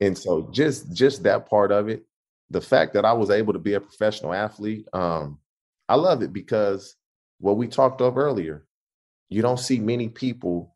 And 0.00 0.16
so 0.16 0.48
just 0.50 0.92
just 0.94 1.22
that 1.24 1.48
part 1.48 1.72
of 1.72 1.88
it, 1.88 2.04
the 2.48 2.60
fact 2.60 2.94
that 2.94 3.04
I 3.04 3.12
was 3.12 3.30
able 3.30 3.52
to 3.52 3.58
be 3.58 3.74
a 3.74 3.80
professional 3.80 4.32
athlete, 4.32 4.86
um, 4.92 5.38
I 5.88 5.96
love 5.96 6.22
it 6.22 6.32
because 6.32 6.96
what 7.38 7.56
we 7.56 7.66
talked 7.66 8.00
of 8.00 8.16
earlier, 8.16 8.64
you 9.28 9.42
don't 9.42 9.60
see 9.60 9.78
many 9.78 10.08
people 10.08 10.74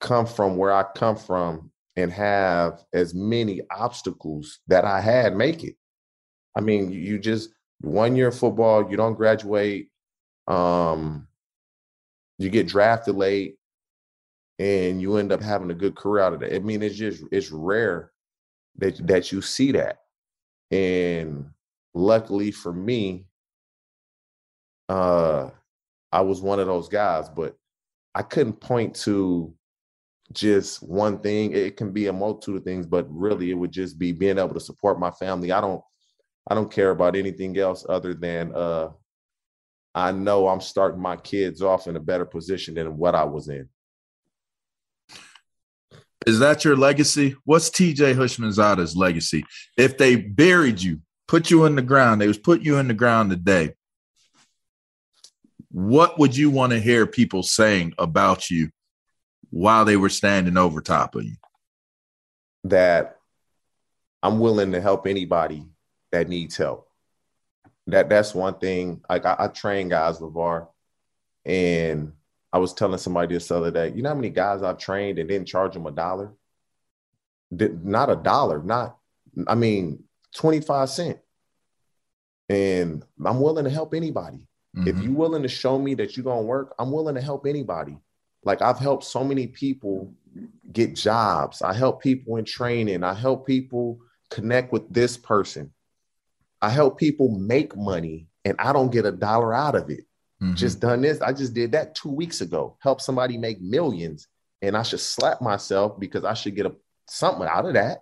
come 0.00 0.26
from 0.26 0.56
where 0.56 0.72
I 0.72 0.84
come 0.94 1.16
from 1.16 1.70
and 1.96 2.12
have 2.12 2.84
as 2.92 3.14
many 3.14 3.62
obstacles 3.70 4.60
that 4.66 4.84
I 4.84 5.00
had 5.00 5.36
make 5.36 5.62
it. 5.62 5.76
I 6.56 6.60
mean, 6.60 6.92
you 6.92 7.18
just 7.18 7.50
one 7.80 8.16
year 8.16 8.28
of 8.28 8.38
football, 8.38 8.90
you 8.90 8.96
don't 8.96 9.14
graduate, 9.14 9.88
um, 10.46 11.26
you 12.38 12.50
get 12.50 12.66
drafted 12.68 13.14
late 13.14 13.56
and 14.58 15.00
you 15.00 15.16
end 15.16 15.32
up 15.32 15.42
having 15.42 15.70
a 15.70 15.74
good 15.74 15.96
career 15.96 16.22
out 16.22 16.32
of 16.32 16.40
that. 16.40 16.54
I 16.54 16.58
mean, 16.60 16.82
it's 16.82 16.96
just 16.96 17.24
it's 17.32 17.50
rare 17.50 18.12
that 18.76 19.04
that 19.06 19.32
you 19.32 19.42
see 19.42 19.72
that. 19.72 19.98
And 20.70 21.50
luckily 21.94 22.50
for 22.50 22.72
me, 22.72 23.26
uh 24.88 25.50
I 26.12 26.20
was 26.20 26.40
one 26.40 26.60
of 26.60 26.66
those 26.66 26.88
guys, 26.88 27.28
but 27.28 27.56
I 28.14 28.22
couldn't 28.22 28.60
point 28.60 28.94
to 28.96 29.52
just 30.32 30.82
one 30.82 31.18
thing. 31.18 31.52
It 31.52 31.76
can 31.76 31.92
be 31.92 32.06
a 32.06 32.12
multitude 32.12 32.58
of 32.58 32.64
things, 32.64 32.86
but 32.86 33.06
really 33.10 33.50
it 33.50 33.54
would 33.54 33.72
just 33.72 33.98
be 33.98 34.12
being 34.12 34.38
able 34.38 34.54
to 34.54 34.60
support 34.60 35.00
my 35.00 35.10
family. 35.10 35.52
I 35.52 35.60
don't 35.60 35.82
I 36.48 36.54
don't 36.54 36.70
care 36.70 36.90
about 36.90 37.16
anything 37.16 37.58
else 37.58 37.84
other 37.88 38.14
than 38.14 38.54
uh 38.54 38.90
I 39.94 40.10
know 40.10 40.48
I'm 40.48 40.60
starting 40.60 41.00
my 41.00 41.16
kids 41.16 41.62
off 41.62 41.86
in 41.86 41.96
a 41.96 42.00
better 42.00 42.24
position 42.24 42.74
than 42.74 42.96
what 42.96 43.14
I 43.14 43.24
was 43.24 43.48
in. 43.48 43.68
Is 46.26 46.38
that 46.40 46.64
your 46.64 46.76
legacy? 46.76 47.36
What's 47.44 47.70
TJ 47.70 48.14
Houshmandzadeh's 48.14 48.96
legacy? 48.96 49.44
If 49.76 49.98
they 49.98 50.16
buried 50.16 50.82
you, 50.82 51.00
put 51.28 51.50
you 51.50 51.66
in 51.66 51.76
the 51.76 51.82
ground, 51.82 52.20
they 52.20 52.26
was 52.26 52.38
put 52.38 52.62
you 52.62 52.78
in 52.78 52.88
the 52.88 52.94
ground 52.94 53.30
today. 53.30 53.74
What 55.70 56.18
would 56.18 56.36
you 56.36 56.50
want 56.50 56.72
to 56.72 56.80
hear 56.80 57.06
people 57.06 57.42
saying 57.42 57.94
about 57.98 58.50
you 58.50 58.70
while 59.50 59.84
they 59.84 59.96
were 59.96 60.08
standing 60.08 60.56
over 60.56 60.80
top 60.80 61.14
of 61.14 61.24
you? 61.24 61.36
That 62.64 63.16
I'm 64.22 64.38
willing 64.38 64.72
to 64.72 64.80
help 64.80 65.06
anybody 65.06 65.66
that 66.10 66.28
needs 66.28 66.56
help 66.56 66.88
that 67.86 68.08
that's 68.08 68.34
one 68.34 68.58
thing. 68.58 69.02
Like 69.08 69.26
I, 69.26 69.36
I 69.38 69.48
train 69.48 69.88
guys, 69.88 70.18
LeVar, 70.18 70.68
and 71.44 72.12
I 72.52 72.58
was 72.58 72.72
telling 72.72 72.98
somebody 72.98 73.34
this 73.34 73.50
other 73.50 73.70
day, 73.70 73.92
you 73.94 74.02
know 74.02 74.10
how 74.10 74.14
many 74.14 74.30
guys 74.30 74.62
I've 74.62 74.78
trained 74.78 75.18
and 75.18 75.28
didn't 75.28 75.48
charge 75.48 75.74
them 75.74 75.86
a 75.86 75.90
dollar? 75.90 76.32
Did, 77.54 77.84
not 77.84 78.10
a 78.10 78.16
dollar, 78.16 78.62
not, 78.62 78.96
I 79.46 79.54
mean, 79.54 80.04
25 80.36 80.88
cent. 80.88 81.18
And 82.48 83.04
I'm 83.24 83.40
willing 83.40 83.64
to 83.64 83.70
help 83.70 83.94
anybody. 83.94 84.46
Mm-hmm. 84.76 84.88
If 84.88 85.02
you're 85.02 85.12
willing 85.12 85.42
to 85.42 85.48
show 85.48 85.78
me 85.78 85.94
that 85.94 86.16
you're 86.16 86.24
going 86.24 86.42
to 86.42 86.46
work, 86.46 86.74
I'm 86.78 86.90
willing 86.90 87.14
to 87.14 87.20
help 87.20 87.46
anybody. 87.46 87.96
Like 88.44 88.60
I've 88.60 88.78
helped 88.78 89.04
so 89.04 89.24
many 89.24 89.46
people 89.46 90.12
get 90.72 90.94
jobs. 90.94 91.62
I 91.62 91.72
help 91.72 92.02
people 92.02 92.36
in 92.36 92.44
training. 92.44 93.02
I 93.02 93.14
help 93.14 93.46
people 93.46 94.00
connect 94.30 94.72
with 94.72 94.92
this 94.92 95.16
person. 95.16 95.72
I 96.64 96.70
help 96.70 96.98
people 96.98 97.28
make 97.28 97.76
money 97.76 98.26
and 98.46 98.56
I 98.58 98.72
don't 98.72 98.90
get 98.90 99.04
a 99.04 99.12
dollar 99.12 99.52
out 99.52 99.74
of 99.74 99.90
it. 99.90 100.06
Mm-hmm. 100.42 100.54
Just 100.54 100.80
done 100.80 101.02
this. 101.02 101.20
I 101.20 101.34
just 101.34 101.52
did 101.52 101.72
that 101.72 101.94
two 101.94 102.08
weeks 102.10 102.40
ago. 102.40 102.78
Help 102.80 103.02
somebody 103.02 103.36
make 103.36 103.60
millions. 103.60 104.28
And 104.62 104.74
I 104.74 104.82
should 104.82 105.00
slap 105.00 105.42
myself 105.42 106.00
because 106.00 106.24
I 106.24 106.32
should 106.32 106.56
get 106.56 106.64
a, 106.64 106.74
something 107.06 107.46
out 107.46 107.66
of 107.66 107.74
that. 107.74 107.98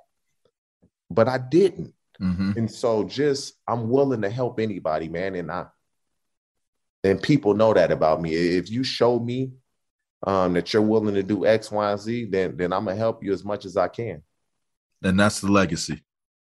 But 1.10 1.26
I 1.26 1.38
didn't. 1.38 1.92
Mm-hmm. 2.20 2.52
And 2.56 2.70
so 2.70 3.02
just 3.02 3.54
I'm 3.66 3.90
willing 3.90 4.22
to 4.22 4.30
help 4.30 4.60
anybody, 4.60 5.08
man. 5.08 5.34
And 5.34 5.50
I 5.50 5.66
and 7.02 7.20
people 7.20 7.54
know 7.54 7.74
that 7.74 7.90
about 7.90 8.22
me. 8.22 8.32
If 8.32 8.70
you 8.70 8.84
show 8.84 9.18
me 9.18 9.54
um, 10.24 10.52
that 10.52 10.72
you're 10.72 10.82
willing 10.82 11.16
to 11.16 11.24
do 11.24 11.46
X, 11.46 11.72
Y, 11.72 11.90
and 11.90 12.00
Z, 12.00 12.26
then 12.26 12.56
then 12.56 12.72
I'm 12.72 12.84
gonna 12.84 12.96
help 12.96 13.24
you 13.24 13.32
as 13.32 13.44
much 13.44 13.64
as 13.64 13.76
I 13.76 13.88
can. 13.88 14.22
And 15.02 15.18
that's 15.18 15.40
the 15.40 15.50
legacy. 15.50 16.04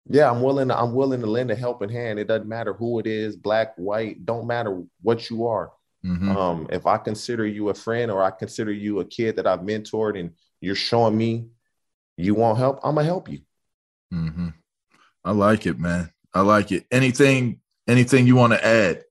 Yeah, 0.08 0.30
I'm 0.30 0.42
willing. 0.42 0.68
To, 0.68 0.78
I'm 0.78 0.94
willing 0.94 1.20
to 1.20 1.26
lend 1.26 1.50
a 1.50 1.54
helping 1.54 1.88
hand. 1.88 2.18
It 2.18 2.26
doesn't 2.26 2.48
matter 2.48 2.72
who 2.72 2.98
it 2.98 3.06
is, 3.06 3.36
black, 3.36 3.74
white. 3.76 4.26
Don't 4.26 4.46
matter 4.46 4.82
what 5.00 5.30
you 5.30 5.46
are. 5.46 5.72
Mm-hmm. 6.04 6.36
Um, 6.36 6.66
if 6.70 6.86
I 6.86 6.98
consider 6.98 7.46
you 7.46 7.68
a 7.68 7.74
friend 7.74 8.10
or 8.10 8.22
I 8.22 8.30
consider 8.30 8.72
you 8.72 9.00
a 9.00 9.04
kid 9.04 9.36
that 9.36 9.46
I've 9.46 9.60
mentored, 9.60 10.18
and 10.18 10.32
you're 10.60 10.74
showing 10.74 11.16
me 11.16 11.46
you 12.16 12.34
want 12.34 12.58
help, 12.58 12.80
I'm 12.82 12.96
gonna 12.96 13.06
help 13.06 13.28
you. 13.28 13.40
Mm-hmm. 14.12 14.48
I 15.24 15.30
like 15.30 15.66
it, 15.66 15.78
man. 15.78 16.10
I 16.34 16.40
like 16.40 16.72
it. 16.72 16.86
Anything, 16.90 17.60
anything 17.86 18.26
you 18.26 18.34
want 18.34 18.54
to 18.54 18.64
add, 18.64 19.04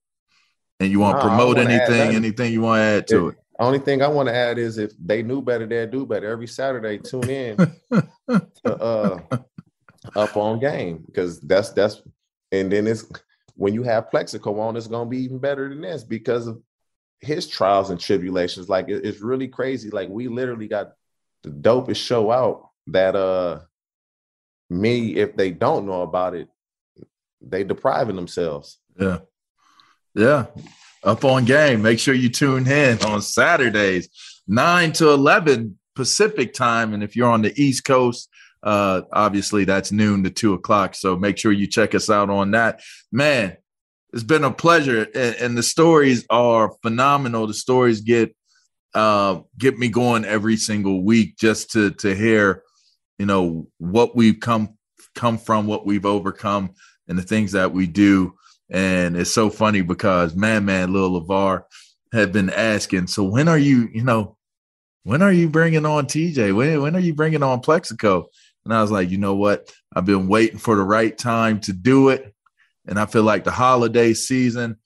and 0.82 0.92
you 0.92 1.00
want 1.00 1.18
to 1.18 1.28
promote 1.28 1.58
anything, 1.58 2.16
anything 2.16 2.52
you 2.52 2.62
want 2.62 2.80
to 2.80 2.84
add 2.84 3.08
to 3.08 3.30
it. 3.30 3.32
it. 3.32 3.38
Only 3.60 3.80
thing 3.80 4.02
I 4.02 4.08
want 4.08 4.28
to 4.28 4.36
add 4.36 4.58
is 4.58 4.80
if 4.80 4.92
they 4.98 5.22
knew 5.22 5.42
better, 5.42 5.68
they'd 5.68 5.92
do 5.92 6.06
better. 6.06 6.28
Every 6.28 6.48
Saturday, 6.48 6.98
tune 6.98 7.30
in 7.30 7.58
to, 7.92 8.76
uh, 8.76 9.20
up 10.16 10.38
on 10.38 10.60
game 10.60 11.04
because 11.06 11.40
that's 11.42 11.70
that's 11.72 12.02
and 12.52 12.72
then 12.72 12.88
it's 12.88 13.06
when 13.56 13.74
you 13.74 13.84
have 13.84 14.10
Plaxico 14.10 14.60
on, 14.60 14.76
it's 14.76 14.88
gonna 14.88 15.10
be 15.10 15.20
even 15.24 15.40
better 15.40 15.70
than 15.70 15.82
this 15.82 16.04
because 16.04 16.48
of 16.48 16.62
his 17.20 17.48
trials 17.48 17.90
and 17.90 18.00
tribulations. 18.00 18.70
Like 18.70 18.90
it, 18.90 19.06
it's 19.06 19.22
really 19.22 19.48
crazy. 19.48 19.90
Like 19.90 20.10
we 20.10 20.28
literally 20.28 20.68
got 20.68 20.94
the 21.44 21.50
dopest 21.50 21.98
show 21.98 22.32
out 22.32 22.70
that 22.88 23.16
uh 23.16 23.60
me 24.70 25.16
if 25.16 25.36
they 25.36 25.52
don't 25.52 25.86
know 25.86 26.02
about 26.02 26.34
it, 26.34 26.48
they 27.42 27.64
depriving 27.64 28.16
themselves. 28.16 28.80
Yeah. 29.00 29.20
Yeah. 30.16 30.48
Up 31.04 31.26
on 31.26 31.46
game. 31.46 31.82
Make 31.82 32.00
sure 32.00 32.14
you 32.14 32.30
tune 32.30 32.68
in 32.68 33.02
on 33.04 33.22
Saturdays, 33.22 34.10
9 34.48 34.92
to 34.94 35.10
11 35.10 35.78
Pacific 35.96 36.54
time. 36.54 36.94
And 36.94 37.04
if 37.04 37.16
you're 37.16 37.30
on 37.30 37.42
the 37.42 37.54
East 37.62 37.86
Coast, 37.86 38.30
Uh, 38.64 39.02
obviously, 39.12 39.66
that's 39.66 39.92
noon 39.92 40.24
to 40.24 40.30
two 40.30 40.54
o'clock. 40.54 40.96
So 40.96 41.16
make 41.16 41.38
sure 41.38 41.52
you 41.52 41.68
check 41.68 41.96
us 41.96 42.10
out 42.10 42.30
on 42.30 42.52
that. 42.52 42.82
Man, 43.12 43.58
it's 44.14 44.24
been 44.24 44.44
a 44.44 44.52
pleasure, 44.52 45.08
and, 45.16 45.36
and 45.36 45.58
the 45.58 45.64
stories 45.64 46.26
are 46.30 46.74
phenomenal. 46.82 47.48
The 47.48 47.54
stories 47.54 48.02
get 48.02 48.36
uh, 48.94 49.40
get 49.58 49.80
me 49.80 49.88
going 49.88 50.26
every 50.26 50.58
single 50.58 51.04
week 51.04 51.38
just 51.38 51.72
to 51.72 51.92
to 51.92 52.14
hear, 52.14 52.64
you 53.18 53.26
know, 53.26 53.68
what 53.78 54.16
we've 54.16 54.40
come 54.40 54.78
come 55.16 55.38
from, 55.38 55.68
what 55.68 55.86
we've 55.86 56.06
overcome, 56.06 56.72
and 57.08 57.18
the 57.18 57.24
things 57.24 57.54
that 57.54 57.72
we 57.72 57.88
do. 57.88 58.34
And 58.70 59.18
it's 59.18 59.32
so 59.32 59.50
funny 59.50 59.82
because 59.82 60.36
man, 60.36 60.66
man, 60.66 60.94
Lil 60.94 61.22
Levar 61.22 61.64
had 62.14 62.32
been 62.32 62.50
asking, 62.50 63.08
so 63.08 63.24
when 63.24 63.48
are 63.48 63.58
you, 63.58 63.90
you 63.94 64.04
know, 64.04 64.38
when 65.04 65.22
are 65.22 65.32
you 65.32 65.50
bringing 65.50 65.86
on 65.86 66.06
TJ? 66.06 66.56
When 66.56 66.82
when 66.82 66.96
are 66.96 67.00
you 67.00 67.14
bringing 67.14 67.44
on 67.44 67.62
Plaxico? 67.62 68.28
And 68.66 68.74
I 68.74 68.82
was 68.82 68.92
like, 68.92 69.10
you 69.10 69.18
know 69.18 69.36
what? 69.36 69.72
I've 69.94 70.06
been 70.06 70.28
waiting 70.28 70.58
for 70.58 70.76
the 70.76 70.84
right 70.84 71.18
time 71.18 71.60
to 71.62 71.74
do 71.74 72.10
it. 72.10 72.34
And 72.88 73.00
I 73.00 73.06
feel 73.06 73.24
like 73.24 73.44
the 73.44 73.52
holiday 73.52 74.14
season, 74.14 74.78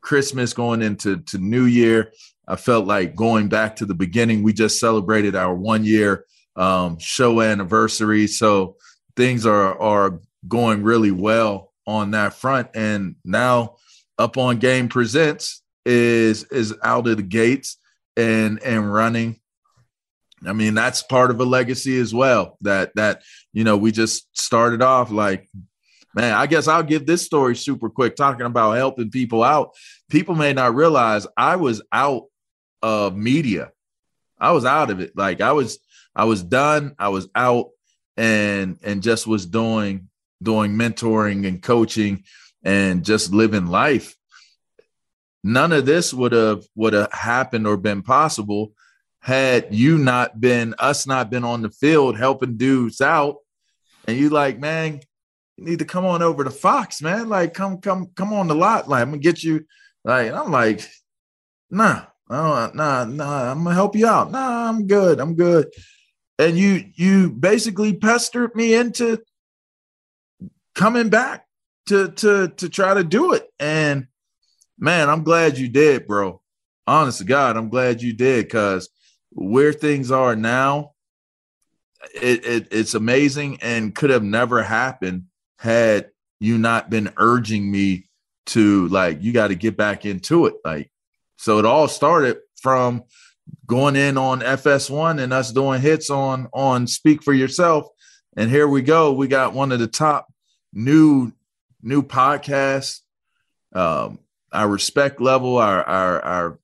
Christmas 0.00 0.52
going 0.52 0.82
into 0.82 1.18
to 1.18 1.38
New 1.38 1.64
Year, 1.64 2.12
I 2.46 2.56
felt 2.56 2.86
like 2.86 3.16
going 3.16 3.48
back 3.48 3.76
to 3.76 3.86
the 3.86 3.94
beginning. 3.94 4.42
We 4.42 4.52
just 4.52 4.78
celebrated 4.78 5.34
our 5.34 5.54
one 5.54 5.84
year 5.84 6.26
um, 6.56 6.98
show 6.98 7.40
anniversary. 7.40 8.26
So 8.26 8.76
things 9.16 9.46
are 9.46 9.80
are 9.80 10.20
going 10.46 10.82
really 10.82 11.10
well 11.10 11.72
on 11.86 12.10
that 12.12 12.34
front. 12.34 12.68
And 12.74 13.16
now 13.24 13.76
up 14.18 14.36
on 14.36 14.58
game 14.58 14.88
presents 14.88 15.62
is 15.86 16.44
is 16.44 16.74
out 16.82 17.06
of 17.08 17.16
the 17.16 17.22
gates 17.22 17.78
and 18.16 18.62
and 18.62 18.92
running 18.92 19.40
I 20.46 20.52
mean, 20.52 20.74
that's 20.74 21.02
part 21.02 21.30
of 21.30 21.40
a 21.40 21.44
legacy 21.44 21.98
as 21.98 22.14
well. 22.14 22.56
That 22.62 22.94
that 22.96 23.22
you 23.52 23.64
know, 23.64 23.76
we 23.76 23.92
just 23.92 24.36
started 24.38 24.82
off 24.82 25.10
like, 25.10 25.48
man. 26.14 26.34
I 26.34 26.46
guess 26.46 26.68
I'll 26.68 26.82
give 26.82 27.06
this 27.06 27.22
story 27.22 27.56
super 27.56 27.88
quick, 27.88 28.16
talking 28.16 28.46
about 28.46 28.72
helping 28.72 29.10
people 29.10 29.42
out. 29.42 29.74
People 30.10 30.34
may 30.34 30.52
not 30.52 30.74
realize 30.74 31.26
I 31.36 31.56
was 31.56 31.82
out 31.92 32.24
of 32.82 33.16
media. 33.16 33.72
I 34.38 34.52
was 34.52 34.64
out 34.64 34.90
of 34.90 35.00
it. 35.00 35.16
Like 35.16 35.40
I 35.40 35.52
was, 35.52 35.78
I 36.14 36.24
was 36.24 36.42
done. 36.42 36.94
I 36.98 37.08
was 37.08 37.28
out, 37.34 37.70
and 38.16 38.78
and 38.82 39.02
just 39.02 39.26
was 39.26 39.46
doing 39.46 40.08
doing 40.42 40.72
mentoring 40.72 41.46
and 41.46 41.62
coaching, 41.62 42.24
and 42.62 43.04
just 43.04 43.32
living 43.32 43.66
life. 43.66 44.14
None 45.42 45.72
of 45.72 45.84
this 45.84 46.12
would 46.14 46.32
have 46.32 46.64
would 46.74 46.92
have 46.92 47.12
happened 47.12 47.66
or 47.66 47.76
been 47.76 48.02
possible 48.02 48.72
had 49.24 49.74
you 49.74 49.96
not 49.96 50.38
been 50.38 50.74
us 50.78 51.06
not 51.06 51.30
been 51.30 51.44
on 51.44 51.62
the 51.62 51.70
field 51.70 52.18
helping 52.18 52.58
dudes 52.58 53.00
out. 53.00 53.36
And 54.06 54.18
you 54.18 54.28
like 54.28 54.58
man 54.58 55.00
you 55.56 55.64
need 55.64 55.78
to 55.78 55.86
come 55.86 56.04
on 56.04 56.20
over 56.20 56.44
to 56.44 56.50
fox 56.50 57.00
man. 57.00 57.30
Like 57.30 57.54
come 57.54 57.78
come 57.78 58.10
come 58.14 58.34
on 58.34 58.48
the 58.48 58.54
lot. 58.54 58.86
Like 58.86 59.00
i'm 59.00 59.08
gonna 59.08 59.22
get 59.22 59.42
you. 59.42 59.64
Like 60.04 60.30
i'm 60.30 60.50
like 60.50 60.86
nah 61.70 62.04
nah 62.28 62.70
nah 62.74 63.04
nah 63.04 63.50
i'm 63.50 63.64
gonna 63.64 63.74
help 63.74 63.96
you 63.96 64.06
out. 64.06 64.30
Nah 64.30 64.68
i'm 64.68 64.86
good 64.86 65.18
i'm 65.18 65.36
good. 65.36 65.72
And 66.38 66.58
you 66.58 66.84
you 66.94 67.30
basically 67.30 67.94
pestered 67.94 68.54
me 68.54 68.74
into 68.74 69.22
coming 70.74 71.08
back 71.08 71.46
to 71.86 72.10
to 72.10 72.48
to 72.48 72.68
try 72.68 72.92
to 72.92 73.02
do 73.02 73.32
it. 73.32 73.48
And 73.58 74.06
man 74.78 75.08
i'm 75.08 75.24
glad 75.24 75.56
you 75.56 75.70
did 75.70 76.06
bro. 76.06 76.42
Honest 76.86 77.20
to 77.20 77.24
god 77.24 77.56
i'm 77.56 77.70
glad 77.70 78.02
you 78.02 78.12
did 78.12 78.44
because 78.44 78.90
where 79.34 79.72
things 79.72 80.10
are 80.10 80.36
now, 80.36 80.92
it, 82.14 82.44
it, 82.44 82.68
it's 82.70 82.94
amazing 82.94 83.58
and 83.62 83.94
could 83.94 84.10
have 84.10 84.22
never 84.22 84.62
happened 84.62 85.24
had 85.58 86.10
you 86.40 86.58
not 86.58 86.90
been 86.90 87.12
urging 87.16 87.70
me 87.70 88.08
to 88.46 88.88
like 88.88 89.22
you 89.22 89.32
got 89.32 89.48
to 89.48 89.54
get 89.54 89.76
back 89.76 90.04
into 90.04 90.46
it. 90.46 90.54
Like 90.64 90.90
so 91.36 91.58
it 91.58 91.64
all 91.64 91.88
started 91.88 92.38
from 92.60 93.04
going 93.66 93.96
in 93.96 94.16
on 94.16 94.40
fs1 94.40 95.20
and 95.20 95.32
us 95.32 95.52
doing 95.52 95.80
hits 95.80 96.10
on 96.10 96.48
on 96.52 96.86
speak 96.86 97.22
for 97.22 97.32
yourself. 97.32 97.86
And 98.36 98.50
here 98.50 98.68
we 98.68 98.82
go. 98.82 99.12
We 99.12 99.28
got 99.28 99.54
one 99.54 99.72
of 99.72 99.78
the 99.78 99.86
top 99.86 100.26
new 100.72 101.32
new 101.82 102.02
podcasts. 102.02 103.00
Um 103.72 104.18
our 104.52 104.68
respect 104.68 105.20
level 105.20 105.56
our 105.56 105.82
our 105.82 106.20
our 106.22 106.58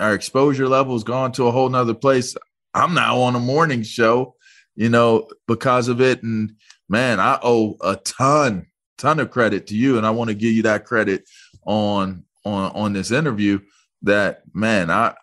our 0.00 0.14
exposure 0.14 0.68
level 0.68 0.94
has 0.94 1.04
gone 1.04 1.32
to 1.32 1.46
a 1.46 1.50
whole 1.50 1.68
nother 1.68 1.94
place. 1.94 2.34
I'm 2.74 2.94
now 2.94 3.20
on 3.20 3.36
a 3.36 3.40
morning 3.40 3.82
show, 3.82 4.34
you 4.74 4.88
know, 4.88 5.28
because 5.46 5.88
of 5.88 6.00
it. 6.00 6.22
And 6.22 6.54
man, 6.88 7.20
I 7.20 7.38
owe 7.42 7.76
a 7.82 7.96
ton, 7.96 8.66
ton 8.98 9.20
of 9.20 9.30
credit 9.30 9.66
to 9.68 9.76
you. 9.76 9.98
And 9.98 10.06
I 10.06 10.10
want 10.10 10.28
to 10.28 10.34
give 10.34 10.52
you 10.52 10.62
that 10.62 10.84
credit 10.84 11.24
on 11.64 12.24
on 12.44 12.72
on 12.72 12.92
this 12.92 13.10
interview 13.10 13.60
that 14.02 14.42
man, 14.54 14.90
I 14.90 15.14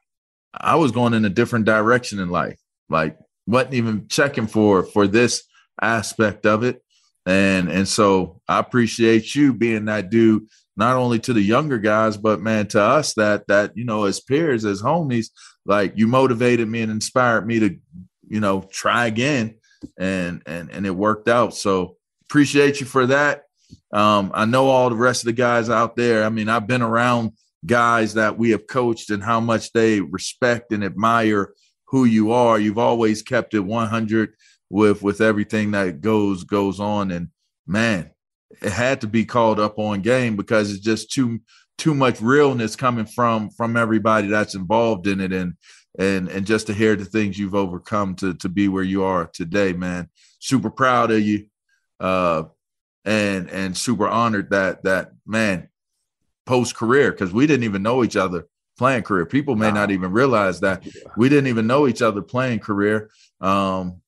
I 0.53 0.75
was 0.75 0.91
going 0.91 1.13
in 1.13 1.25
a 1.25 1.30
different 1.30 1.65
direction 1.65 2.19
in 2.19 2.30
life. 2.30 2.59
Like 2.89 3.17
wasn't 3.47 3.73
even 3.73 4.07
checking 4.07 4.47
for 4.47 4.84
for 4.84 5.07
this 5.07 5.43
aspect 5.82 6.45
of 6.45 6.63
it. 6.63 6.82
And 7.25 7.69
and 7.69 7.88
so 7.88 8.41
I 8.47 8.59
appreciate 8.59 9.36
you 9.36 9.53
being 9.53 9.86
that 9.86 10.09
dude 10.09 10.47
not 10.78 10.95
only 10.95 11.19
to 11.19 11.34
the 11.34 11.41
younger 11.41 11.80
guys, 11.80 12.15
but 12.17 12.39
man, 12.39 12.67
to 12.67 12.82
us 12.82 13.13
that 13.15 13.47
that 13.47 13.75
you 13.75 13.84
know, 13.84 14.05
as 14.05 14.21
peers, 14.21 14.63
as 14.63 14.82
homies, 14.82 15.28
like 15.65 15.93
you 15.95 16.07
motivated 16.07 16.67
me 16.67 16.82
and 16.82 16.91
inspired 16.91 17.45
me 17.45 17.59
to, 17.59 17.78
you 18.30 18.39
know, 18.39 18.61
try 18.71 19.07
again, 19.07 19.55
and 19.97 20.43
and 20.45 20.71
and 20.71 20.86
it 20.86 20.95
worked 20.95 21.28
out. 21.28 21.55
So 21.55 21.97
appreciate 22.30 22.80
you 22.80 22.86
for 22.86 23.07
that. 23.07 23.43
Um, 23.91 24.32
I 24.34 24.45
know 24.45 24.67
all 24.67 24.89
the 24.89 24.95
rest 24.95 25.23
of 25.23 25.28
the 25.28 25.34
guys 25.34 25.69
out 25.69 25.95
there. 25.95 26.23
I 26.23 26.30
mean, 26.30 26.47
I've 26.47 26.67
been 26.67 26.82
around 26.82 27.32
guys 27.65 28.13
that 28.13 28.38
we 28.38 28.51
have 28.51 28.67
coached 28.67 29.09
and 29.09 29.23
how 29.23 29.39
much 29.39 29.71
they 29.71 29.99
respect 29.99 30.71
and 30.71 30.84
admire 30.84 31.53
who 31.88 32.05
you 32.05 32.32
are. 32.32 32.59
You've 32.59 32.78
always 32.78 33.21
kept 33.21 33.53
it 33.53 33.59
100 33.59 34.34
with 34.69 35.01
with 35.01 35.21
everything 35.21 35.71
that 35.71 36.01
goes 36.01 36.43
goes 36.43 36.80
on, 36.80 37.11
and 37.11 37.30
man, 37.65 38.11
it 38.61 38.71
had 38.71 39.01
to 39.01 39.07
be 39.07 39.25
called 39.25 39.59
up 39.59 39.77
on 39.77 40.01
game 40.01 40.35
because 40.35 40.71
it's 40.71 40.83
just 40.83 41.11
too 41.11 41.39
too 41.77 41.93
much 41.93 42.21
realness 42.21 42.75
coming 42.75 43.05
from 43.05 43.49
from 43.51 43.77
everybody 43.77 44.27
that's 44.27 44.55
involved 44.55 45.07
in 45.07 45.21
it. 45.21 45.33
And 45.33 45.53
and 45.97 46.27
and 46.29 46.45
just 46.45 46.67
to 46.67 46.73
hear 46.73 46.95
the 46.95 47.05
things 47.05 47.37
you've 47.37 47.55
overcome 47.55 48.15
to 48.15 48.33
to 48.35 48.49
be 48.49 48.67
where 48.67 48.83
you 48.83 49.03
are 49.03 49.27
today 49.27 49.73
man. 49.73 50.09
Super 50.39 50.69
proud 50.69 51.11
of 51.11 51.21
you. 51.21 51.47
Uh 51.99 52.43
and 53.05 53.49
and 53.49 53.77
super 53.77 54.07
honored 54.07 54.51
that 54.51 54.83
that 54.83 55.11
man 55.25 55.69
post 56.45 56.75
career 56.75 57.11
because 57.11 57.33
we 57.33 57.47
didn't 57.47 57.63
even 57.63 57.83
know 57.83 58.03
each 58.03 58.15
other 58.15 58.47
playing 58.77 59.03
career. 59.03 59.25
People 59.25 59.55
may 59.55 59.69
wow. 59.69 59.73
not 59.73 59.91
even 59.91 60.11
realize 60.11 60.59
that. 60.59 60.85
We 61.17 61.29
didn't 61.29 61.47
even 61.47 61.67
know 61.67 61.87
each 61.87 62.01
other 62.01 62.21
playing 62.21 62.59
career. 62.59 63.09
Um 63.41 64.01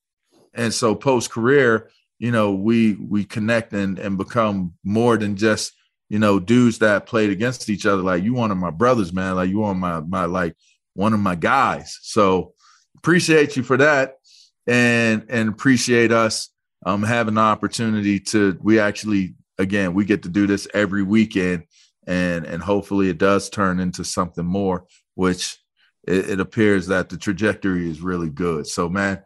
and 0.54 0.74
so 0.74 0.94
post 0.94 1.30
career 1.30 1.90
you 2.20 2.30
know, 2.30 2.52
we 2.52 2.94
we 2.94 3.24
connect 3.24 3.72
and 3.72 3.98
and 3.98 4.18
become 4.18 4.74
more 4.84 5.16
than 5.16 5.36
just 5.36 5.72
you 6.10 6.18
know 6.18 6.38
dudes 6.38 6.78
that 6.80 7.06
played 7.06 7.30
against 7.30 7.70
each 7.70 7.86
other. 7.86 8.02
Like 8.02 8.22
you 8.22 8.34
one 8.34 8.50
of 8.50 8.58
my 8.58 8.70
brothers, 8.70 9.12
man. 9.12 9.36
Like 9.36 9.48
you 9.48 9.58
one 9.60 9.76
of 9.76 9.78
my 9.78 10.00
my 10.00 10.24
like 10.26 10.54
one 10.92 11.14
of 11.14 11.20
my 11.20 11.34
guys. 11.34 11.98
So 12.02 12.52
appreciate 12.98 13.56
you 13.56 13.62
for 13.62 13.78
that, 13.78 14.18
and 14.66 15.24
and 15.30 15.48
appreciate 15.48 16.12
us 16.12 16.50
um 16.84 17.02
having 17.02 17.34
the 17.34 17.40
opportunity 17.40 18.20
to. 18.20 18.56
We 18.60 18.78
actually 18.78 19.34
again 19.56 19.94
we 19.94 20.04
get 20.04 20.22
to 20.24 20.28
do 20.28 20.46
this 20.46 20.68
every 20.74 21.02
weekend, 21.02 21.64
and 22.06 22.44
and 22.44 22.62
hopefully 22.62 23.08
it 23.08 23.16
does 23.16 23.48
turn 23.48 23.80
into 23.80 24.04
something 24.04 24.44
more, 24.44 24.84
which 25.14 25.58
it, 26.06 26.28
it 26.28 26.40
appears 26.40 26.88
that 26.88 27.08
the 27.08 27.16
trajectory 27.16 27.88
is 27.88 28.02
really 28.02 28.28
good. 28.28 28.66
So 28.66 28.90
man, 28.90 29.22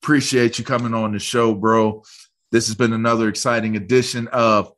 appreciate 0.00 0.60
you 0.60 0.64
coming 0.64 0.94
on 0.94 1.10
the 1.10 1.18
show, 1.18 1.52
bro. 1.52 2.04
This 2.52 2.66
has 2.68 2.76
been 2.76 2.92
another 2.92 3.28
exciting 3.28 3.76
edition 3.76 4.28
of 4.28 4.72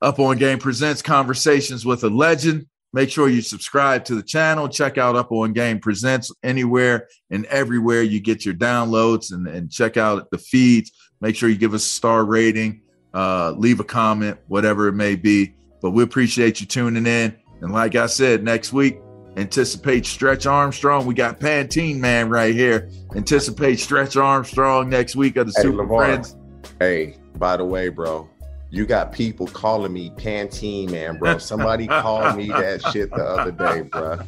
Up 0.00 0.18
on 0.18 0.38
Game 0.38 0.58
Presents 0.58 1.02
Conversations 1.02 1.84
with 1.84 2.04
a 2.04 2.08
Legend. 2.08 2.66
Make 2.94 3.10
sure 3.10 3.28
you 3.28 3.42
subscribe 3.42 4.04
to 4.06 4.14
the 4.14 4.22
channel. 4.22 4.68
Check 4.68 4.96
out 4.96 5.14
Up 5.14 5.30
on 5.30 5.52
Game 5.52 5.78
Presents 5.78 6.32
anywhere 6.42 7.08
and 7.30 7.44
everywhere 7.46 8.02
you 8.02 8.18
get 8.18 8.46
your 8.46 8.54
downloads 8.54 9.32
and, 9.32 9.46
and 9.46 9.70
check 9.70 9.98
out 9.98 10.30
the 10.30 10.38
feeds. 10.38 10.90
Make 11.20 11.36
sure 11.36 11.50
you 11.50 11.56
give 11.56 11.74
us 11.74 11.84
a 11.84 11.88
star 11.88 12.24
rating, 12.24 12.82
uh, 13.12 13.52
leave 13.52 13.80
a 13.80 13.84
comment, 13.84 14.38
whatever 14.48 14.88
it 14.88 14.94
may 14.94 15.14
be. 15.14 15.54
But 15.82 15.90
we 15.90 16.02
appreciate 16.02 16.60
you 16.60 16.66
tuning 16.66 17.06
in. 17.06 17.36
And 17.60 17.72
like 17.72 17.94
I 17.94 18.06
said, 18.06 18.42
next 18.42 18.72
week, 18.72 19.00
anticipate 19.36 20.06
Stretch 20.06 20.46
Armstrong. 20.46 21.04
We 21.04 21.14
got 21.14 21.40
Pantene 21.40 21.98
Man 21.98 22.30
right 22.30 22.54
here. 22.54 22.90
Anticipate 23.14 23.80
Stretch 23.80 24.16
Armstrong 24.16 24.88
next 24.88 25.14
week 25.14 25.36
of 25.36 25.46
the 25.46 25.52
hey, 25.56 25.62
Super 25.62 25.84
LeVar. 25.84 26.06
Friends. 26.06 26.36
Hey, 26.78 27.16
by 27.36 27.56
the 27.56 27.64
way, 27.64 27.88
bro, 27.88 28.28
you 28.70 28.86
got 28.86 29.12
people 29.12 29.46
calling 29.46 29.92
me 29.92 30.10
Pantene 30.16 30.90
man, 30.90 31.18
bro. 31.18 31.38
Somebody 31.38 31.86
called 31.86 32.36
me 32.36 32.48
that 32.48 32.82
shit 32.92 33.10
the 33.10 33.24
other 33.24 33.52
day, 33.52 33.82
bro. 33.82 34.20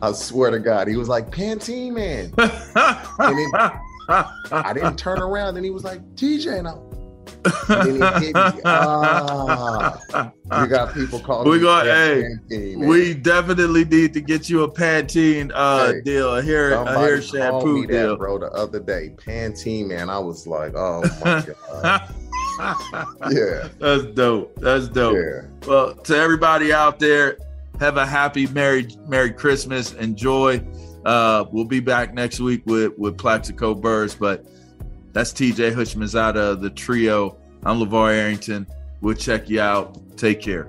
I 0.00 0.12
swear 0.12 0.50
to 0.50 0.60
God, 0.60 0.86
he 0.86 0.96
was 0.96 1.08
like 1.08 1.30
Pantene 1.30 1.92
man. 1.92 2.32
and, 2.38 3.38
it, 3.38 3.72
I 4.52 4.72
didn't 4.72 4.96
turn 4.96 5.20
around. 5.20 5.56
And 5.56 5.64
he 5.64 5.70
was 5.70 5.84
like, 5.84 6.00
TJ, 6.14 6.58
and 6.58 6.68
I, 6.68 6.74
and 6.74 6.76
he 6.76 6.90
hit 6.90 7.01
me. 7.68 8.32
Ah, 8.64 9.98
you 10.60 10.66
got 10.66 10.94
people 10.94 11.18
calling. 11.20 11.48
We 11.50 11.60
got 11.60 11.86
hey, 11.86 12.24
Pantene, 12.50 12.86
we 12.86 13.14
definitely 13.14 13.84
need 13.84 14.12
to 14.14 14.20
get 14.20 14.48
you 14.48 14.62
a 14.62 14.70
Pantene 14.70 15.50
uh, 15.54 15.92
Hey, 15.92 16.00
deal, 16.02 16.36
a 16.36 16.42
hair, 16.42 16.72
a 16.72 16.98
hair 16.98 17.20
shampoo 17.22 17.80
me 17.80 17.86
that, 17.86 17.92
deal. 17.92 18.16
bro, 18.16 18.38
the 18.38 18.50
other 18.52 18.80
day. 18.80 19.12
Pantene, 19.16 19.88
man. 19.88 20.08
I 20.10 20.18
was 20.18 20.46
like, 20.46 20.74
oh 20.76 21.02
my 21.24 21.44
god. 21.68 22.14
yeah, 23.30 23.68
That's 23.78 24.04
dope. 24.14 24.54
That's 24.56 24.88
dope. 24.88 25.16
yeah. 25.16 25.42
Well, 25.66 25.94
to 25.94 26.16
everybody 26.16 26.72
out 26.72 26.98
there, 26.98 27.38
have 27.80 27.96
a 27.96 28.06
happy 28.06 28.46
Merry 28.48 28.88
Merry 29.08 29.32
Christmas. 29.32 29.94
Enjoy. 29.94 30.62
Uh, 31.04 31.44
we'll 31.50 31.64
be 31.64 31.80
back 31.80 32.14
next 32.14 32.38
week 32.40 32.62
with 32.66 32.96
with 32.98 33.18
Plaxico 33.18 33.74
Burress, 33.74 34.14
but 34.14 34.44
that's 35.12 35.32
TJ 35.32 35.74
of 36.36 36.60
the 36.60 36.70
trio. 36.70 37.36
I'm 37.64 37.78
LeVar 37.78 38.12
Arrington. 38.14 38.66
We'll 39.00 39.14
check 39.14 39.48
you 39.48 39.60
out. 39.60 40.16
Take 40.16 40.40
care. 40.40 40.68